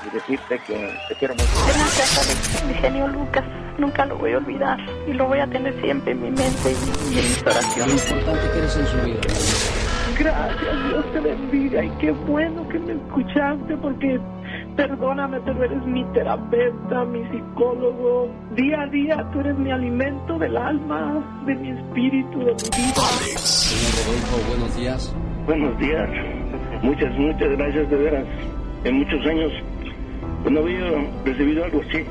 [0.07, 1.49] y decirte que te quiero mucho.
[1.68, 3.44] Gracias, mi genio Lucas.
[3.78, 6.72] Nunca lo voy a olvidar y lo voy a tener siempre en mi mente
[7.11, 8.10] y en mis oraciones.
[8.10, 9.19] Lo importante que eres en su vida.
[10.18, 14.19] Gracias, Dios te bendiga y qué bueno que me escuchaste porque
[14.76, 18.30] perdóname, pero eres mi terapeuta, mi psicólogo.
[18.56, 23.02] Día a día tú eres mi alimento del alma, de mi espíritu, de mi vida.
[23.38, 25.15] Señor Rodolfo, buenos días.
[25.45, 26.10] Buenos días.
[26.81, 28.26] Muchas, muchas gracias de veras.
[28.84, 29.52] En muchos años
[30.49, 30.80] no había
[31.26, 32.06] recibido algo así.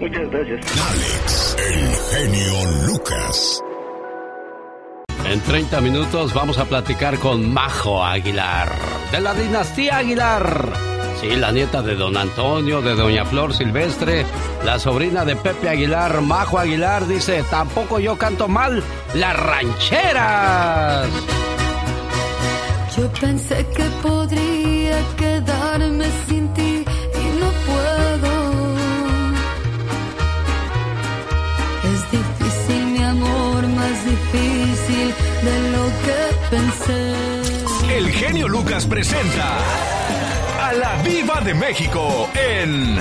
[0.00, 0.60] Muchas gracias.
[0.90, 3.62] Alex, el genio Lucas.
[5.24, 8.68] En 30 minutos vamos a platicar con Majo Aguilar,
[9.12, 10.91] de la dinastía Aguilar.
[11.22, 14.26] Sí, la nieta de don Antonio, de doña Flor Silvestre,
[14.64, 18.82] la sobrina de Pepe Aguilar, Majo Aguilar, dice, tampoco yo canto mal,
[19.14, 21.06] las rancheras.
[22.96, 28.74] Yo pensé que podría quedarme sin ti y no puedo.
[31.84, 37.96] Es difícil, mi amor, más difícil de lo que pensé.
[37.96, 39.58] El genio Lucas presenta
[40.72, 42.96] a la Viva de México en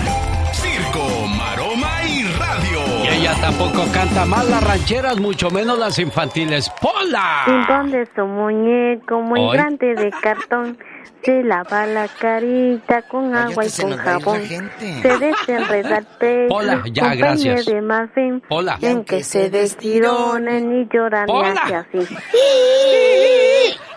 [0.51, 2.79] Circo, Maroma y Radio.
[3.03, 6.69] Y ella tampoco canta mal las rancheras, mucho menos las infantiles.
[6.81, 7.43] ¡Pola!
[7.47, 9.57] ¿Y dónde su muñeco muy Hoy.
[9.57, 10.77] grande de cartón?
[11.23, 14.41] Se lava la carita con agua y se con jabón.
[14.79, 17.65] Se desenreda el pelo Hola, ya, gracias.
[17.67, 18.43] de marfil.
[18.49, 18.77] Hola.
[18.81, 22.17] En que se destironen y lloran y así.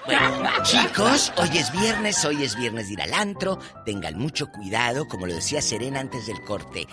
[0.06, 3.58] Bueno, chicos, hoy es viernes, hoy es viernes de ir al antro.
[3.86, 6.86] Tengan mucho cuidado, como lo decía Serena antes del corte.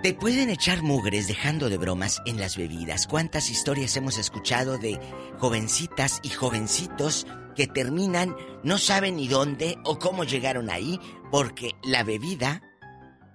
[0.00, 3.08] Te pueden echar mugres dejando de bromas en las bebidas.
[3.08, 5.00] ¿Cuántas historias hemos escuchado de
[5.38, 7.26] jovencitas y jovencitos
[7.56, 11.00] que terminan, no saben ni dónde o cómo llegaron ahí,
[11.32, 12.62] porque la bebida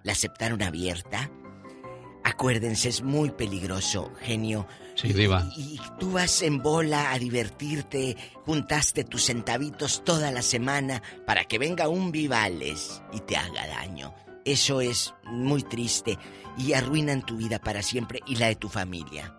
[0.03, 1.29] la aceptaron abierta?
[2.23, 4.67] Acuérdense, es muy peligroso, genio.
[5.01, 5.45] Sí, diva.
[5.55, 11.57] Y tú vas en bola a divertirte, juntaste tus centavitos toda la semana para que
[11.59, 14.13] venga un Vivales y te haga daño.
[14.45, 16.17] Eso es muy triste
[16.57, 19.35] y arruinan tu vida para siempre y la de tu familia.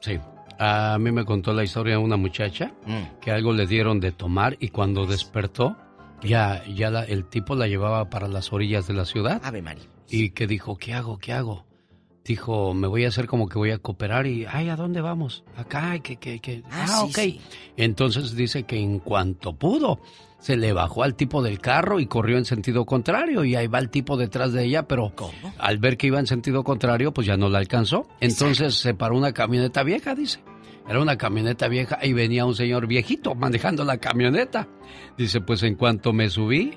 [0.00, 0.18] Sí.
[0.58, 3.20] A mí me contó la historia de una muchacha Mm.
[3.20, 5.76] que algo le dieron de tomar y cuando despertó,
[6.22, 9.40] ya, ya la- el tipo la llevaba para las orillas de la ciudad.
[9.44, 9.84] Ave María.
[10.08, 11.18] Y que dijo, ¿qué hago?
[11.18, 11.66] ¿Qué hago?
[12.26, 15.44] Dijo, me voy a hacer como que voy a cooperar y, ay, ¿a dónde vamos?
[15.56, 16.62] Acá, que, que, que.
[16.70, 17.14] Ah, Ah, sí, ok.
[17.18, 17.40] sí.
[17.76, 20.00] Entonces dice que en cuanto pudo,
[20.40, 23.78] se le bajó al tipo del carro y corrió en sentido contrario y ahí va
[23.78, 25.12] el tipo detrás de ella, pero
[25.58, 28.08] al ver que iba en sentido contrario, pues ya no la alcanzó.
[28.20, 30.40] Entonces se paró una camioneta vieja, dice.
[30.88, 34.68] Era una camioneta vieja y venía un señor viejito manejando la camioneta.
[35.16, 36.76] Dice, pues en cuanto me subí,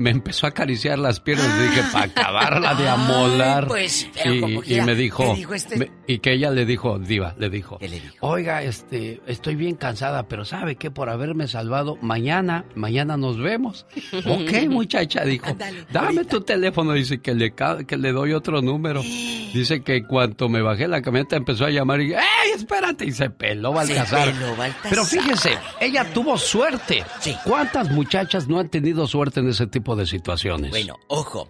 [0.00, 1.46] me empezó a acariciar las piernas.
[1.60, 3.62] Dije, para acabarla de amolar.
[3.64, 5.76] Ay, pues, pero y, como y quiera, me dijo, ¿qué dijo este?
[5.76, 8.14] me- y que ella le dijo, Diva, le dijo, ¿Qué le dijo?
[8.20, 13.86] oiga, este, estoy bien cansada, pero sabe que por haberme salvado, mañana, mañana nos vemos.
[14.26, 15.56] ok, muchacha, dijo,
[15.92, 17.54] dame tu teléfono, dice que le,
[17.86, 19.02] que le doy otro número.
[19.50, 22.20] Dice que cuando me bajé la camioneta empezó a llamar y, ¡ey,
[22.54, 23.04] espérate!
[23.04, 24.32] Y se peló Se Baltasar.
[24.32, 24.90] peló Baltasar.
[24.90, 27.02] Pero fíjese, ella tuvo suerte.
[27.44, 30.70] ¿Cuántas muchachas no han tenido suerte en ese tipo de situaciones?
[30.70, 31.48] Bueno, ojo,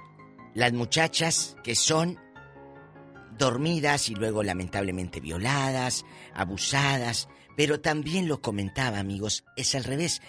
[0.54, 2.18] las muchachas que son
[3.38, 6.04] dormidas y luego lamentablemente violadas,
[6.34, 10.20] abusadas, pero también lo comentaba, amigos, es al revés.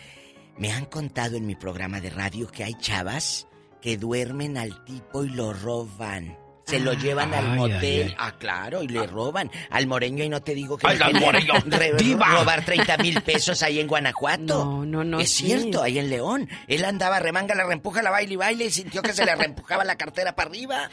[0.57, 3.47] Me han contado en mi programa de radio que hay chavas
[3.81, 6.37] que duermen al tipo y lo roban.
[6.65, 7.81] Se lo llevan al Ay, motel.
[7.83, 8.15] ay, ay.
[8.17, 9.49] Ah, claro, y le roban.
[9.71, 12.27] Al moreño y no te digo que Ay, le al querían Moreño, re- diva.
[12.29, 14.63] robar 30 mil pesos ahí en Guanajuato.
[14.63, 15.45] No, no, no, Es sí.
[15.47, 16.47] cierto, ahí en León.
[16.67, 19.83] Él andaba remanga, la reempuja, la baile y baile y sintió que se le reempujaba
[19.83, 20.89] la cartera para arriba.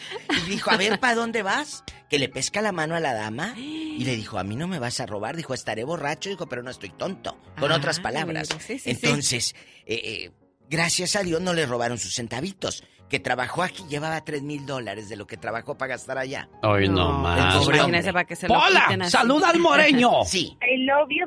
[0.47, 1.85] Y dijo, a ver, ¿para dónde vas?
[2.09, 4.79] Que le pesca la mano a la dama y le dijo, a mí no me
[4.79, 5.37] vas a robar.
[5.37, 6.31] Dijo, estaré borracho.
[6.31, 7.39] Dijo, pero no estoy tonto.
[7.61, 8.49] Con Ah, otras palabras.
[8.67, 8.91] sí, sí.
[8.91, 9.55] Entonces,
[9.87, 10.31] eh, eh,
[10.71, 12.83] gracias a Dios no le robaron sus centavitos.
[13.09, 16.49] Que trabajó aquí llevaba tres mil dólares de lo que trabajó para gastar allá.
[16.63, 17.67] Hoy no, El más.
[17.67, 19.11] Imagínese para que se lo Pola, quiten así.
[19.13, 20.11] saluda al moreño.
[20.27, 20.57] Sí.
[20.63, 21.25] I love you,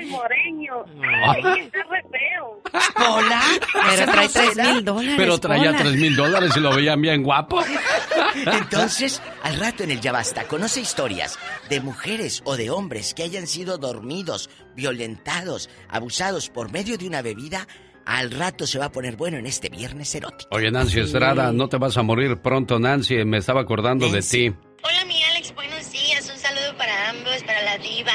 [0.00, 0.84] el moreño.
[1.02, 1.32] Ah.
[1.34, 2.62] Ay, que está re feo.
[2.94, 3.40] Pola.
[3.88, 5.14] Pero trae tres mil dólares.
[5.16, 5.78] Pero traía Pola.
[5.78, 7.62] tres mil dólares y lo veían bien guapo.
[8.46, 13.22] Entonces, al rato en el Ya Basta, conoce historias de mujeres o de hombres que
[13.22, 17.66] hayan sido dormidos, violentados, abusados por medio de una bebida.
[18.06, 20.48] Al rato se va a poner bueno en este viernes erótico.
[20.54, 23.24] Oye, Nancy Estrada, no te vas a morir pronto, Nancy.
[23.24, 24.52] Me estaba acordando de ti.
[24.82, 26.28] Hola, mi Alex, buenos días.
[26.32, 28.12] Un saludo para ambos, para la diva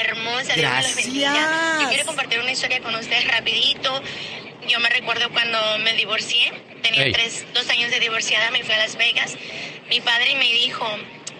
[0.00, 0.54] hermosa.
[0.54, 1.32] Dios me los bendiga.
[1.32, 1.82] Gracias.
[1.82, 4.02] Yo quiero compartir una historia con ustedes rapidito.
[4.68, 6.50] Yo me recuerdo cuando me divorcié.
[6.82, 7.12] Tenía Hey.
[7.12, 8.50] tres, dos años de divorciada.
[8.50, 9.36] Me fui a Las Vegas.
[9.88, 10.84] Mi padre me dijo,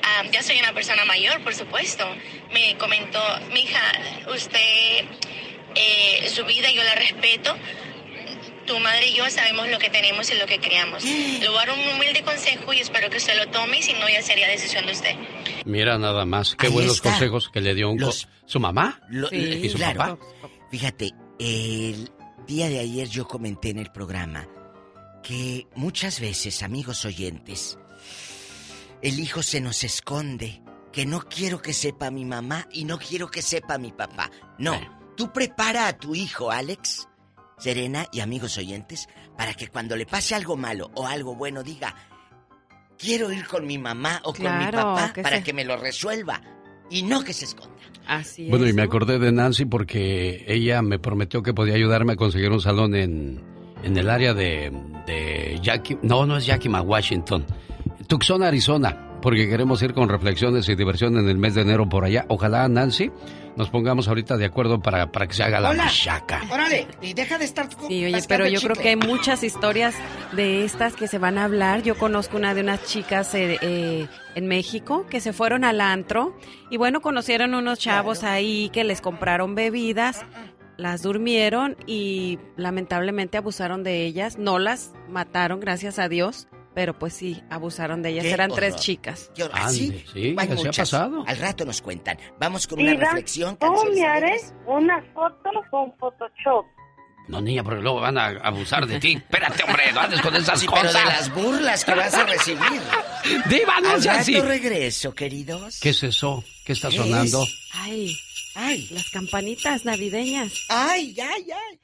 [0.02, 2.04] ah, ya soy una persona mayor, por supuesto.
[2.52, 3.20] Me comentó,
[3.52, 3.80] mija,
[4.34, 5.04] usted,
[5.78, 7.56] eh, su vida yo la respeto.
[8.66, 11.02] Tu madre y yo sabemos lo que tenemos y lo que creamos.
[11.40, 13.94] Le voy a dar un humilde consejo y espero que usted lo tome y si
[13.94, 15.14] no ya sería decisión de usted.
[15.64, 17.10] Mira nada más, qué Ahí buenos está.
[17.10, 19.98] consejos que le dio un Los- su mamá Lo- y su claro.
[20.18, 20.18] papá.
[20.70, 22.10] Fíjate, el
[22.46, 24.46] día de ayer yo comenté en el programa
[25.22, 27.78] que muchas veces, amigos oyentes,
[29.02, 30.60] el hijo se nos esconde,
[30.92, 34.30] que no quiero que sepa mi mamá y no quiero que sepa mi papá.
[34.58, 37.08] No, tú prepara a tu hijo, Alex,
[37.58, 41.94] Serena y amigos oyentes, para que cuando le pase algo malo o algo bueno diga,
[42.96, 45.76] quiero ir con mi mamá o con mi papá que para se- que me lo
[45.76, 46.40] resuelva
[46.88, 47.74] y no que se esconda.
[48.06, 48.70] Así Bueno, es.
[48.70, 52.60] y me acordé de Nancy porque ella me prometió que podía ayudarme a conseguir un
[52.60, 53.42] salón en,
[53.82, 54.72] en el área de,
[55.06, 56.00] de Yakima.
[56.04, 57.44] No, no es Yakima, Washington.
[58.06, 59.04] Tucson, Arizona.
[59.20, 62.24] Porque queremos ir con reflexiones y diversión en el mes de enero por allá.
[62.28, 63.10] Ojalá, Nancy,
[63.56, 65.84] nos pongamos ahorita de acuerdo para, para que se haga la Hola.
[65.84, 66.42] machaca.
[66.50, 67.68] Órale, y deja de estar.
[67.88, 69.94] Sí, oye, pero yo creo que hay muchas historias
[70.32, 71.82] de estas que se van a hablar.
[71.82, 76.36] Yo conozco una de unas chicas eh, eh, en México que se fueron al antro
[76.70, 80.24] y bueno, conocieron unos chavos ahí que les compraron bebidas,
[80.76, 84.38] las durmieron y lamentablemente abusaron de ellas.
[84.38, 88.24] No las mataron, gracias a Dios, pero pues sí, abusaron de ellas.
[88.24, 88.84] Qué Eran tres horror.
[88.84, 89.30] chicas.
[89.34, 89.70] Qué horror.
[89.70, 89.84] ¿Sí?
[89.86, 91.24] Ande, sí, Hay así ha pasado.
[91.26, 92.18] Al rato nos cuentan.
[92.38, 93.56] Vamos con una reflexión.
[93.56, 94.54] ¿cómo canciones me haré alegres.
[94.66, 96.66] una foto con Photoshop?
[97.28, 99.12] No, niña, porque luego van a abusar de ti.
[99.16, 100.92] Espérate, hombre, no andes con esas Sí, cosas.
[100.92, 102.80] pero de las burlas que vas a recibir.
[103.50, 104.40] Diva, no sea así.
[104.40, 105.78] regreso, queridos.
[105.80, 106.42] ¿Qué es eso?
[106.64, 107.42] ¿Qué está ¿Qué sonando?
[107.42, 107.68] es?
[107.74, 108.16] Ay,
[108.54, 110.52] ay, las campanitas navideñas.
[110.70, 111.78] Ay, ay, ay.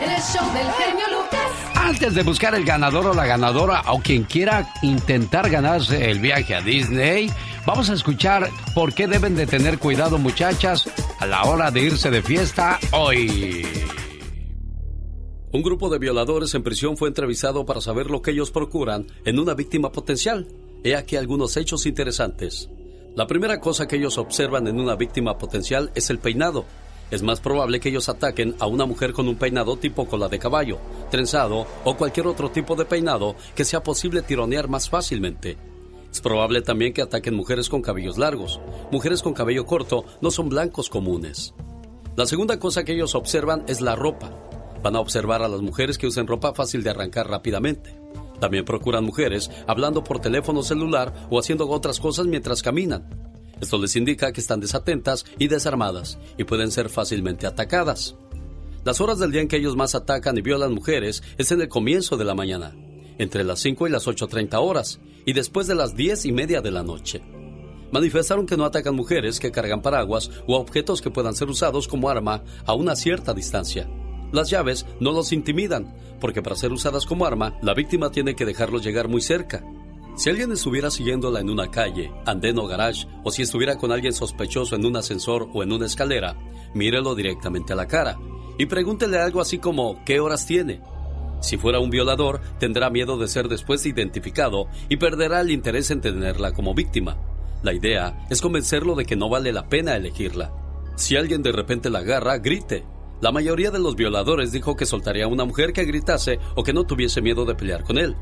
[0.00, 1.40] El show del genio Lucas.
[1.74, 6.54] Antes de buscar el ganador o la ganadora o quien quiera intentar ganarse el viaje
[6.54, 7.30] a Disney,
[7.66, 10.88] vamos a escuchar por qué deben de tener cuidado muchachas
[11.18, 13.66] a la hora de irse de fiesta hoy.
[15.52, 19.40] Un grupo de violadores en prisión fue entrevistado para saber lo que ellos procuran en
[19.40, 20.46] una víctima potencial.
[20.84, 22.70] He aquí algunos hechos interesantes.
[23.16, 26.66] La primera cosa que ellos observan en una víctima potencial es el peinado.
[27.10, 30.38] Es más probable que ellos ataquen a una mujer con un peinado tipo cola de
[30.38, 30.78] caballo,
[31.10, 35.58] trenzado o cualquier otro tipo de peinado que sea posible tironear más fácilmente.
[36.12, 38.60] Es probable también que ataquen mujeres con cabellos largos.
[38.90, 41.54] Mujeres con cabello corto no son blancos comunes.
[42.16, 44.30] La segunda cosa que ellos observan es la ropa.
[44.82, 47.94] Van a observar a las mujeres que usen ropa fácil de arrancar rápidamente.
[48.40, 53.08] También procuran mujeres hablando por teléfono celular o haciendo otras cosas mientras caminan.
[53.60, 58.16] Esto les indica que están desatentas y desarmadas y pueden ser fácilmente atacadas.
[58.84, 61.68] Las horas del día en que ellos más atacan y violan mujeres es en el
[61.68, 62.74] comienzo de la mañana,
[63.18, 66.70] entre las 5 y las 8.30 horas, y después de las 10 y media de
[66.70, 67.20] la noche.
[67.92, 72.08] Manifestaron que no atacan mujeres que cargan paraguas o objetos que puedan ser usados como
[72.08, 73.90] arma a una cierta distancia.
[74.32, 78.46] Las llaves no los intimidan, porque para ser usadas como arma, la víctima tiene que
[78.46, 79.62] dejarlos llegar muy cerca.
[80.20, 84.12] Si alguien estuviera siguiéndola en una calle, andén o garage, o si estuviera con alguien
[84.12, 86.36] sospechoso en un ascensor o en una escalera,
[86.74, 88.18] mírelo directamente a la cara
[88.58, 90.82] y pregúntele algo así como ¿qué horas tiene?
[91.40, 96.02] Si fuera un violador, tendrá miedo de ser después identificado y perderá el interés en
[96.02, 97.16] tenerla como víctima.
[97.62, 100.52] La idea es convencerlo de que no vale la pena elegirla.
[100.96, 102.84] Si alguien de repente la agarra, grite.
[103.22, 106.74] La mayoría de los violadores dijo que soltaría a una mujer que gritase o que
[106.74, 108.14] no tuviese miedo de pelear con él.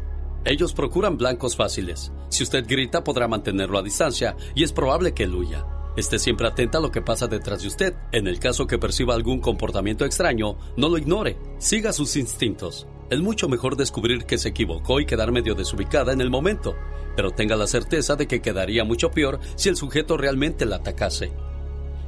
[0.44, 2.12] Ellos procuran blancos fáciles.
[2.28, 5.66] Si usted grita podrá mantenerlo a distancia y es probable que él huya.
[5.96, 7.94] Esté siempre atenta a lo que pasa detrás de usted.
[8.12, 11.36] En el caso que perciba algún comportamiento extraño, no lo ignore.
[11.58, 12.86] Siga sus instintos.
[13.10, 16.76] Es mucho mejor descubrir que se equivocó y quedar medio desubicada en el momento,
[17.16, 21.32] pero tenga la certeza de que quedaría mucho peor si el sujeto realmente la atacase.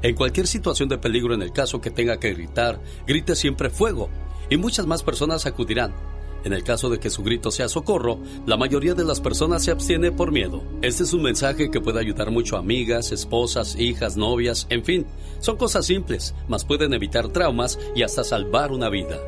[0.03, 4.09] En cualquier situación de peligro en el caso que tenga que gritar, grite siempre fuego
[4.49, 5.95] y muchas más personas acudirán.
[6.45, 9.71] En el caso de que su grito sea socorro, la mayoría de las personas se
[9.71, 10.63] abstiene por miedo.
[10.83, 15.07] Este es un mensaje que puede ayudar mucho a amigas, esposas, hijas, novias, en fin.
[15.41, 19.19] Son cosas simples, mas pueden evitar traumas y hasta salvar una vida.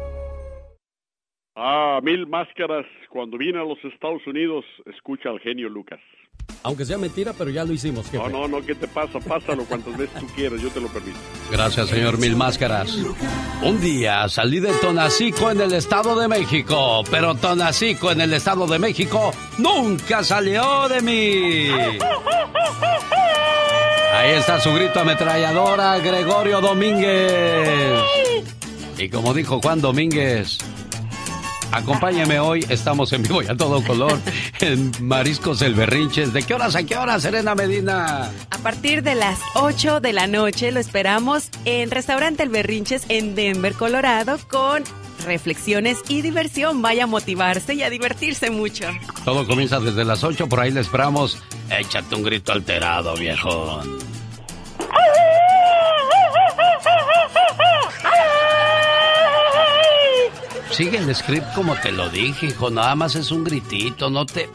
[1.54, 2.86] Ah, mil máscaras.
[3.10, 6.00] Cuando vine a los Estados Unidos, escucha al genio Lucas.
[6.64, 8.18] Aunque sea mentira, pero ya lo hicimos, jefe.
[8.18, 9.18] No, no, no, ¿qué te pasa?
[9.18, 11.18] Pásalo cuantas veces tú quieras, yo te lo permito.
[11.50, 12.96] Gracias, señor Mil Máscaras.
[13.62, 18.68] Un día salí de Tonacico en el Estado de México, pero Tonacico en el Estado
[18.68, 21.68] de México nunca salió de mí.
[24.14, 27.98] Ahí está su grito ametralladora, Gregorio Domínguez.
[28.98, 30.58] Y como dijo Juan Domínguez,
[31.72, 34.18] acompáñeme hoy, estamos en vivo y a todo color
[34.60, 36.32] en Mariscos El Berrinches.
[36.32, 38.30] ¿De qué horas a qué horas, Serena Medina?
[38.50, 43.34] A partir de las 8 de la noche lo esperamos en Restaurante El Berrinches en
[43.34, 44.84] Denver, Colorado, con
[45.24, 46.82] reflexiones y diversión.
[46.82, 48.86] Vaya a motivarse y a divertirse mucho.
[49.24, 51.42] Todo comienza desde las 8, por ahí le esperamos.
[51.70, 53.98] Échate un grito alterado, viejón.
[60.72, 62.70] Sigue el script como te lo dije, hijo.
[62.70, 64.48] Nada más es un gritito, no te,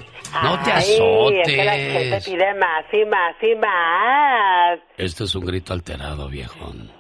[0.44, 1.48] no te Ay, azotes.
[1.48, 4.80] Es que la gente pide más y más y más.
[4.98, 6.92] Esto es un grito alterado, viejón.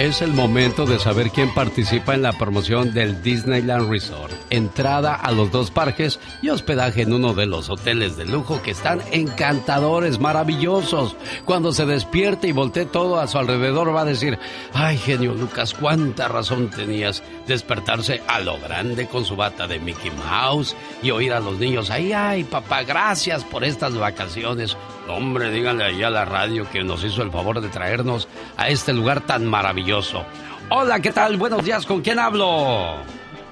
[0.00, 4.32] Es el momento de saber quién participa en la promoción del Disneyland Resort.
[4.48, 8.70] Entrada a los dos parques y hospedaje en uno de los hoteles de lujo que
[8.70, 11.16] están encantadores, maravillosos.
[11.44, 14.38] Cuando se despierte y voltee todo a su alrededor va a decir,
[14.72, 17.24] ay genio Lucas, cuánta razón tenías.
[17.48, 21.90] Despertarse a lo grande con su bata de Mickey Mouse y oír a los niños,
[21.90, 24.76] ay, ay, papá, gracias por estas vacaciones.
[25.08, 28.92] Hombre, díganle ahí a la radio que nos hizo el favor de traernos a este
[28.92, 30.24] lugar tan maravilloso.
[30.70, 31.38] Hola, ¿qué tal?
[31.38, 32.96] Buenos días, ¿con quién hablo?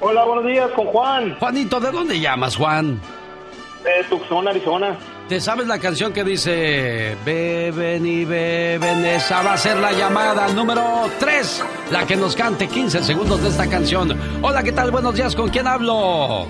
[0.00, 1.36] Hola, buenos días, con Juan.
[1.38, 3.00] Juanito, ¿de dónde llamas, Juan?
[3.82, 4.96] De Tucson, Arizona.
[5.28, 9.04] ¿Te sabes la canción que dice Beben y beben?
[9.06, 13.48] Esa va a ser la llamada número 3, la que nos cante 15 segundos de
[13.48, 14.16] esta canción.
[14.42, 14.90] Hola, ¿qué tal?
[14.90, 16.46] Buenos días, ¿con quién hablo?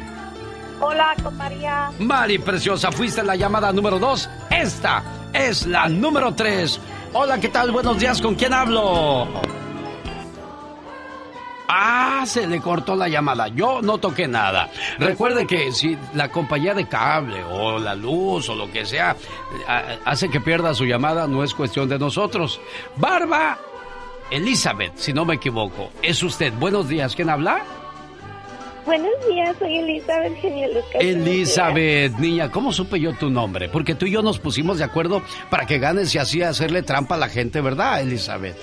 [0.81, 1.90] Hola, con María.
[1.98, 4.28] Mari Preciosa, fuiste la llamada número 2.
[4.51, 6.81] Esta es la número 3.
[7.15, 7.70] Hola, ¿qué tal?
[7.70, 9.27] Buenos días, ¿con quién hablo?
[11.69, 13.48] Ah, se le cortó la llamada.
[13.48, 14.70] Yo no toqué nada.
[14.98, 19.16] Recuerde que si la compañía de cable o la luz o lo que sea
[20.05, 22.61] hace que pierda su llamada, no es cuestión de nosotros.
[22.97, 23.59] Barba
[24.31, 25.90] Elizabeth, si no me equivoco.
[26.03, 26.53] Es usted.
[26.55, 27.16] Buenos días.
[27.16, 27.62] ¿Quién habla?
[28.87, 31.01] Buenos días, soy Elizabeth Genio Lucas.
[31.01, 33.69] Elizabeth, niña, ¿cómo supe yo tu nombre?
[33.69, 37.17] Porque tú y yo nos pusimos de acuerdo para que ganes y así hacerle trampa
[37.17, 38.57] a la gente, ¿verdad, Elizabeth?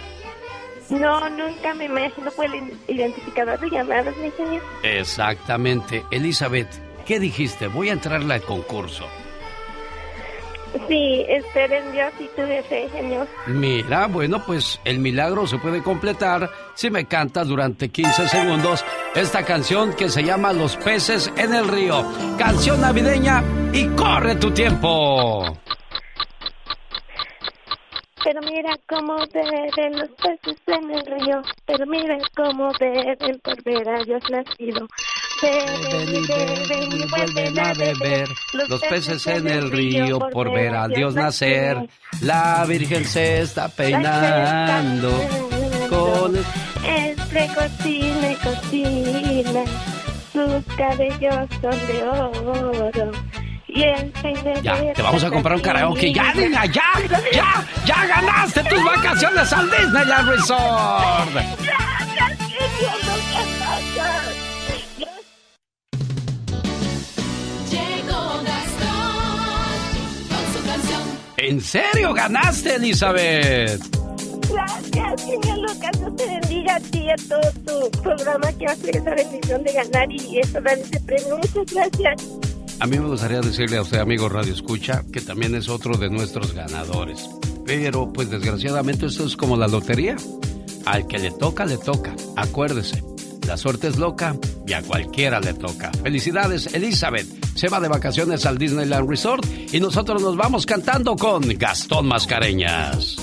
[0.90, 4.62] No, nunca me imagino fue el identificador de llamadas, mi señor.
[4.84, 6.06] Exactamente.
[6.10, 6.70] Elizabeth,
[7.06, 7.68] ¿qué dijiste?
[7.68, 9.06] Voy a entrarle al concurso.
[10.88, 13.28] Sí, esperen Dios y tuve fe, señor.
[13.48, 18.84] Mira, bueno, pues el milagro se puede completar si me cantas durante 15 segundos
[19.14, 22.04] esta canción que se llama Los peces en el río.
[22.38, 25.46] Canción navideña y corre tu tiempo.
[28.24, 31.42] Pero mira cómo beben los peces en el río.
[31.66, 34.88] Pero mira cómo beben por ver a Dios nacido.
[35.44, 38.30] Beben y beben y vuelven a beber.
[38.70, 41.90] Los peces en el río por ver a Dios nacer.
[42.22, 45.12] La Virgen se está peinando
[45.90, 46.34] con...
[46.86, 49.64] Entre cocina y cocina.
[50.32, 53.12] Sus cabellos son de oro.
[54.62, 56.14] Ya, te vamos a comprar un karaoke.
[56.14, 56.66] Ya, ya,
[57.32, 61.30] ya, ya ganaste tus vacaciones al Disneyland Resort.
[71.46, 73.82] ¿En serio ganaste, Elizabeth?
[74.50, 75.92] Gracias, señor Lucas.
[76.00, 79.74] Dios te bendiga a ti y a todo tu programa que hace esa bendición de
[79.74, 81.38] ganar y eso, dar ese premio.
[81.38, 82.30] Muchas gracias.
[82.80, 86.10] A mí me gustaría decirle a usted, amigo Radio Escucha, que también es otro de
[86.10, 87.30] nuestros ganadores.
[87.66, 90.16] Pero, pues desgraciadamente, esto es como la lotería.
[90.86, 92.16] Al que le toca, le toca.
[92.38, 93.04] Acuérdese,
[93.48, 95.92] la suerte es loca y a cualquiera le toca.
[96.04, 97.43] Felicidades, Elizabeth.
[97.56, 103.18] Se va de vacaciones al Disneyland Resort y nosotros nos vamos cantando con Gastón Mascareñas.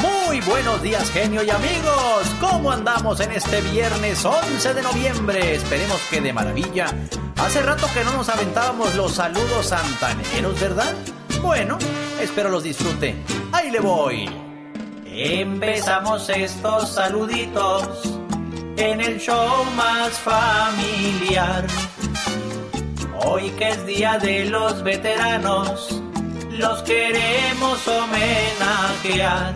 [0.00, 2.26] Muy buenos días, genio y amigos.
[2.40, 5.54] ¿Cómo andamos en este viernes 11 de noviembre?
[5.54, 6.86] Esperemos que de maravilla.
[7.36, 10.92] Hace rato que no nos aventábamos los saludos santaneros, ¿verdad?
[11.40, 11.78] Bueno,
[12.20, 13.14] espero los disfrute.
[13.52, 14.28] Ahí le voy.
[15.06, 18.18] Empezamos estos saluditos
[18.76, 21.66] en el show más familiar.
[23.24, 26.00] Hoy que es día de los veteranos,
[26.50, 29.54] los queremos homenajear.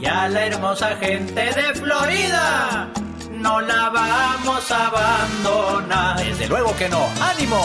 [0.00, 2.90] Y a la hermosa gente de Florida,
[3.32, 6.18] no la vamos a abandonar.
[6.24, 7.06] Desde luego que no.
[7.20, 7.64] ¡Ánimo!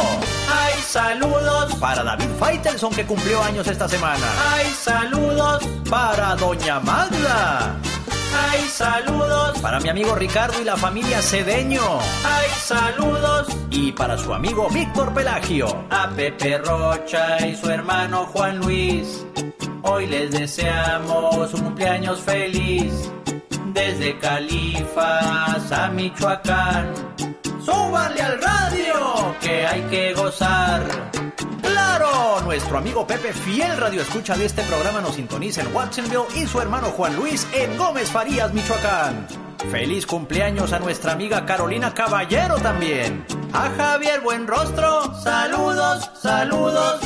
[0.50, 4.26] Hay saludos para David Faitelson que cumplió años esta semana.
[4.54, 7.76] Hay saludos para Doña Magda.
[8.38, 12.00] Hay saludos para mi amigo Ricardo y la familia Cedeño.
[12.24, 15.68] Hay saludos y para su amigo Víctor Pelagio.
[15.90, 19.26] A Pepe Rocha y su hermano Juan Luis.
[19.84, 23.12] Hoy les deseamos un cumpleaños feliz.
[23.74, 26.94] Desde Califas a Michoacán.
[27.64, 29.36] ¡Súbanle al radio!
[29.42, 30.84] Que hay que gozar.
[31.76, 32.40] ¡Claro!
[32.46, 36.62] Nuestro amigo Pepe, fiel radio escucha de este programa, nos sintoniza en Watsonville y su
[36.62, 39.28] hermano Juan Luis en Gómez Farías, Michoacán.
[39.70, 43.26] Feliz cumpleaños a nuestra amiga Carolina Caballero también.
[43.52, 47.02] A Javier Buenrostro, saludos, saludos.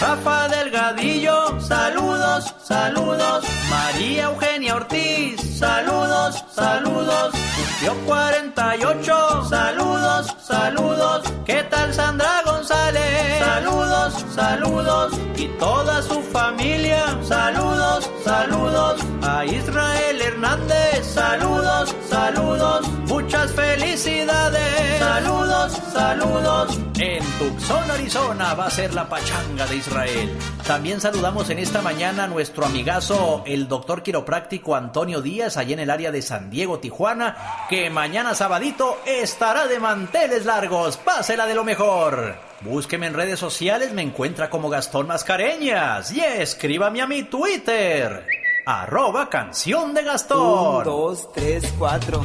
[0.00, 3.44] Rafa Delgadillo, saludos, saludos.
[3.68, 7.34] María Eugenia Ortiz, saludos, saludos.
[7.56, 11.30] Cumplió 48, saludos, saludos.
[11.44, 13.38] ¿Qué tal Sandra González?
[13.40, 17.18] Saludos, saludos y toda su familia.
[17.22, 21.04] Saludos, saludos a Israel Hernández.
[21.04, 24.98] Saludos, saludos, muchas felicidades.
[24.98, 26.78] Saludos, saludos.
[26.98, 30.38] En Tucson, Arizona va a ser la pachanga de Israel.
[30.66, 35.80] También saludamos en esta mañana a nuestro amigazo, el doctor quiropráctico Antonio Díaz, allá en
[35.80, 37.36] el área de San Diego, Tijuana,
[37.68, 40.96] que mañana sabadito estará de manteles largos.
[40.96, 42.53] Pásela de lo mejor.
[42.62, 46.12] Búsqueme en redes sociales, me encuentra como Gastón Mascareñas.
[46.12, 48.26] Y escríbame a mi Twitter.
[48.66, 50.78] Arroba canción de Gastón.
[50.78, 52.24] Un, dos, tres, cuatro.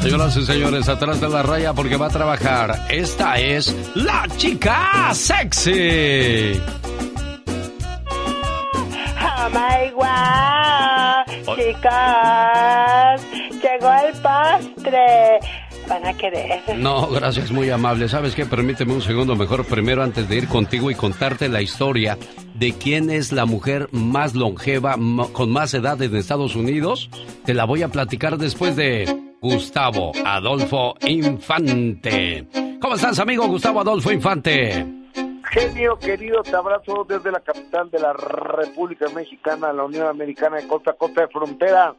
[0.00, 2.86] Señoras y señores, atrás de la raya porque va a trabajar.
[2.88, 6.60] Esta es la chica sexy.
[9.20, 13.22] Oh my wow, chicas,
[13.60, 15.40] llegó el postre.
[15.88, 16.62] Van a querer.
[16.76, 18.08] No, gracias, muy amable.
[18.08, 18.44] ¿Sabes qué?
[18.44, 22.18] Permíteme un segundo mejor primero antes de ir contigo y contarte la historia
[22.54, 24.96] de quién es la mujer más longeva,
[25.32, 27.08] con más edad en Estados Unidos.
[27.44, 29.06] Te la voy a platicar después de
[29.40, 32.46] Gustavo Adolfo Infante.
[32.80, 34.86] ¿Cómo estás, amigo Gustavo Adolfo Infante?
[35.50, 40.68] Genio querido, te abrazo desde la capital de la República Mexicana, la Unión Americana de
[40.68, 41.94] costa a costa de frontera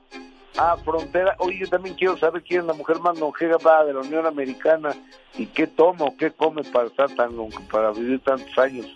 [0.57, 1.35] a frontera.
[1.39, 4.95] Oye, yo también quiero saber quién es la mujer más longeva de la Unión Americana
[5.37, 7.31] y qué toma o qué come para estar tan
[7.71, 8.87] para vivir tantos años.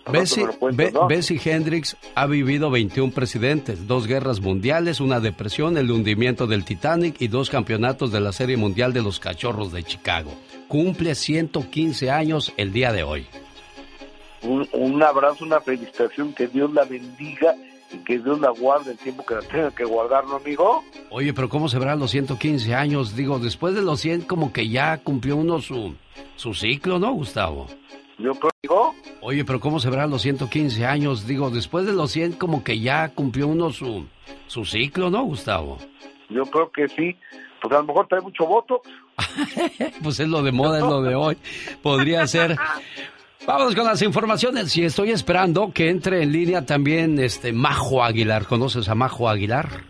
[1.08, 7.22] Bessie, Hendricks ha vivido 21 presidentes, dos guerras mundiales, una depresión, el hundimiento del Titanic
[7.22, 10.34] y dos campeonatos de la Serie Mundial de los Cachorros de Chicago.
[10.68, 13.28] Cumple 115 años el día de hoy.
[14.42, 17.56] Un, un abrazo, una felicitación, que Dios la bendiga
[17.94, 20.84] y que Dios la guarde el tiempo que la tenga que guardarlo, amigo.
[21.10, 23.16] Oye, pero ¿cómo se verán los 115 años?
[23.16, 25.96] Digo, después de los 100 como que ya cumplió uno su,
[26.36, 27.68] su ciclo, ¿no, Gustavo?
[28.18, 28.94] Yo creo.
[29.22, 31.28] Oye, pero ¿cómo se verán los 115 años?
[31.28, 34.06] Digo, después de los 100 como que ya cumplió uno su,
[34.48, 35.78] su ciclo, ¿no, Gustavo?
[36.30, 37.16] Yo creo que sí.
[37.62, 38.82] Pues a lo mejor trae mucho voto.
[40.04, 41.38] pues es lo de moda, es lo de hoy.
[41.82, 42.58] Podría ser.
[43.46, 48.46] Vamos con las informaciones y estoy esperando que entre en línea también este Majo Aguilar.
[48.46, 49.84] ¿Conoces a Majo Aguilar?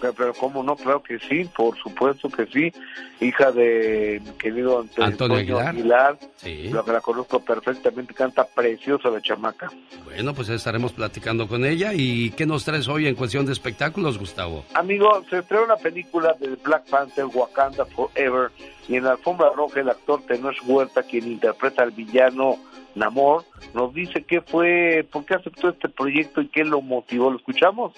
[0.00, 2.72] Pero, cómo no, creo que sí, por supuesto que sí.
[3.20, 6.18] Hija de mi querido Antonio, Aguilar.
[6.36, 6.68] Sí.
[6.70, 9.70] Lo que la conozco perfectamente, canta preciosa la chamaca.
[10.04, 11.92] Bueno, pues estaremos platicando con ella.
[11.94, 14.64] ¿Y qué nos traes hoy en cuestión de espectáculos, Gustavo?
[14.74, 18.50] Amigo, se estrenó una película de Black Panther, Wakanda Forever,
[18.88, 22.56] y en la alfombra roja el actor Tenoch Huerta, quien interpreta al villano
[22.94, 23.44] Namor,
[23.74, 27.30] nos dice qué fue, por qué aceptó este proyecto y qué lo motivó.
[27.30, 27.92] ¿Lo escuchamos?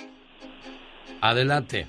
[1.20, 1.86] Adelante.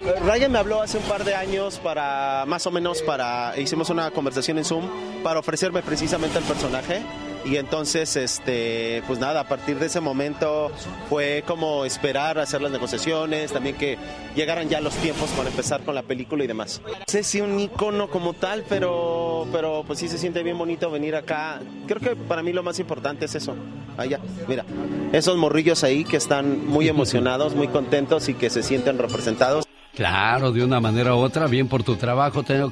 [0.00, 4.10] Ryan me habló hace un par de años para, más o menos, para, hicimos una
[4.12, 4.88] conversación en Zoom
[5.24, 7.02] para ofrecerme precisamente el personaje
[7.48, 10.70] y entonces, este, pues nada, a partir de ese momento
[11.08, 13.96] fue como esperar hacer las negociaciones, también que
[14.36, 16.82] llegaran ya los tiempos para empezar con la película y demás.
[16.86, 20.90] No sé si un icono como tal, pero, pero pues sí se siente bien bonito
[20.90, 21.60] venir acá.
[21.86, 23.54] Creo que para mí lo más importante es eso.
[23.96, 24.66] Allá, mira,
[25.12, 29.64] esos morrillos ahí que están muy emocionados, muy contentos y que se sienten representados.
[29.94, 32.70] Claro, de una manera u otra, bien por tu trabajo, tengo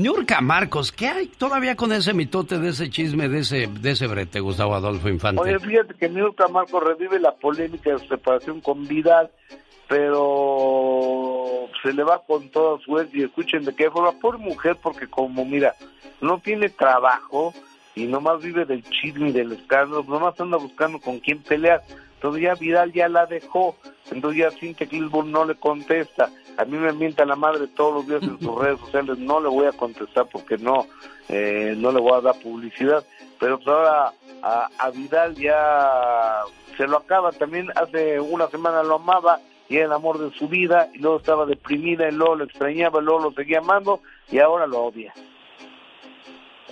[0.00, 4.06] Niurka Marcos, ¿qué hay todavía con ese mitote de ese chisme, de ese, de ese
[4.06, 5.42] brete, Gustavo Adolfo Infante?
[5.42, 9.30] Oye, fíjate que Niurka Marcos revive la polémica de su separación con Vidal,
[9.88, 15.06] pero se le va con toda su y escuchen de qué forma, por mujer, porque
[15.06, 15.74] como mira,
[16.22, 17.52] no tiene trabajo
[17.94, 21.82] y nomás vive del chisme y del escándalo, nomás anda buscando con quién pelear.
[22.14, 23.76] Entonces ya Vidal ya la dejó,
[24.10, 26.30] entonces ya Cintia Clisburn no le contesta
[26.60, 29.48] a mí me mienta la madre todos los días en sus redes sociales, no le
[29.48, 30.86] voy a contestar porque no,
[31.28, 33.04] eh, no le voy a dar publicidad,
[33.38, 34.12] pero pues ahora
[34.42, 36.42] a, Vidal ya
[36.76, 40.48] se lo acaba, también hace una semana lo amaba y era el amor de su
[40.48, 44.00] vida y luego estaba deprimida y luego lo extrañaba, y luego lo seguía amando
[44.30, 45.14] y ahora lo odia.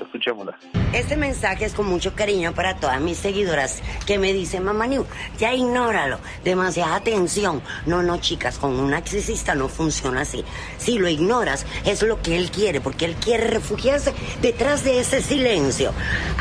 [0.00, 0.58] Escuchémosla.
[0.92, 5.04] Este mensaje es con mucho cariño para todas mis seguidoras que me dicen, mamá New,
[5.38, 7.62] ya ignóralo, demasiada atención.
[7.86, 10.44] No, no, chicas, con un narcisista no funciona así.
[10.78, 15.22] Si lo ignoras, es lo que él quiere, porque él quiere refugiarse detrás de ese
[15.22, 15.92] silencio.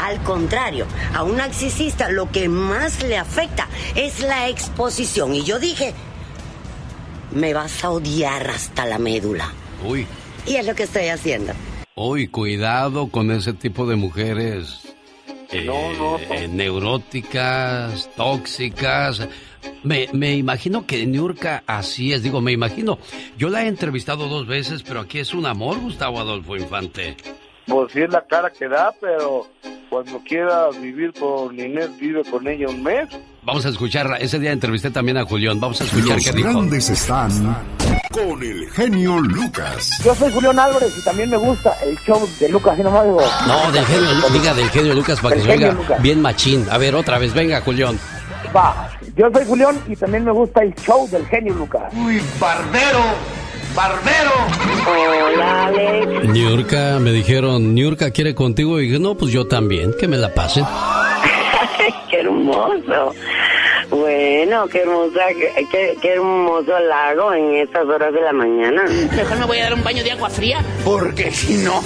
[0.02, 5.36] Al contrario, a un narcisista lo que más le afecta es la exposición.
[5.36, 5.94] Y yo dije,
[7.32, 9.52] me vas a odiar hasta la médula.
[9.86, 10.08] Uy.
[10.46, 11.54] Y es lo que estoy haciendo.
[12.00, 14.96] Uy, cuidado con ese tipo de mujeres
[15.50, 15.68] eh,
[16.30, 19.28] eh, neuróticas, tóxicas.
[19.82, 23.00] Me, me, imagino que Niurka así es, digo, me imagino.
[23.36, 27.18] Yo la he entrevistado dos veces, pero aquí es un amor, Gustavo Adolfo Infante.
[27.66, 29.48] Pues sí es la cara que da, pero
[29.90, 33.10] cuando quiera vivir con Inés, vive con ella un mes.
[33.44, 34.18] Vamos a escucharla.
[34.18, 35.60] Ese día entrevisté también a Julián.
[35.60, 36.50] Vamos a escuchar Los qué dijo.
[36.50, 37.30] grandes están
[38.12, 40.02] con el genio Lucas.
[40.04, 43.22] Yo soy Julián Álvarez y también me gusta el show de Lucas y digo.
[43.48, 46.02] No, del genio, Lu- diga del genio Lucas para que se oiga Lucas.
[46.02, 46.66] bien machín.
[46.70, 47.98] A ver, otra vez, venga, Julián.
[48.56, 51.84] Va, yo soy Julián y también me gusta el show del genio Lucas.
[51.96, 53.00] Uy, barbero,
[53.74, 54.32] barbero.
[54.90, 56.30] Hola, Alex.
[56.34, 58.80] Niurka, me dijeron, Niurka quiere contigo.
[58.82, 60.66] Y dije, no, pues yo también, que me la pasen.
[62.54, 63.14] Hermoso.
[63.90, 65.22] Bueno, qué hermosa,
[65.72, 68.84] qué, hermoso lago en estas horas de la mañana.
[69.16, 70.64] Mejor me voy a dar un baño de agua fría.
[70.84, 71.82] Porque si no.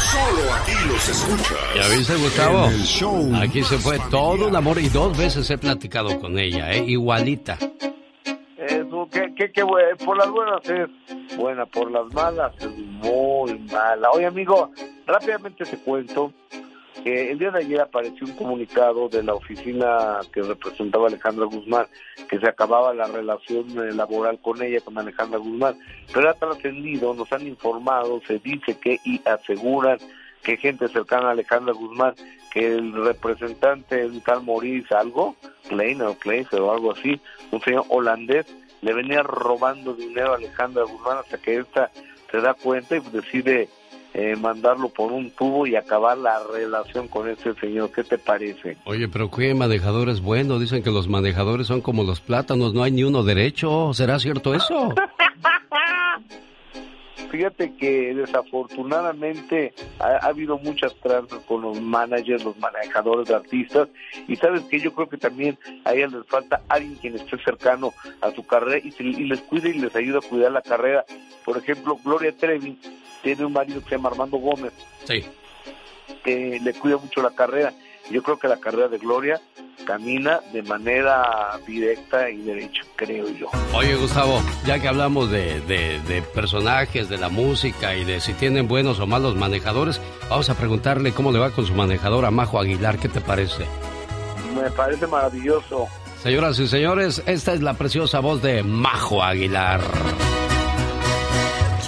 [0.00, 1.58] Solo aquí los escuchas.
[1.74, 2.66] ¿Ya viste, Gustavo?
[2.66, 6.72] El show Aquí se fue todo un amor y dos veces he platicado con ella,
[6.72, 6.84] ¿eh?
[6.86, 7.58] Igualita.
[8.56, 9.64] Eso, que, que, que
[10.04, 14.10] por las buenas es buena, por las malas es muy mala.
[14.10, 14.70] Oye, amigo,
[15.06, 16.32] rápidamente te cuento
[17.02, 21.46] que el día de ayer apareció un comunicado de la oficina que representaba a Alejandra
[21.46, 21.86] Guzmán,
[22.28, 25.78] que se acababa la relación eh, laboral con ella, con Alejandra Guzmán.
[26.12, 29.98] Pero ha trascendido, nos han informado, se dice que y aseguran
[30.42, 32.14] que gente cercana a Alejandra Guzmán,
[32.52, 35.36] que el representante, un tal Maurice algo,
[35.68, 37.20] Kleiner o Kleiser o algo así,
[37.50, 38.46] un señor holandés,
[38.80, 41.90] le venía robando dinero a Alejandra Guzmán hasta que esta
[42.30, 43.68] se da cuenta y decide
[44.18, 47.90] eh, mandarlo por un tubo y acabar la relación con ese señor.
[47.92, 48.78] ¿Qué te parece?
[48.86, 50.58] Oye, pero qué manejador es bueno.
[50.58, 53.92] Dicen que los manejadores son como los plátanos, no hay ni uno derecho.
[53.92, 54.94] ¿Será cierto eso?
[57.30, 63.88] Fíjate que desafortunadamente ha, ha habido muchas tranzas con los managers, los manejadores de artistas,
[64.28, 67.92] y sabes que yo creo que también a ellas les falta alguien quien esté cercano
[68.20, 71.04] a su carrera y, se- y les cuide y les ayude a cuidar la carrera.
[71.44, 72.78] Por ejemplo, Gloria Trevi
[73.34, 74.72] tiene un marido que se llama Armando Gómez,
[75.04, 75.24] Sí.
[76.24, 77.72] que le cuida mucho la carrera.
[78.08, 79.40] Yo creo que la carrera de Gloria
[79.84, 83.48] camina de manera directa y derecha, creo yo.
[83.74, 88.32] Oye, Gustavo, ya que hablamos de, de- de personajes, de la música y de si
[88.34, 90.00] tienen buenos o malos manejadores,
[90.30, 92.98] vamos a preguntarle cómo le va con su manejador a Majo Aguilar.
[92.98, 93.66] ¿Qué te parece?
[94.54, 95.88] Me parece maravilloso.
[96.22, 99.80] Señoras y señores, esta es la preciosa voz de Majo Aguilar.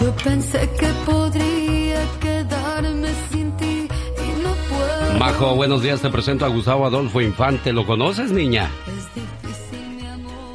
[0.01, 5.19] Yo pensé que podría quedarme sin ti y no puedo.
[5.19, 7.73] Majo, buenos días, te presento a Gustavo Adolfo Infante.
[7.73, 8.69] ¿Lo conoces, niña?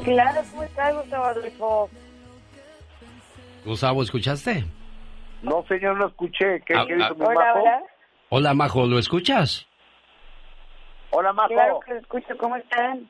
[0.04, 1.90] Claro, ¿cómo estás, Gustavo Adolfo?
[3.66, 4.64] Gustavo, ¿escuchaste?
[5.42, 6.62] No, señor, no escuché.
[6.66, 7.14] ¿Qué, Ah, qué dijo ah.
[7.18, 7.60] mi Hola, Majo?
[7.60, 7.82] hola.
[8.30, 9.66] Hola, Majo, ¿lo escuchas?
[11.10, 11.48] Hola, Majo.
[11.48, 13.08] Claro que lo escucho, ¿cómo están?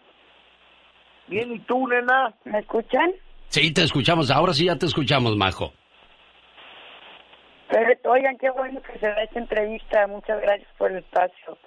[1.28, 2.34] Bien, ¿y tú, nena?
[2.44, 3.12] ¿Me escuchan?
[3.48, 4.30] Sí, te escuchamos.
[4.32, 5.72] Ahora sí ya te escuchamos, Majo.
[7.74, 10.06] Perfecto, oigan, qué bueno que se da esta entrevista.
[10.06, 11.58] Muchas gracias por el espacio.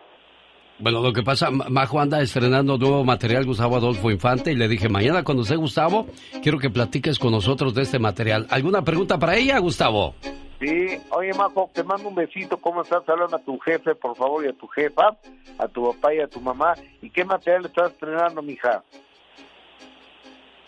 [0.79, 4.69] Bueno, lo que pasa, Ma- Majo anda estrenando nuevo material, Gustavo Adolfo Infante, y le
[4.69, 6.05] dije, mañana cuando esté Gustavo,
[6.41, 8.47] quiero que platiques con nosotros de este material.
[8.51, 10.15] ¿Alguna pregunta para ella, Gustavo?
[10.61, 12.55] Sí, oye, Majo, te mando un besito.
[12.57, 13.03] ¿Cómo estás?
[13.09, 15.09] Hablan a tu jefe, por favor, y a tu jefa,
[15.59, 16.73] a tu papá y a tu mamá.
[17.01, 18.81] ¿Y qué material estás estrenando, mija?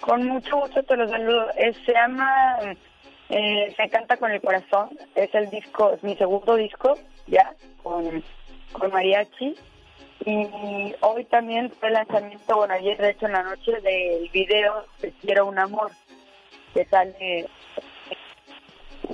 [0.02, 1.46] Con mucho gusto te los saludo.
[1.58, 2.28] Eh, se llama
[3.30, 4.90] eh, Se canta con el corazón.
[5.16, 6.98] Es el disco, es mi segundo disco,
[7.28, 7.54] ya,
[7.84, 8.24] con,
[8.74, 9.56] con mariachi.
[10.26, 14.86] Y hoy también fue el lanzamiento, bueno, ayer de hecho en la noche, del video
[15.00, 15.92] Te quiero un amor,
[16.74, 17.48] que sale,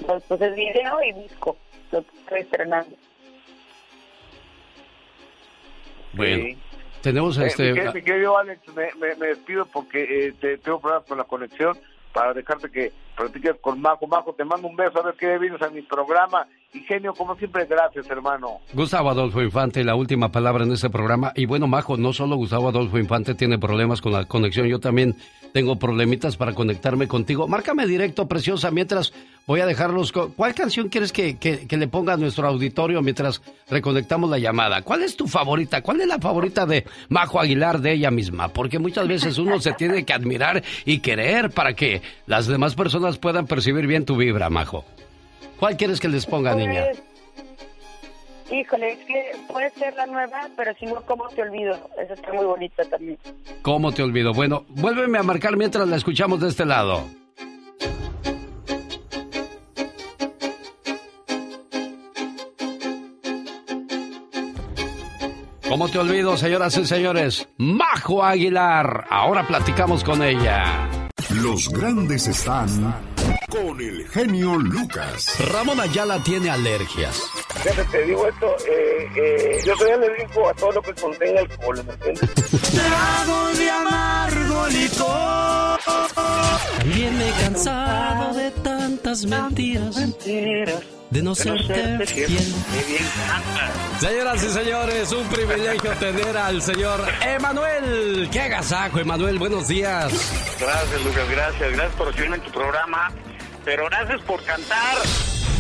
[0.08, 1.58] pues, pues es video y disco,
[1.92, 2.96] lo que estoy estrenando.
[6.14, 6.58] Bueno,
[7.02, 7.64] tenemos Eh, este...
[7.64, 11.18] mi querido- mi querido Alex, me, me- me despido porque eh, te, tengo problemas con
[11.18, 11.78] la conexión
[12.14, 14.08] para dejarte que platiques con Majo.
[14.08, 16.48] Majo, te mando un beso, a ver qué vienes a mi programa.
[16.74, 18.60] Y genio, como siempre, gracias, hermano.
[18.74, 21.32] Gustavo Adolfo Infante, la última palabra en este programa.
[21.36, 25.16] Y bueno, Majo, no solo Gustavo Adolfo Infante tiene problemas con la conexión, yo también
[25.54, 27.48] tengo problemitas para conectarme contigo.
[27.48, 29.14] Márcame directo, preciosa, mientras
[29.48, 30.12] voy a dejarlos...
[30.12, 34.38] co- ¿Cuál canción quieres que, que- que le ponga a nuestro auditorio mientras reconectamos la
[34.38, 34.82] llamada?
[34.82, 35.82] ¿Cuál es tu favorita?
[35.82, 38.50] ¿Cuál es la favorita de Majo Aguilar de ella misma?
[38.50, 43.05] Porque muchas veces uno se tiene que admirar y querer para que las demás personas
[43.18, 44.86] puedan percibir bien tu vibra, Majo.
[45.60, 46.86] ¿Cuál quieres que les ponga, niña?
[46.86, 47.04] Pues,
[48.52, 51.90] híjole, es que puede ser la nueva, pero si no, ¿cómo te olvido?
[52.02, 53.18] Esa está muy bonita también.
[53.62, 54.34] ¿Cómo te olvido?
[54.34, 57.04] Bueno, vuélveme a marcar mientras la escuchamos de este lado.
[65.68, 67.50] ¿Cómo te olvido, señoras y señores?
[67.58, 69.08] Majo Aguilar.
[69.10, 71.05] Ahora platicamos con ella.
[71.42, 72.68] Los grandes están
[73.50, 75.38] con el genio Lucas.
[75.52, 77.22] Ramón Ayala tiene alergias.
[77.62, 81.84] Fíjate, te digo esto, eh, eh, yo soy alérgico a todo lo que contenga alcohol,
[81.86, 82.30] ¿me entiendes?
[82.72, 85.80] Trago de amargo licor.
[86.80, 89.96] También me he cansado de tantas mentiras.
[91.10, 92.54] De no serte fiel.
[94.00, 98.28] Señoras y señores, un privilegio tener al señor Emanuel.
[98.32, 99.40] ¡Qué agasajo, Emanuel!
[99.40, 100.12] Buenos días.
[100.60, 101.72] Gracias, Lucas, gracias.
[101.72, 103.12] Gracias por recibirme en tu programa.
[103.64, 104.98] Pero gracias por cantar.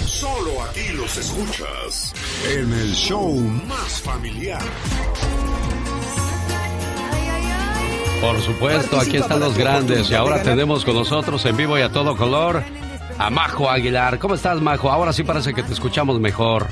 [0.05, 2.13] Solo aquí los escuchas
[2.49, 4.61] en el show más familiar.
[8.26, 11.89] Por supuesto, aquí están los grandes y ahora tenemos con nosotros en vivo y a
[11.89, 12.64] todo color
[13.19, 14.18] a Majo Aguilar.
[14.18, 14.89] ¿Cómo estás, Majo?
[14.89, 16.65] Ahora sí parece que te escuchamos mejor.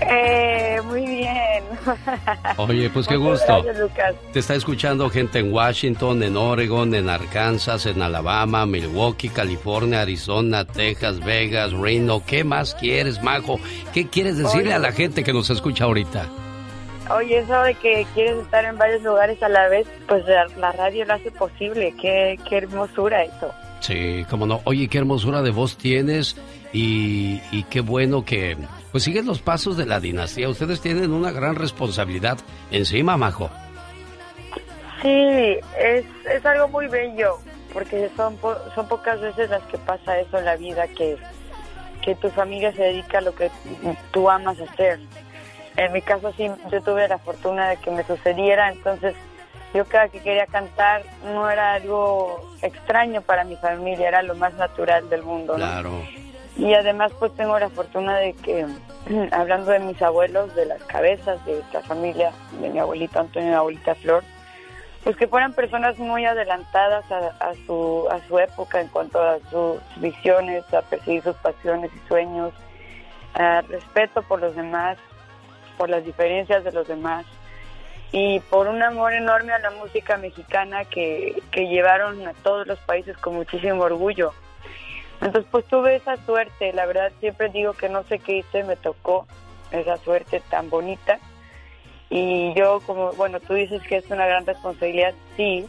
[0.00, 1.62] Eh, muy bien.
[2.56, 3.62] Oye, pues qué gusto.
[3.62, 4.14] Gracias, Lucas.
[4.32, 10.64] Te está escuchando gente en Washington, en Oregon, en Arkansas, en Alabama, Milwaukee, California, Arizona,
[10.64, 12.24] Texas, Vegas, Reno.
[12.26, 13.60] ¿Qué más quieres, Majo?
[13.94, 14.74] ¿Qué quieres decirle Oye.
[14.74, 16.26] a la gente que nos escucha ahorita?
[17.14, 20.72] Oye, eso de que quieres estar en varios lugares a la vez, pues la, la
[20.72, 21.94] radio lo hace posible.
[22.00, 23.50] Qué, qué hermosura eso.
[23.80, 24.60] Sí, cómo no.
[24.64, 26.36] Oye, qué hermosura de voz tienes
[26.72, 28.56] y, y qué bueno que
[28.92, 30.48] pues sigues los pasos de la dinastía.
[30.48, 32.38] Ustedes tienen una gran responsabilidad
[32.70, 33.48] encima, Majo.
[35.00, 37.38] Sí, es, es algo muy bello,
[37.72, 41.16] porque son, po- son pocas veces las que pasa eso en la vida, que,
[42.02, 43.50] que tu familia se dedica a lo que
[44.10, 44.98] tú amas hacer.
[45.78, 49.14] En mi caso sí, yo tuve la fortuna de que me sucediera, entonces
[49.72, 54.52] yo cada que quería cantar no era algo extraño para mi familia, era lo más
[54.54, 55.52] natural del mundo.
[55.52, 55.64] ¿no?
[55.64, 55.92] Claro.
[56.56, 58.66] Y además pues tengo la fortuna de que,
[59.30, 63.52] hablando de mis abuelos, de las cabezas de esta familia, de mi abuelito Antonio y
[63.52, 64.24] mi abuelita Flor,
[65.04, 69.38] pues que fueran personas muy adelantadas a, a su, a su época en cuanto a
[69.48, 72.52] sus visiones, a perseguir sus pasiones y sueños,
[73.34, 74.98] a respeto por los demás,
[75.78, 77.24] por las diferencias de los demás
[78.12, 82.78] y por un amor enorme a la música mexicana que, que llevaron a todos los
[82.80, 84.32] países con muchísimo orgullo.
[85.20, 88.76] Entonces, pues tuve esa suerte, la verdad siempre digo que no sé qué hice, me
[88.76, 89.26] tocó
[89.70, 91.18] esa suerte tan bonita.
[92.10, 95.68] Y yo, como, bueno, tú dices que es una gran responsabilidad, sí,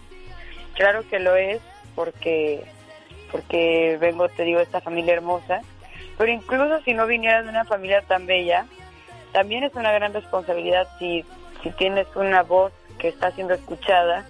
[0.75, 1.61] claro que lo es,
[1.95, 2.63] porque,
[3.31, 5.61] porque vengo, te digo, de esta familia hermosa,
[6.17, 8.65] pero incluso si no viniera de una familia tan bella,
[9.31, 11.25] también es una gran responsabilidad si,
[11.63, 14.25] si tienes una voz que está siendo escuchada,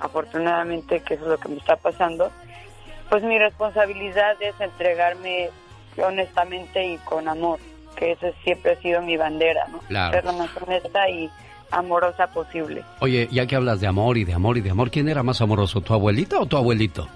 [0.00, 2.30] afortunadamente que eso es lo que me está pasando,
[3.08, 5.50] pues mi responsabilidad es entregarme
[6.02, 7.58] honestamente y con amor,
[7.96, 9.78] que ese siempre ha sido mi bandera, ¿no?
[9.80, 10.12] Claro.
[10.12, 11.30] Ser lo más honesta y
[11.70, 12.84] amorosa posible.
[13.00, 15.40] Oye, ya que hablas de amor y de amor y de amor, ¿quién era más
[15.40, 17.08] amoroso, tu abuelita o tu abuelito?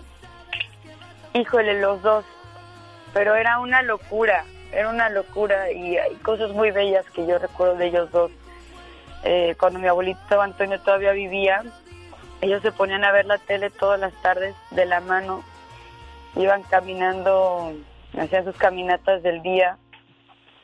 [1.35, 2.25] Híjole, los dos.
[3.13, 7.77] Pero era una locura, era una locura y hay cosas muy bellas que yo recuerdo
[7.77, 8.31] de ellos dos.
[9.25, 11.63] Eh, cuando mi abuelito Antonio todavía vivía,
[12.41, 15.43] ellos se ponían a ver la tele todas las tardes de la mano,
[16.37, 17.73] iban caminando,
[18.19, 19.79] hacían sus caminatas del día,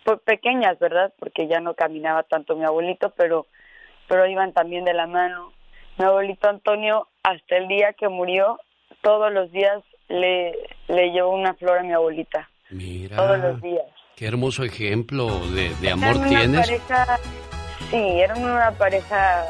[0.05, 1.13] pues pequeñas, ¿verdad?
[1.19, 3.47] Porque ya no caminaba tanto mi abuelito, pero,
[4.09, 5.53] pero iban también de la mano.
[5.99, 8.59] Mi abuelito Antonio, hasta el día que murió,
[9.01, 10.55] todos los días le,
[10.89, 12.49] le llevó una flor a mi abuelita.
[12.73, 13.17] Mira.
[13.17, 13.85] Todos los días.
[14.17, 16.61] Qué hermoso ejemplo de, de amor una tienes.
[16.67, 17.19] pareja,
[17.91, 19.45] sí, eran una pareja,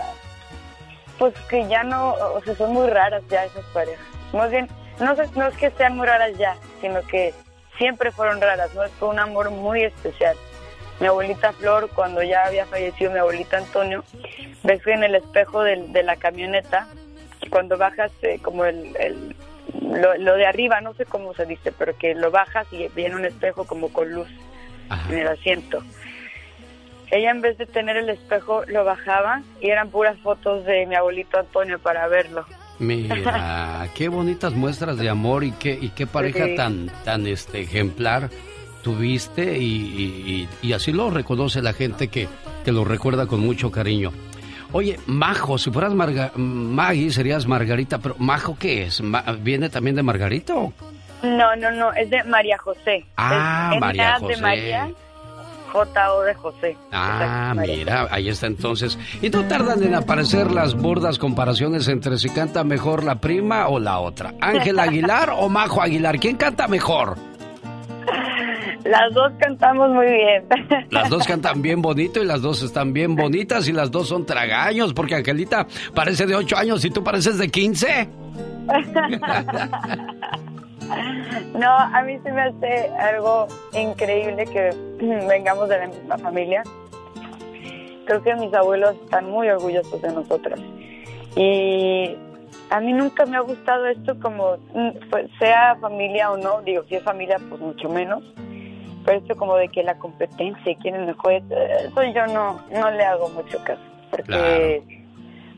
[1.18, 4.04] pues que ya no, o sea, son muy raras ya esas parejas.
[4.32, 4.68] Más bien,
[5.00, 7.34] no, no es que sean muy raras ya, sino que
[7.76, 8.82] siempre fueron raras, ¿no?
[8.98, 10.36] Fue un amor muy especial.
[11.00, 14.04] Mi abuelita Flor, cuando ya había fallecido mi abuelita Antonio,
[14.62, 16.86] ves que en el espejo de, la camioneta,
[17.50, 19.34] cuando bajas eh, como el, el-
[19.80, 23.16] lo, lo de arriba, no sé cómo se dice, pero que lo bajas y viene
[23.16, 24.28] un espejo como con luz
[25.10, 25.82] en el asiento.
[27.10, 30.94] Ella en vez de tener el espejo lo bajaba y eran puras fotos de mi
[30.94, 32.46] abuelito Antonio para verlo.
[32.78, 36.56] Mira, qué bonitas muestras de amor y qué, y qué pareja Sí.
[36.56, 38.30] tan, tan este, ejemplar
[38.82, 42.28] tuviste y, y- y- y así lo reconoce la gente que,
[42.64, 44.10] que lo recuerda con mucho cariño.
[44.72, 49.02] Oye, Majo, si fueras Marga- Maggie serías Margarita, pero ¿Majo qué es?
[49.40, 50.72] ¿Viene también de Margarita o
[51.22, 53.04] No, no, no, es de María José.
[53.16, 54.34] Ah, Es María José.
[54.36, 54.90] de María,
[55.72, 56.76] J-O de José.
[56.90, 58.98] Ah, mira, ahí está entonces.
[59.22, 63.78] ¿Y no tardan en aparecer las burdas comparaciones entre si canta mejor la prima o
[63.78, 64.34] la otra?
[64.40, 66.18] ¿Ángel Aguilar o Majo Aguilar?
[66.18, 67.16] ¿Quién canta mejor?
[68.84, 70.44] Las dos cantamos muy bien.
[70.90, 74.26] Las dos cantan bien bonito y las dos están bien bonitas y las dos son
[74.26, 78.08] tragaños porque Angelita parece de 8 años y tú pareces de 15.
[81.54, 84.70] No, a mí se me hace algo increíble que
[85.28, 86.62] vengamos de la misma familia.
[88.04, 90.60] creo que mis abuelos están muy orgullosos de nosotras.
[91.36, 92.16] Y
[92.70, 96.84] a mí nunca me ha gustado esto como, mm, pues, sea familia o no, digo,
[96.88, 98.22] si es familia, pues mucho menos.
[99.04, 103.04] Pero esto como de que la competencia, quién es mejor, eso yo no, no le
[103.04, 103.82] hago mucho caso.
[104.10, 104.82] Porque,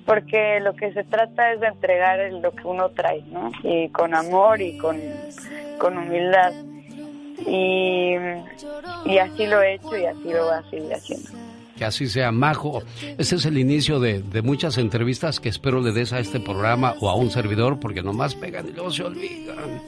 [0.07, 3.51] porque lo que se trata es de entregar lo que uno trae, ¿no?
[3.63, 4.99] Y con amor y con,
[5.79, 6.53] con humildad.
[7.47, 8.15] Y,
[9.05, 11.31] y así lo he hecho y así lo voy a seguir haciendo.
[11.77, 12.83] Que así sea, Majo.
[13.19, 16.95] Este es el inicio de, de, muchas entrevistas que espero le des a este programa
[17.01, 19.83] o a un servidor, porque nomás pegan y luego se olvidan.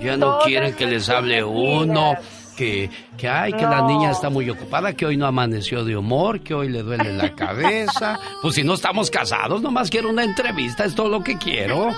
[0.00, 2.14] Ya no quieren que les hable uno,
[2.56, 6.40] que, que ay, que la niña está muy ocupada, que hoy no amaneció de humor,
[6.40, 8.18] que hoy le duele la cabeza.
[8.42, 11.88] Pues si no estamos casados, nomás quiero una entrevista, es todo lo que quiero.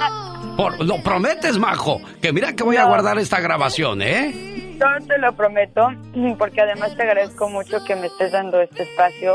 [0.56, 4.76] Por, lo prometes, Majo, que mira que voy a guardar esta grabación, ¿eh?
[4.78, 5.88] No te lo prometo,
[6.38, 9.34] porque además te agradezco mucho que me estés dando este espacio.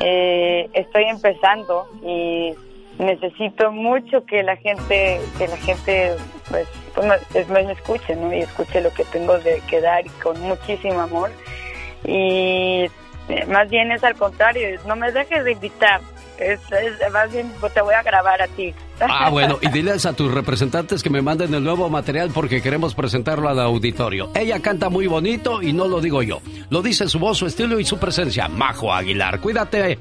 [0.00, 2.54] Eh, estoy empezando y
[2.98, 6.12] necesito mucho que la gente, que la gente,
[6.50, 6.68] pues,
[7.32, 8.32] pues me, me escuche, ¿no?
[8.34, 11.30] Y escuche lo que tengo de que dar y con muchísimo amor.
[12.04, 12.86] Y
[13.28, 16.00] eh, más bien es al contrario, no me dejes de invitar.
[16.38, 18.72] Es, es, más bien pues, te voy a grabar a ti.
[19.00, 22.94] Ah, bueno, y diles a tus representantes que me manden el nuevo material porque queremos
[22.94, 24.30] presentarlo al auditorio.
[24.34, 26.40] Ella canta muy bonito y no lo digo yo.
[26.70, 28.48] Lo dice su voz, su estilo y su presencia.
[28.48, 29.98] Majo Aguilar, cuídate.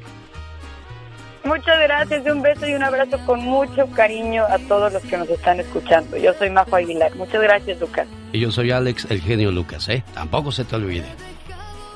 [1.43, 5.29] Muchas gracias, un beso y un abrazo con mucho cariño a todos los que nos
[5.29, 6.17] están escuchando.
[6.17, 7.15] Yo soy Majo Aguilar.
[7.15, 8.07] Muchas gracias, Lucas.
[8.33, 10.03] Y yo soy Alex, el genio Lucas, ¿eh?
[10.13, 11.05] Tampoco se te olvide.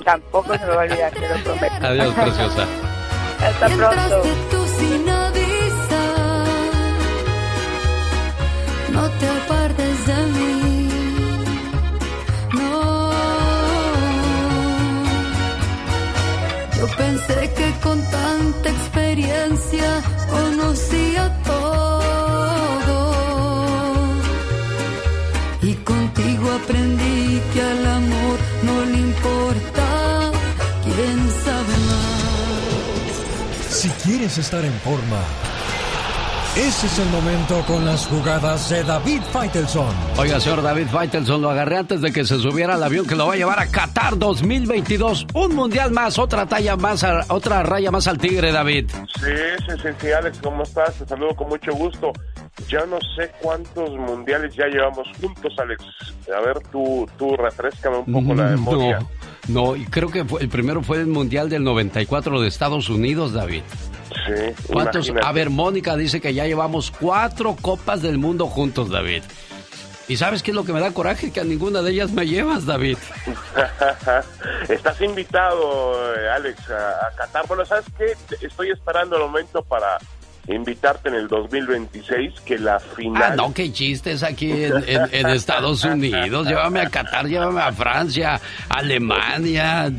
[0.04, 1.86] Tampoco se me va a olvidar, te lo prometo.
[1.86, 2.66] Adiós, preciosa.
[3.40, 4.22] Hasta pronto.
[8.92, 9.81] No te
[16.82, 22.98] Yo pensé que con tanta experiencia conocía todo.
[25.62, 30.32] Y contigo aprendí que al amor no le importa
[30.82, 33.76] quién sabe más.
[33.78, 35.22] Si quieres estar en forma,
[36.54, 39.88] ese es el momento con las jugadas de David Faitelson.
[40.18, 43.26] Oiga, señor David Faitelson, lo agarré antes de que se subiera al avión que lo
[43.26, 45.28] va a llevar a Qatar 2022.
[45.32, 48.90] Un mundial más, otra talla más, otra raya más al tigre, David.
[48.90, 49.30] Sí,
[49.66, 50.94] sí, sí, sí, Alex, ¿cómo estás?
[50.96, 52.12] Te saludo con mucho gusto.
[52.68, 55.82] Ya no sé cuántos mundiales ya llevamos juntos, Alex.
[56.36, 58.98] A ver, tú, tú refrescame un poco la memoria.
[59.48, 62.90] No, no, y creo que fue, el primero fue el mundial del 94 de Estados
[62.90, 63.62] Unidos, David.
[64.14, 65.06] Sí, ¿Cuántos?
[65.08, 65.26] imagínate.
[65.26, 69.22] A ver, Mónica dice que ya llevamos cuatro copas del mundo juntos, David.
[70.08, 71.32] ¿Y sabes qué es lo que me da coraje?
[71.32, 72.98] Que a ninguna de ellas me llevas, David.
[74.68, 77.46] Estás invitado, eh, Alex, a, a Qatar.
[77.46, 78.16] Bueno, ¿sabes qué?
[78.44, 79.98] Estoy esperando el momento para
[80.48, 83.22] invitarte en el 2026, que la final...
[83.22, 86.46] Ah, no, qué chistes aquí en, en- en Estados Unidos.
[86.48, 89.90] Llévame a Qatar, llévame a Francia, Alemania.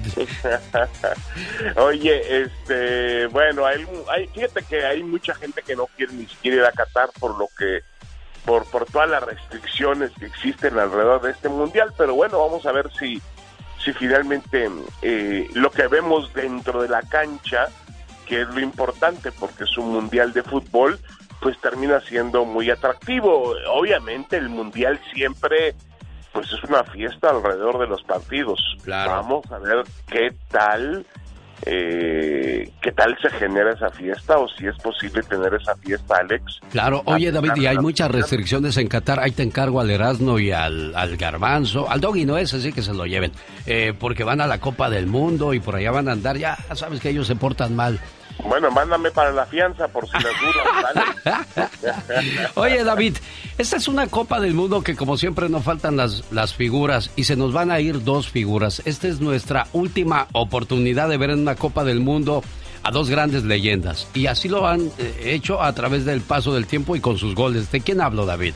[1.76, 6.58] Oye, este, bueno, hay, hay- fíjate que hay mucha gente que no quiere ni siquiera
[6.58, 7.80] ir a Qatar por lo que,
[8.46, 12.72] por, por todas las restricciones que existen alrededor de este mundial, pero bueno, vamos a
[12.72, 13.22] ver si,
[13.84, 14.70] si finalmente
[15.02, 17.68] eh, lo que vemos dentro de la cancha,
[18.34, 20.98] que es lo importante, porque es un mundial de fútbol,
[21.40, 23.54] pues termina siendo muy atractivo.
[23.72, 25.76] Obviamente el mundial siempre
[26.32, 28.60] pues es una fiesta alrededor de los partidos.
[28.88, 31.06] Vamos a ver qué tal,
[31.68, 36.60] eh, qué tal se genera esa fiesta o si es posible tener esa fiesta, Alex.
[36.72, 39.20] Claro, oye David, y hay muchas restricciones en Qatar.
[39.20, 41.88] Ahí te encargo al Erasmo y al, al Garbanzo.
[41.88, 43.32] Al Doggy no es así que se lo lleven.
[43.68, 46.36] Eh, porque van a la Copa del Mundo y por allá van a andar.
[46.36, 48.00] Ya sabes que ellos se portan mal.
[48.44, 50.34] Bueno, mándame para la fianza por si las
[51.26, 51.70] dudas.
[52.56, 53.18] Oye David,
[53.58, 57.24] esta es una Copa del Mundo que como siempre nos faltan las, las figuras y
[57.26, 58.82] se nos van a ir dos figuras.
[58.86, 62.44] Esta es nuestra última oportunidad de ver en una Copa del Mundo
[62.84, 64.08] a dos grandes leyendas.
[64.14, 67.34] Y así lo han eh, hecho a través del paso del tiempo y con sus
[67.34, 67.72] goles.
[67.72, 68.54] ¿De quién hablo, David?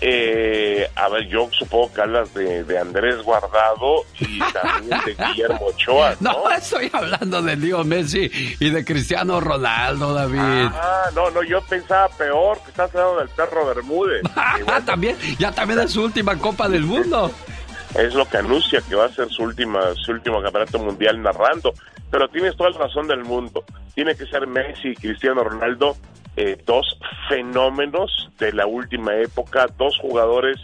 [0.00, 5.66] Eh, a ver, yo supongo que hablas de, de Andrés Guardado y también de Guillermo
[5.66, 6.32] Ochoa, ¿no?
[6.32, 8.30] No, estoy hablando de Leo Messi
[8.60, 10.70] y de Cristiano Ronaldo, David.
[10.72, 14.22] Ah, no, no, yo pensaba peor, que estás hablando del perro Bermúdez.
[14.70, 17.30] Ah, también, ya también es su última Copa del Mundo.
[17.94, 21.72] es lo que anuncia que va a ser su última su último campeonato mundial narrando
[22.10, 23.64] pero tienes toda la razón del mundo
[23.94, 25.96] tiene que ser Messi y Cristiano Ronaldo
[26.40, 26.98] eh, dos
[27.28, 30.56] fenómenos de la última época dos jugadores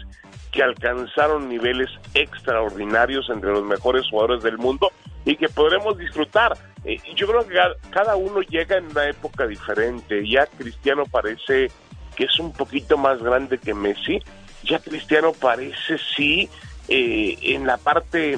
[0.51, 4.91] que alcanzaron niveles extraordinarios entre los mejores jugadores del mundo
[5.25, 6.53] y que podremos disfrutar
[6.85, 10.23] eh, yo creo que ca- cada uno llega en una época diferente.
[10.29, 11.71] Ya Cristiano parece
[12.15, 14.19] que es un poquito más grande que Messi.
[14.63, 16.47] Ya Cristiano parece sí
[16.87, 18.37] eh, en la parte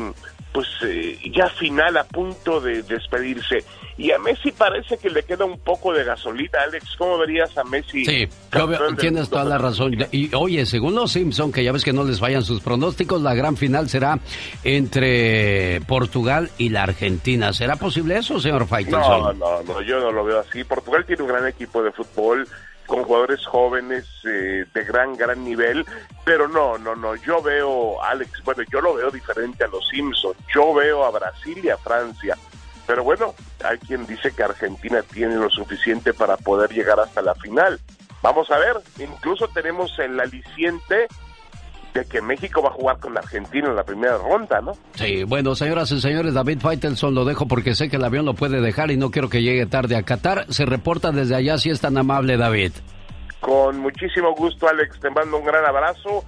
[0.57, 3.63] pues eh, ya final a punto de despedirse.
[3.95, 6.95] Y a Messi parece que le queda un poco de gasolina, Alex.
[6.97, 8.03] ¿Cómo verías a Messi?
[8.05, 9.95] Sí, yo veo- tienes toda la razón.
[10.11, 13.35] Y oye, según los Simpson, que ya ves que no les fallan sus pronósticos, la
[13.35, 14.17] gran final será
[14.63, 17.53] entre Portugal y la Argentina.
[17.53, 19.37] ¿Será posible eso, señor No, Faitelson?
[19.39, 20.63] no, no, yo no lo veo así.
[20.63, 22.47] Portugal tiene un gran equipo de fútbol
[22.87, 25.85] con jugadores jóvenes eh, de gran, gran nivel,
[26.25, 30.37] pero no, no, no, yo veo, Alex, bueno, yo lo veo diferente a los Simpsons,
[30.53, 32.35] yo veo a Brasil y a Francia,
[32.87, 37.35] pero bueno, hay quien dice que Argentina tiene lo suficiente para poder llegar hasta la
[37.35, 37.79] final.
[38.23, 41.07] Vamos a ver, incluso tenemos el aliciente
[41.97, 44.73] de que México va a jugar con Argentina en la primera ronda, ¿no?
[44.95, 48.33] Sí, bueno, señoras y señores, David Faitelson lo dejo porque sé que el avión lo
[48.33, 50.45] puede dejar y no quiero que llegue tarde a Qatar.
[50.49, 52.71] Se reporta desde allá si es tan amable, David.
[53.39, 54.99] Con muchísimo gusto, Alex.
[54.99, 56.23] Te mando un gran abrazo.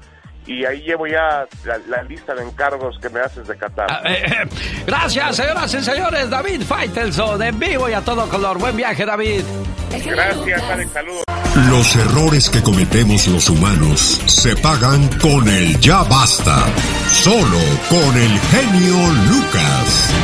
[0.49, 3.88] Y ahí llevo ya la, la lista de encargos que me haces de Qatar.
[4.88, 8.57] Gracias, señoras y señores, David Faitelson en vivo y a todo color.
[8.57, 9.43] Buen viaje, David.
[9.91, 10.91] Gracias, Alex.
[10.91, 11.23] Saludos.
[11.69, 16.65] Los errores que cometemos los humanos se pagan con el ya basta.
[17.09, 18.97] Solo con el genio
[19.30, 20.15] Lucas.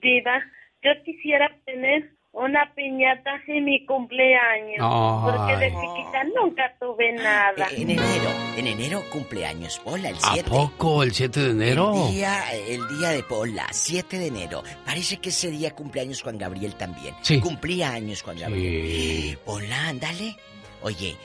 [0.00, 0.38] Diva,
[0.84, 4.78] yo quisiera tener una piñata en mi cumpleaños.
[4.78, 7.66] Porque de chiquita nunca tuve nada.
[7.72, 10.48] En enero, en enero cumpleaños, Pola, el ¿A 7.
[10.48, 12.06] poco el 7 de enero?
[12.06, 14.62] El día, el día de Pola, 7 de enero.
[14.86, 17.14] Parece que ese día cumpleaños Juan Gabriel también.
[17.22, 17.40] Sí.
[17.40, 19.38] Cumplía años Juan Gabriel.
[19.44, 20.36] Pola, ándale.
[20.82, 21.16] Oye,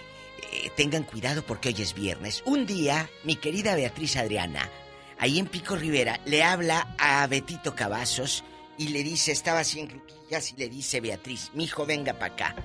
[0.52, 2.41] eh, tengan cuidado porque hoy es viernes.
[2.45, 4.68] Un día, mi querida Beatriz Adriana,
[5.19, 8.44] ahí en Pico Rivera, le habla a Betito Cavazos
[8.77, 9.88] y le dice, estaba así en
[10.52, 12.56] Y le dice Beatriz, mi hijo, venga para acá.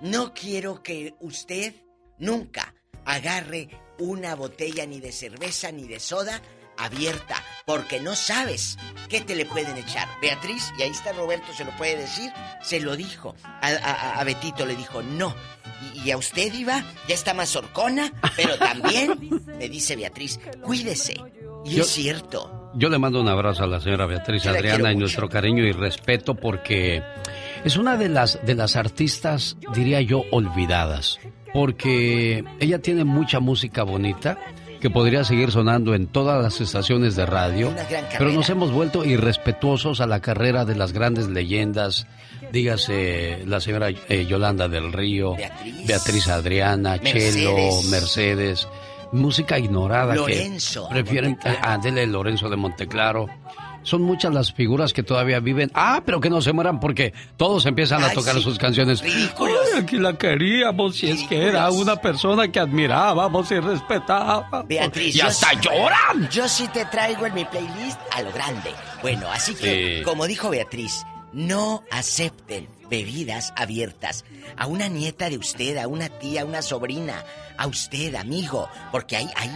[0.00, 1.74] No quiero que usted
[2.18, 2.74] nunca
[3.04, 3.68] agarre
[3.98, 6.42] una botella ni de cerveza ni de soda
[6.78, 8.76] abierta, porque no sabes
[9.08, 10.06] qué te le pueden echar.
[10.20, 12.30] Beatriz, y ahí está Roberto, se lo puede decir,
[12.62, 13.34] se lo dijo.
[13.44, 15.34] A, a- a Betito le dijo, no.
[15.94, 21.14] Y, y a usted, Iba, ya está más horcona, pero también, me dice Beatriz, cuídese.
[21.64, 22.55] Y Yo- es cierto.
[22.76, 25.72] Yo le mando un abrazo a la señora Beatriz Yo Adriana y nuestro cariño y
[25.72, 27.02] respeto porque
[27.64, 31.18] es una de las de las artistas, diría yo, olvidadas,
[31.54, 34.38] porque ella tiene mucha música bonita
[34.80, 37.74] que podría seguir sonando en todas las estaciones de radio,
[38.18, 42.06] pero nos hemos vuelto irrespetuosos a la carrera de las grandes leyendas,
[42.52, 45.34] dígase la señora eh, Yolanda del Río,
[45.86, 47.56] Beatriz, Adriana, Chelo,
[47.90, 48.68] Mercedes.
[49.12, 53.28] Música ignorada Lorenzo que prefieren a Adele Lorenzo de Monteclaro.
[53.82, 55.70] Son muchas las figuras que todavía viven.
[55.72, 58.42] Ah, pero que no se mueran porque todos empiezan a tocar sí.
[58.42, 59.00] sus canciones.
[59.00, 59.56] Ridículos.
[59.74, 64.66] Ay, aquí la queríamos y es que era una persona que admirábamos y respetábamos.
[64.66, 66.28] Beatriz, y hasta sí- lloran.
[66.30, 68.70] Yo sí te traigo en mi playlist a lo grande.
[69.02, 70.02] Bueno, así que, Sí.
[70.02, 74.24] como dijo Beatriz, no acepten bebidas abiertas
[74.56, 77.24] a una nieta de usted, a una tía, a una sobrina,
[77.56, 79.50] a usted, amigo, porque hay, hay,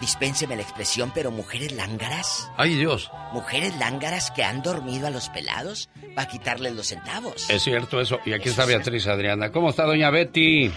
[0.00, 3.10] dispénseme la expresión, pero mujeres lángaras, Ay, Dios.
[3.32, 7.48] mujeres lángaras que han dormido a los pelados para quitarles los centavos.
[7.48, 8.18] Es cierto eso.
[8.24, 9.50] Y aquí está Beatriz Adriana.
[9.52, 10.70] ¿Cómo está, doña Betty?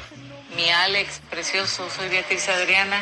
[0.56, 3.00] Mi Alex, precioso, soy Beatriz Adriana.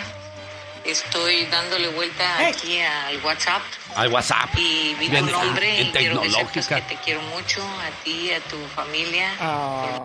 [0.86, 3.62] Estoy dándole vuelta aquí al WhatsApp
[3.96, 4.50] Al WhatsApp.
[4.58, 6.82] y vi tu nombre en y quiero que sepas tecnológica.
[6.88, 9.32] que te quiero mucho, a ti, a tu familia.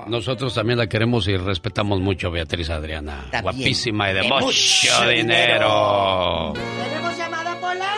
[0.07, 3.27] Nosotros también la queremos y respetamos mucho, Beatriz Adriana.
[3.31, 3.43] También.
[3.43, 6.53] Guapísima y de, De mucho, mucho dinero.
[6.55, 7.95] ¿Tenemos llamada, Pola?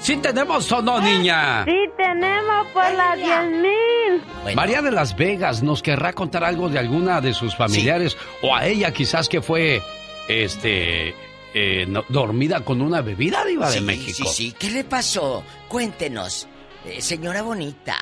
[0.00, 1.64] Sí tenemos o no, niña.
[1.64, 4.54] Sí, tenemos por las 10 mil.
[4.54, 8.66] María de las Vegas nos querrá contar algo de alguna de sus familiares o a
[8.66, 9.80] ella quizás que fue
[10.28, 11.14] este
[11.54, 14.28] eh, no- dormida con una bebida diva de México.
[14.28, 15.42] Sí, sí, ¿qué le pasó?
[15.68, 16.48] Cuéntenos,
[16.86, 17.96] eh, señora bonita.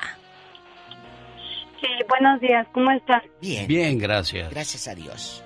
[1.79, 3.23] Sí, buenos días, ¿cómo estás?
[3.41, 3.67] Bien.
[3.67, 4.49] Bien, gracias.
[4.51, 5.43] Gracias a Dios.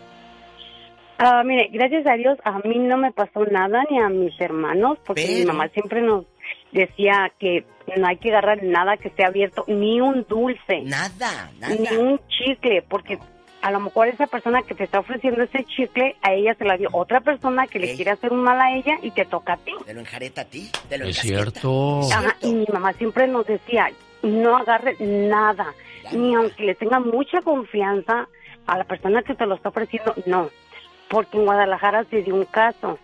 [1.18, 4.98] Ah, mire, gracias a Dios a mí no me pasó nada ni a mis hermanos,
[5.06, 6.26] porque mi mamá siempre nos
[6.73, 7.65] decía que
[7.95, 10.82] no hay que agarrar nada que esté abierto, ni un dulce.
[10.84, 11.73] Nada, nada.
[11.73, 13.18] Ni un chicle, porque
[13.65, 16.77] a lo mejor esa persona que te está ofreciendo ese chicle, a ella se la
[16.77, 19.57] dio otra persona que le quiere hacer un mal a ella y te toca a
[19.57, 19.71] ti.
[19.83, 20.69] ¿Te lo enjareta a ti?
[20.87, 22.01] ¿Te lo Es cierto.
[22.13, 23.89] Ajá, y mi mamá siempre nos decía,
[24.21, 25.73] no agarre nada,
[26.11, 28.27] ni aunque le tenga mucha confianza
[28.67, 30.51] a la persona que te lo está ofreciendo, no.
[31.09, 32.99] Porque en Guadalajara se dio un caso.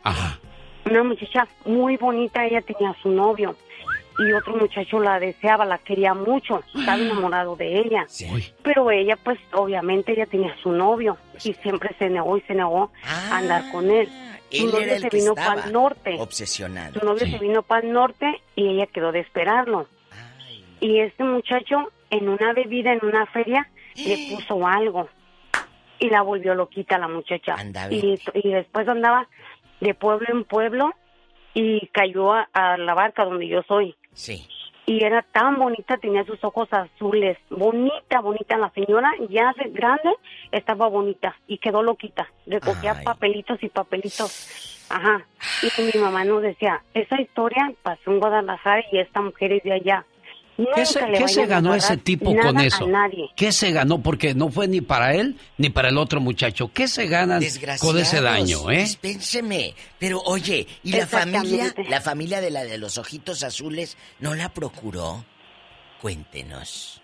[0.86, 3.56] Una muchacha muy bonita, ella tenía a su novio.
[4.28, 8.06] Y otro muchacho la deseaba, la quería mucho, estaba enamorado de ella.
[8.64, 12.92] Pero ella, pues, obviamente, ella tenía su novio y siempre se negó y se negó
[13.06, 14.08] a andar con él.
[14.52, 16.16] Su Él novio se vino para el norte.
[16.20, 17.00] obsesionado.
[17.00, 19.88] Su novio se vino para el norte y ella quedó de esperarlo.
[20.80, 25.08] Y este muchacho, en una bebida, en una feria, le puso algo.
[26.00, 27.56] Y la volvió loquita la muchacha.
[27.92, 29.28] Y, y después andaba
[29.80, 30.92] de pueblo en pueblo
[31.54, 33.96] y cayó a, a la barca donde yo soy.
[34.14, 34.48] Sí.
[34.86, 37.38] Y era tan bonita, tenía sus ojos azules.
[37.50, 38.58] Bonita, bonita.
[38.58, 40.10] La señora ya de grande
[40.52, 42.28] estaba bonita y quedó loquita.
[42.46, 44.88] Recogía papelitos y papelitos.
[44.90, 45.26] Ajá.
[45.62, 49.74] Y mi mamá nos decía, esa historia pasó en Guadalajara y esta mujer es de
[49.74, 50.06] allá.
[50.76, 52.88] ¿Qué se, le qué se vayan a ganó ese tipo con a eso?
[52.88, 53.30] nadie.
[53.36, 54.02] ¿Qué se ganó?
[54.02, 56.72] Porque no fue ni para él ni para el otro muchacho.
[56.74, 57.42] ¿Qué se ganan
[57.80, 58.80] con ese daño, eh?
[58.82, 59.74] Dispénseme.
[60.00, 61.74] Pero oye, ¿y la familia?
[61.90, 65.24] La familia de la de los ojitos azules no la procuró.
[66.02, 66.98] Cuéntenos.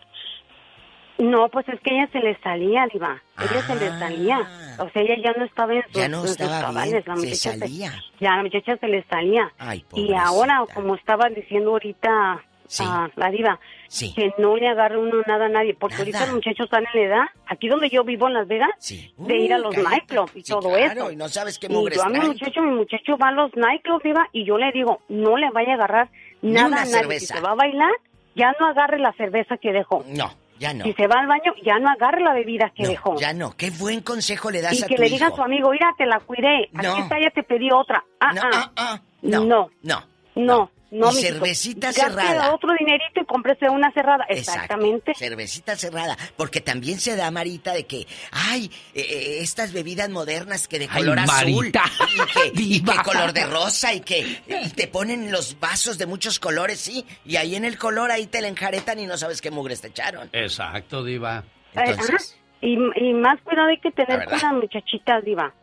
[1.20, 3.20] No, pues es que ella se le salía, Diva.
[3.40, 4.40] Ella se le salía.
[4.78, 6.00] O sea, ella ya no estaba en sus, Ah.
[6.02, 6.92] Ya no estaba cabales.
[6.92, 8.04] bien, La se muchacha salía.
[8.20, 9.52] ya la muchacha se le salía.
[9.58, 12.44] Ay, y ahora, como estaba diciendo ahorita
[12.80, 14.14] ah, la Diva, Sí.
[14.14, 15.74] que no le agarre uno nada a nadie.
[15.74, 18.70] Porque ahorita los muchachos están en la edad, aquí donde yo vivo en Las Vegas,
[19.18, 19.90] de ir a Uh, los cállate.
[19.92, 21.12] nightclubs y Sí, todo claro, eso.
[21.12, 23.56] y no sabes qué Y mugres yo a mi muchacho, mi muchacho va a los
[23.56, 26.10] nightclubs, Diva, y yo le digo, no le vaya a agarrar
[26.42, 26.92] nada a nadie.
[26.92, 27.20] cerveza.
[27.20, 27.92] Si se va a bailar,
[28.36, 30.04] ya no agarre la cerveza que dejó.
[30.08, 30.30] No,
[30.60, 30.84] ya no.
[30.84, 33.16] Si se va al baño, ya no agarre la bebida que dejó.
[33.18, 33.52] Ya no.
[33.56, 35.92] Qué buen consejo le das Y a que tu le diga a su amigo, mira,
[35.98, 36.70] te la cuidé.
[36.74, 36.92] No.
[36.92, 38.04] Aquí está, ya te pedí otra.
[38.20, 39.00] Ah, ah.
[39.22, 39.70] No, no.
[39.82, 40.04] No.
[40.36, 40.72] No.
[40.90, 41.34] No, Y mijito.
[41.34, 42.54] cervecita Gaste cerrada.
[42.56, 44.26] otro dinerito y cómprese una cerrada.
[44.30, 44.62] Exacto.
[44.62, 45.14] Exactamente.
[45.16, 46.16] Cervecita cerrada.
[46.38, 50.88] Porque también se da, Marita, de que, ay, eh, eh, estas bebidas modernas que de
[50.90, 51.36] Ay, color azul.
[51.36, 51.84] Marita.
[52.08, 56.06] Y que, y que color de rosa y que y te ponen los vasos de
[56.06, 57.06] muchos colores, sí.
[57.26, 59.88] Y ahí en el color ahí te la enjaretan y no sabes qué mugres te
[59.90, 60.30] echaron.
[60.32, 61.44] Exacto, Diva.
[61.76, 62.18] Eh, ajá.
[62.62, 65.54] y, y más cuidado hay que tener con las muchachitas, Diva.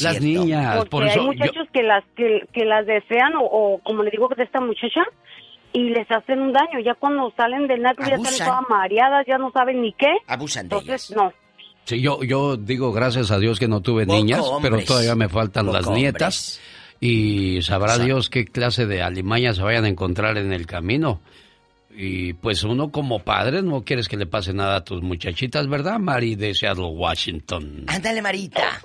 [0.00, 3.44] Las niñas, Porque por hay eso yo- muchachos que las que, que las desean o,
[3.44, 5.02] o como le digo de esta muchacha
[5.72, 6.80] y les hacen un daño.
[6.84, 10.12] Ya cuando salen del narco ya salen todas mareadas, ya no saben ni qué.
[10.26, 11.32] Abusan de Entonces, no.
[11.84, 14.86] Sí, yo, yo digo gracias a Dios que no tuve Poco niñas, pero hombres.
[14.86, 16.60] todavía me faltan las Poco nietas.
[16.98, 18.04] Y sabrá Exacto.
[18.06, 21.20] Dios qué clase de alimañas se vayan a encontrar en el camino.
[21.94, 25.98] Y pues uno como padre no quieres que le pase nada a tus muchachitas, ¿verdad,
[25.98, 27.84] Mari de Seattle, Washington?
[27.86, 28.80] Ándale, Marita.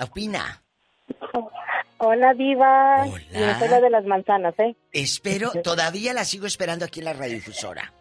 [0.00, 0.62] Opina.
[1.98, 3.06] Hola, Diva.
[3.06, 4.74] Yo soy la de las manzanas, ¿eh?
[4.92, 7.92] Espero, todavía la sigo esperando aquí en la radiodifusora.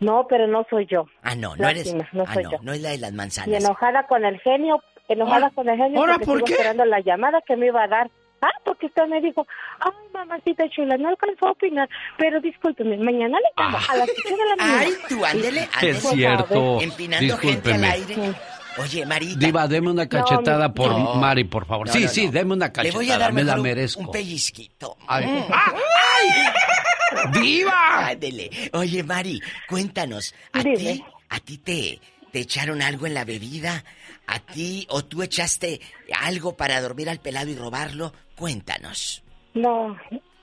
[0.00, 1.06] No, pero no soy yo.
[1.22, 1.86] Ah, no, no eres.
[1.86, 2.58] Lástima, no ah, soy no, yo.
[2.62, 3.62] no es la de las Y manzanas.
[3.64, 6.52] enojada con el genio, enojada con el genio ¿Ahora porque por qué?
[6.54, 8.10] esperando la llamada que me iba a dar.
[8.42, 9.46] Ah, porque usted me dijo,
[9.80, 11.88] ay, mamacita chula, no alcanzó a opinar,
[12.18, 14.80] pero discúlpeme, mañana le llamo a las 8 de la mañana.
[14.80, 16.00] Ay, tú, ándele, Es ándele.
[16.00, 16.80] cierto.
[16.82, 17.88] Empinando gente al Discúlpeme.
[17.88, 18.34] aire.
[18.78, 19.38] Oye, Marita.
[19.46, 21.14] Diva, deme una cachetada No, por no.
[21.14, 21.86] Mari, por favor.
[21.86, 22.32] No, sí, no, sí, no.
[22.32, 24.00] deme una Le cachetada, voy a dar me la merezco.
[24.00, 24.96] un pellizquito.
[25.06, 25.26] Ay.
[25.26, 25.44] Mm.
[25.52, 25.72] ¡Ah!
[27.32, 28.08] ¡Diva!
[28.08, 28.50] Ándele.
[28.72, 32.00] Oye, Mari, cuéntanos, ¿a ti, a ti te,
[32.32, 33.84] te echaron algo en la bebida?
[34.26, 35.80] ¿A ti o tú echaste
[36.20, 38.12] algo para dormir al pelado y robarlo?
[38.36, 39.22] Cuéntanos.
[39.54, 39.96] No,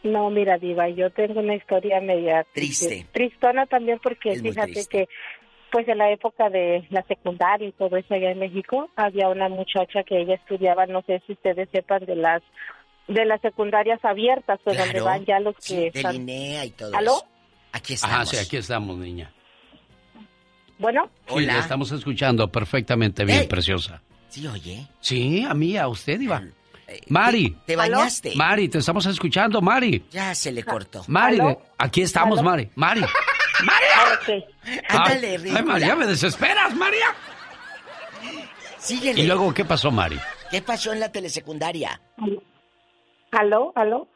[0.04, 3.08] no, mira, Diva, yo tengo una historia media Triste.
[3.12, 5.08] Tristona también porque Es fíjate que,
[5.72, 9.50] pues en la época de la secundaria y todo eso allá en México, había una
[9.50, 12.42] muchacha que ella estudiaba, no sé si ustedes sepan, de las
[13.08, 16.70] de las secundarias abiertas, pues donde van ya los que Sí, de están- Linea y
[16.72, 17.12] todo ¿Aló?
[17.18, 17.26] eso.
[17.74, 18.16] Aquí estamos.
[18.16, 19.32] Ajá, sí, aquí estamos, niña.
[20.78, 21.10] Bueno.
[21.28, 24.02] Sí, le estamos escuchando perfectamente bien, preciosa.
[24.30, 24.88] Sí, oye.
[25.00, 26.42] Sí, a mí, a usted, Diva.
[27.08, 27.56] Mari.
[27.66, 28.34] ¿Te bañaste?
[28.36, 30.04] Mari, te estamos escuchando, Mari.
[30.12, 31.04] Ya se le cortó.
[31.08, 31.50] Mari, ¿Aló?
[31.50, 32.50] de- aquí estamos, ¿Aló?
[32.50, 32.70] Mari.
[32.76, 33.02] Mari.
[34.90, 35.60] Ándale, Ay, ridícula.
[35.60, 37.06] ay, María, me desesperas, María.
[38.78, 39.22] Síguele.
[39.22, 40.20] ¿Y luego qué pasó, Mari?
[40.50, 42.02] ¿Qué pasó en la telesecundaria?
[43.32, 43.72] ¿Aló?
[43.76, 44.08] ¿Aló?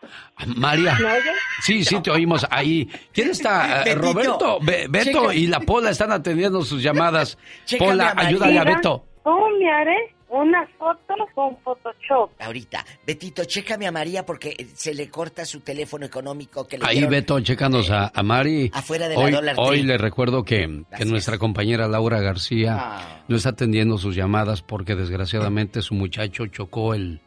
[0.57, 0.95] María.
[0.99, 1.31] ¿Me oye?
[1.61, 2.89] Sí, sí, te oímos ahí.
[3.13, 3.83] ¿Quién está?
[3.85, 4.01] Betito.
[4.01, 5.33] Roberto, Be- Beto Checa.
[5.35, 7.37] y la Pola están atendiendo sus llamadas.
[7.65, 8.29] Chécame Pola, María.
[8.29, 8.63] ayúdale a.
[8.65, 9.07] Beto.
[9.23, 12.31] ¿Cómo me haré una foto con Photoshop?
[12.39, 12.85] Ahorita.
[13.05, 17.11] Betito, chécame a María porque se le corta su teléfono económico que le Ahí, dieron.
[17.11, 18.69] Beto, chécanos a, a Mari.
[18.73, 19.53] Afuera de la hoy, Tree.
[19.57, 23.23] Hoy le recuerdo que, que nuestra compañera Laura García Ah.
[23.27, 27.21] no está atendiendo sus llamadas porque desgraciadamente su muchacho chocó el,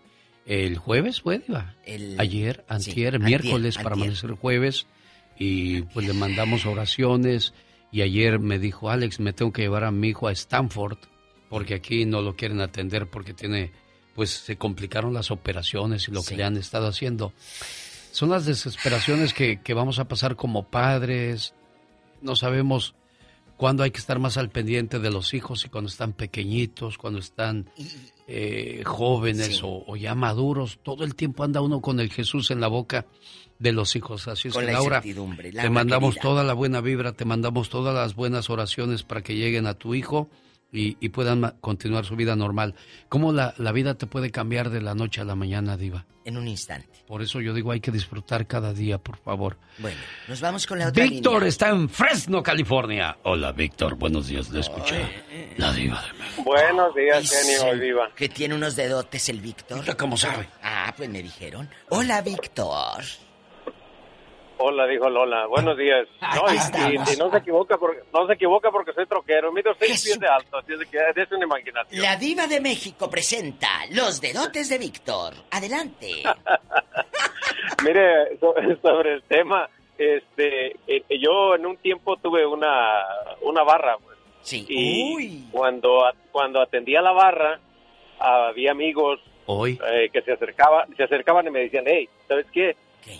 [0.46, 1.74] el jueves, ¿fue, Diva?
[1.84, 4.02] El- Ayer, sí, antier, miércoles para antier.
[4.08, 4.86] amanecer jueves.
[5.38, 7.54] Y pues le mandamos oraciones.
[7.90, 10.98] Y ayer me dijo, Alex, me tengo que llevar a mi hijo a Stanford
[11.48, 13.72] porque aquí no lo quieren atender porque tiene,
[14.14, 17.32] pues se complicaron las operaciones y lo que le han estado haciendo.
[18.12, 21.54] son las desesperaciones que, que vamos a pasar como padres.
[22.20, 22.94] No sabemos
[23.56, 27.18] cuándo hay que estar más al pendiente de los hijos y cuando están pequeñitos, cuando
[27.18, 27.70] están
[28.26, 30.78] eh, jóvenes o, o, ya maduros.
[30.82, 33.06] Todo el tiempo anda uno con el Jesús en la boca
[33.58, 34.28] de los hijos.
[34.28, 36.22] Así es que, la Laura, incertidumbre, te mandamos querida.
[36.22, 39.94] toda la buena vibra, te mandamos todas las buenas oraciones para que lleguen a tu
[39.94, 40.28] hijo
[40.72, 42.74] y, y puedan continuar su vida normal.
[43.08, 46.06] ¿Cómo la, la vida te puede cambiar de la noche a la mañana, Diva?
[46.24, 46.88] En un instante.
[47.06, 49.56] Por eso yo digo, hay que disfrutar cada día, por favor.
[49.78, 49.96] Bueno,
[50.28, 53.16] nos vamos con la otra Víctor está en Fresno, California.
[53.22, 53.94] Hola, Víctor.
[53.94, 54.50] Buenos días.
[54.50, 55.06] Le escuché.
[55.56, 56.42] La Diva de México.
[56.44, 58.10] Buenos días, genio viva.
[58.14, 59.96] Que tiene unos dedotes el Víctor.
[59.96, 60.50] ¿Cómo sabe?
[60.62, 61.66] Ah, pues me dijeron.
[61.88, 63.04] Hola, Víctor.
[64.58, 65.46] Hola, dijo Lola.
[65.46, 66.06] Buenos días.
[66.34, 66.56] No, y,
[66.96, 69.52] y- y no se equivoca porque no se equivoca porque soy troquero.
[69.52, 72.02] Mido seis pies de alto, así que es una imaginación.
[72.02, 75.34] La Diva de México presenta los dedotes de Víctor.
[75.50, 76.08] Adelante.
[77.84, 83.02] Mire, so- sobre el tema, este, eh, yo en un tiempo tuve una
[83.42, 83.96] una barra.
[83.98, 84.18] pues.
[84.42, 84.64] Sí.
[84.68, 87.60] Y cuando a- cuando atendía la barra,
[88.18, 89.78] había amigos Hoy.
[89.92, 92.76] eh, que se acercaban, se acercaban y me decían, hey, ¿sabes qué?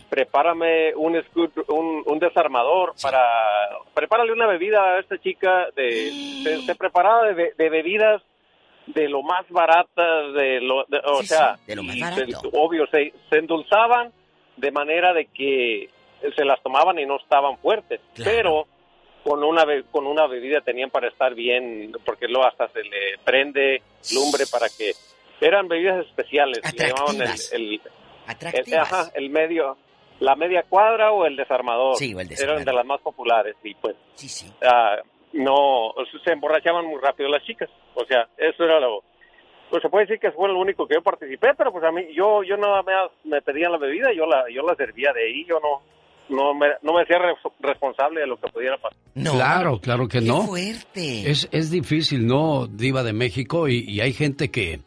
[0.08, 3.20] Prepárame un, screw- un, un desarmador para...
[3.94, 6.10] Prepárale una bebida a esta chica de...
[6.44, 8.22] Se, se preparaba de, de bebidas
[8.86, 10.84] de lo más baratas, de lo...
[10.88, 14.12] de- o Sí, sea, sí, de lo más se- obvio, se, se endulzaban
[14.56, 15.88] de manera de que
[16.36, 18.66] se las tomaban y no estaban fuertes, pero
[19.24, 23.18] con una be- con una bebida tenían para estar bien, porque luego hasta se le
[23.24, 23.82] prende
[24.14, 24.92] lumbre para que
[25.40, 27.16] eran bebidas especiales, le llamaban
[27.52, 27.80] el,
[28.28, 28.68] Atractivas.
[28.68, 28.92] el, Atractivas.
[28.92, 29.76] ajá, el medio,
[30.20, 32.64] la media cuadra o el desarmador, Sí, o el eran desarmador.
[32.64, 34.52] de las más populares y pues Sí, sí.
[34.64, 34.96] ah,
[35.32, 35.92] no,
[36.24, 39.02] se emborrachaban muy rápido las chicas, o sea, eso era lo
[39.70, 42.02] pues se puede decir que fue lo único que yo participé, pero pues a mí,
[42.14, 45.44] yo, yo nada más me pedían la bebida, yo la, yo la servía de ahí,
[45.46, 45.82] yo no,
[46.34, 48.96] no me, no me hacía re- responsable de lo que pudiera pasar.
[49.14, 50.40] Claro, claro que no.
[50.46, 51.30] fuerte.
[51.30, 53.68] Es, es difícil, ¿no, Diva de México?
[53.68, 54.80] Y, y hay gente que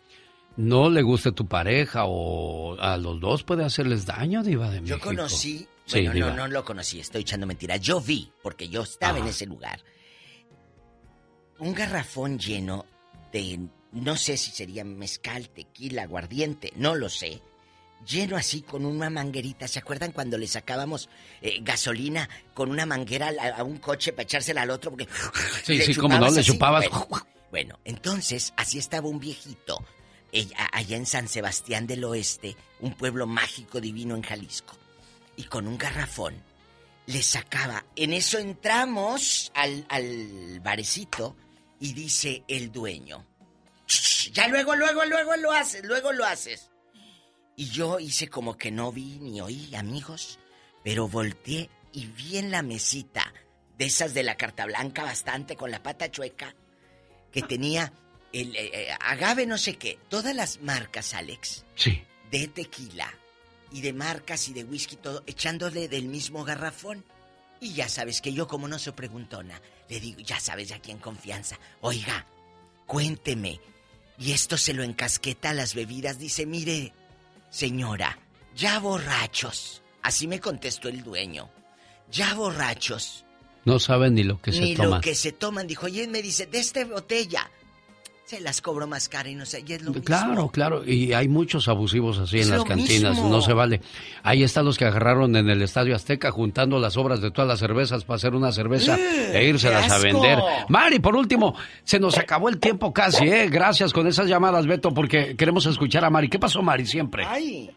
[0.62, 4.82] no le guste tu pareja o a los dos puede hacerles daño, Diva de Yo
[4.96, 5.00] México.
[5.10, 7.82] conocí, Sí, bueno, no, no lo conocí, estoy echando mentiras.
[7.82, 9.32] Yo vi, porque yo estaba en Ajá.
[9.32, 9.82] ese lugar,
[11.60, 12.86] un garrafón lleno
[13.32, 13.60] de,
[13.92, 17.42] no sé si sería mezcal, tequila, aguardiente, no lo sé.
[18.08, 19.68] Lleno así con una manguerita.
[19.68, 21.08] ¿Se acuerdan cuando le sacábamos
[21.42, 24.90] eh, gasolina con una manguera a, a un coche para echársela al otro?
[24.92, 25.08] Porque
[25.64, 26.86] Sí, sí, cómo no, le chupabas.
[26.90, 29.84] Bueno, bueno, entonces así estaba un viejito
[30.32, 34.76] eh, a- allá en San Sebastián del Oeste, un pueblo mágico divino en Jalisco.
[35.36, 36.36] Y con un garrafón
[37.08, 37.86] le sacaba.
[37.96, 41.36] En eso entramos al, al barecito
[41.80, 43.26] y dice el dueño.
[43.88, 46.70] "Shh, Ya luego, luego, luego lo haces, luego lo haces.
[47.56, 50.40] Y yo hice como que no vi ni oí, amigos,
[50.84, 53.34] pero volteé y vi en la mesita
[53.78, 56.56] de esas de la carta blanca bastante con la pata chueca
[57.32, 57.92] que tenía
[58.34, 61.66] el eh, eh, agave no sé qué, todas las marcas, Alex.
[61.76, 62.04] Sí.
[62.32, 63.14] De tequila
[63.72, 67.04] y de marcas y de whisky todo echándole del mismo garrafón.
[67.60, 70.92] Y ya sabes que yo como no soy preguntona, le digo, ya sabes ya aquí
[70.92, 72.26] en confianza, oiga,
[72.88, 73.60] cuénteme.
[74.18, 76.94] Y esto se lo encasqueta a las bebidas, dice, mire,
[77.50, 78.18] señora,
[78.56, 79.82] ya borrachos.
[80.02, 81.50] Así me contestó el dueño.
[82.12, 83.26] Ya borrachos.
[83.66, 84.96] No saben ni lo que Ni se toma.
[84.96, 85.68] lo que se toman.
[85.68, 87.50] Dijo, y él me dice, de esta botella.
[88.32, 90.06] Se las cobro más cara y no sé, y es lo mismo.
[90.06, 93.28] Claro, claro, y hay muchos abusivos así Es en las cantinas, mismo.
[93.28, 93.82] no se vale.
[94.24, 97.60] Ahí están los que agarraron en el Estadio Azteca juntando las obras de todas las
[97.60, 99.32] cervezas para hacer una cerveza ¡Eh!
[99.34, 100.40] e írselas ¡Qué a vender.
[100.70, 103.50] Mari, por último, se nos acabó el tiempo casi, ¿eh?
[103.50, 106.30] Gracias con esas llamadas, Beto, porque queremos escuchar a Mari.
[106.30, 107.26] ¿Qué pasó, Mari, siempre?
[107.28, 107.70] Ay.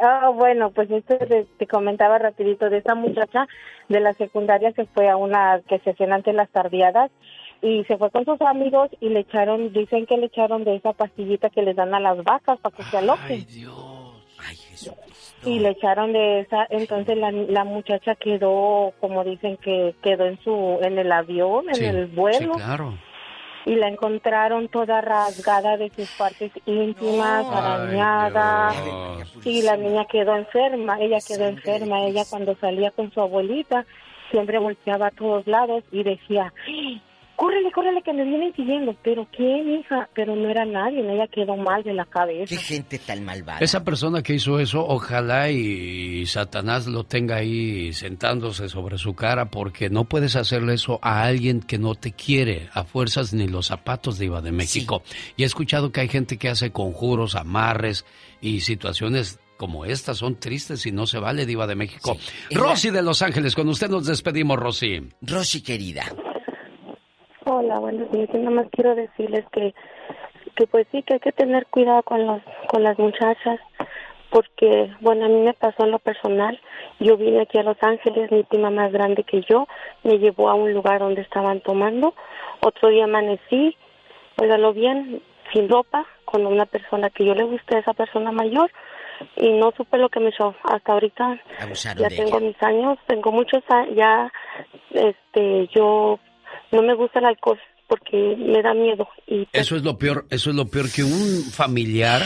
[0.00, 3.46] Ah, bueno, pues esto te, te comentaba rapidito de esa muchacha
[3.90, 7.10] de la secundaria que fue a una que se hacían antes las tardeadas
[7.62, 10.92] y se fue con sus amigos y le echaron, dicen que le echaron de esa
[10.92, 13.46] pastillita que les dan a las vacas para que se aloquen.
[15.44, 20.38] Y le echaron de esa, entonces la, la muchacha quedó, como dicen que quedó en
[20.42, 22.94] su, en el avión, en Sí, el vuelo Sí, claro.
[23.64, 28.72] y la encontraron toda rasgada de sus partes íntimas, arañada.
[29.44, 32.04] Y la niña quedó enferma, ella quedó enferma.
[32.06, 33.86] Ella cuando salía con su abuelita
[34.30, 36.52] siempre volteaba a todos lados y decía,
[37.36, 38.96] córrele, córrele que me vienen siguiendo.
[39.02, 40.08] Pero ¿quién, hija?
[40.14, 42.46] Pero no era nadie, ella quedó mal de la cabeza.
[42.48, 43.60] Qué gente tan malvada.
[43.60, 49.50] Esa persona que hizo eso, ojalá y Satanás lo tenga ahí sentándose sobre su cara,
[49.50, 53.66] porque no puedes hacerle eso a alguien que no te quiere, a fuerzas ni los
[53.66, 55.02] zapatos de Iba de México.
[55.36, 58.04] Y he escuchado que hay gente que hace conjuros, amarres
[58.40, 62.16] y situaciones como estas son tristes y no se vale, Diva de México.
[62.50, 65.08] Rosy de Los Ángeles, con usted nos despedimos, Rosy.
[65.22, 66.04] Rosy, querida.
[67.48, 68.28] Hola, buenos días.
[68.32, 69.72] Yo nada más quiero decirles que,
[70.56, 73.60] que pues sí, que hay que tener cuidado con, los, con las muchachas,
[74.30, 76.60] porque, bueno, a mí me pasó en lo personal.
[76.98, 79.68] Yo vine aquí a Los Ángeles, mi prima más grande que yo
[80.02, 82.14] me llevó a un lugar donde estaban tomando.
[82.62, 83.76] Otro día amanecí,
[84.42, 88.72] óigalo bien, sin ropa, con una persona que yo le gusté esa persona mayor
[89.36, 91.40] y no supe lo que me hizo hasta ahorita
[91.96, 93.62] ya tengo mis años tengo muchos
[93.94, 94.30] ya
[94.90, 96.18] este yo
[96.72, 100.50] no me gusta el alcohol porque me da miedo y eso es lo peor eso
[100.50, 102.22] es lo peor que un familiar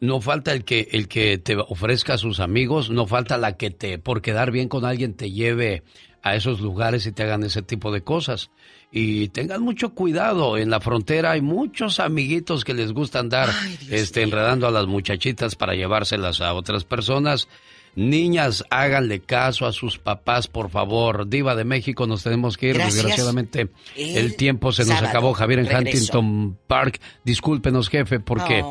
[0.00, 3.70] no falta el que el que te ofrezca a sus amigos no falta la que
[3.70, 5.82] te por quedar bien con alguien te lleve
[6.22, 8.50] a esos lugares y te hagan ese tipo de cosas
[8.92, 10.58] y tengan mucho cuidado.
[10.58, 13.48] En la frontera hay muchos amiguitos que les gusta andar
[13.90, 17.48] este, enredando a las muchachitas para llevárselas a otras personas.
[17.96, 21.28] Niñas, háganle caso a sus papás, por favor.
[21.28, 22.78] Diva de México, nos tenemos que ir.
[22.78, 25.32] Desgraciadamente, el, tiempo se nos acabó.
[25.32, 27.00] Javier en Huntington Park.
[27.24, 28.64] Discúlpenos, jefe, porque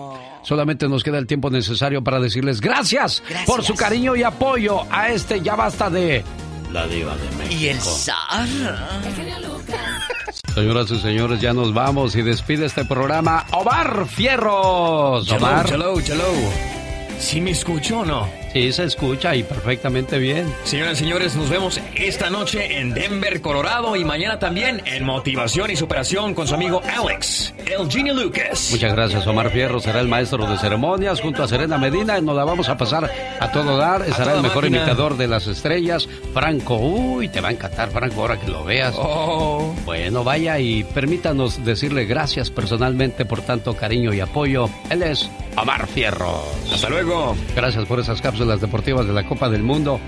[0.44, 4.82] solamente nos queda el tiempo necesario para decirles gracias, gracias, por su cariño y apoyo
[4.90, 6.24] a este Ya Basta de
[6.72, 7.62] La Diva de México.
[7.62, 8.48] Y el zar.
[10.54, 15.30] Señoras y señores, ya nos vamos y despide este programa Omar Fierros.
[15.32, 15.66] Omar.
[15.66, 16.26] Chalo, chalo,
[17.20, 18.28] ¿Sí me escucho o no?
[18.54, 20.52] Sí, se escucha y perfectamente bien.
[20.64, 25.70] Señoras y señores, nos vemos esta noche en Denver, Colorado y mañana también en Motivación
[25.70, 28.70] y Superación con su amigo Alex, el Genie Lucas.
[28.72, 29.80] Muchas gracias, Omar Fierro.
[29.80, 32.18] Será el maestro de ceremonias junto a Serena Medina.
[32.18, 34.02] y Nos la vamos a pasar a todo dar.
[34.02, 36.76] Estará el mejor imitador de las estrellas, Franco.
[36.78, 38.96] Uy, te va a encantar, Franco, ahora que lo veas.
[38.98, 39.76] Oh.
[39.86, 44.70] Bueno, vaya y permítanos decirle gracias personalmente por tanto cariño y apoyo.
[44.90, 46.44] Él es Omar Fierro.
[46.74, 47.36] Hasta luego.
[47.56, 50.00] Gracias por esas cápsulas las deportivas de la Copa del Mundo.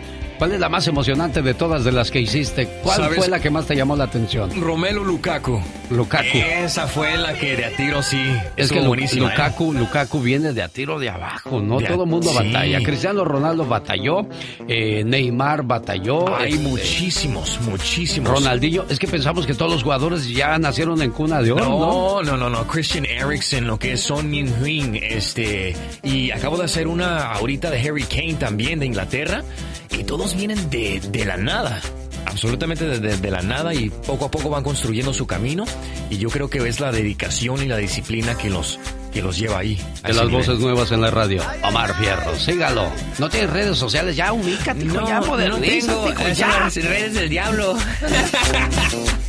[0.42, 2.68] ¿Cuál es la más emocionante de todas de las que hiciste?
[2.82, 4.50] ¿Cuál fue la que más te llamó la atención?
[4.60, 5.62] Romelu Lukaku.
[5.92, 6.36] Lukaku.
[6.36, 8.20] Esa fue la que de a tiro sí.
[8.58, 9.30] Es que buenísima, ¿eh?
[9.38, 11.80] Lukaku, Lukaku viene de a tiro de abajo, ¿no?
[11.80, 12.82] Todo el mundo batalla.
[12.82, 14.26] Cristiano Ronaldo batalló,
[14.68, 16.36] eh, Neymar batalló.
[16.36, 18.32] Hay este, muchísimos, muchísimos.
[18.32, 22.24] Ronaldinho, es que pensamos que todos los jugadores ya nacieron en cuna de oro, ¿no?
[22.24, 22.66] No, no, no, no.
[22.66, 27.80] Christian Eriksen, lo que es Son Min este, y acabo de hacer una ahorita de
[27.80, 29.44] Harry Kane también de Inglaterra,
[30.00, 31.82] y todos vienen de, de la nada
[32.26, 35.66] absolutamente de, la nada y poco a poco van construyendo su camino
[36.10, 38.80] y yo creo que es la dedicación y la disciplina que los
[39.12, 39.78] que los lleva ahí.
[40.06, 41.42] De las voces nuevas en la radio.
[41.64, 42.90] Omar Fierro, sígalo.
[43.20, 46.70] No tienes redes sociales, ya ubícate, no, ya modernízate, no tengo, ya.
[46.70, 47.76] redes del diablo.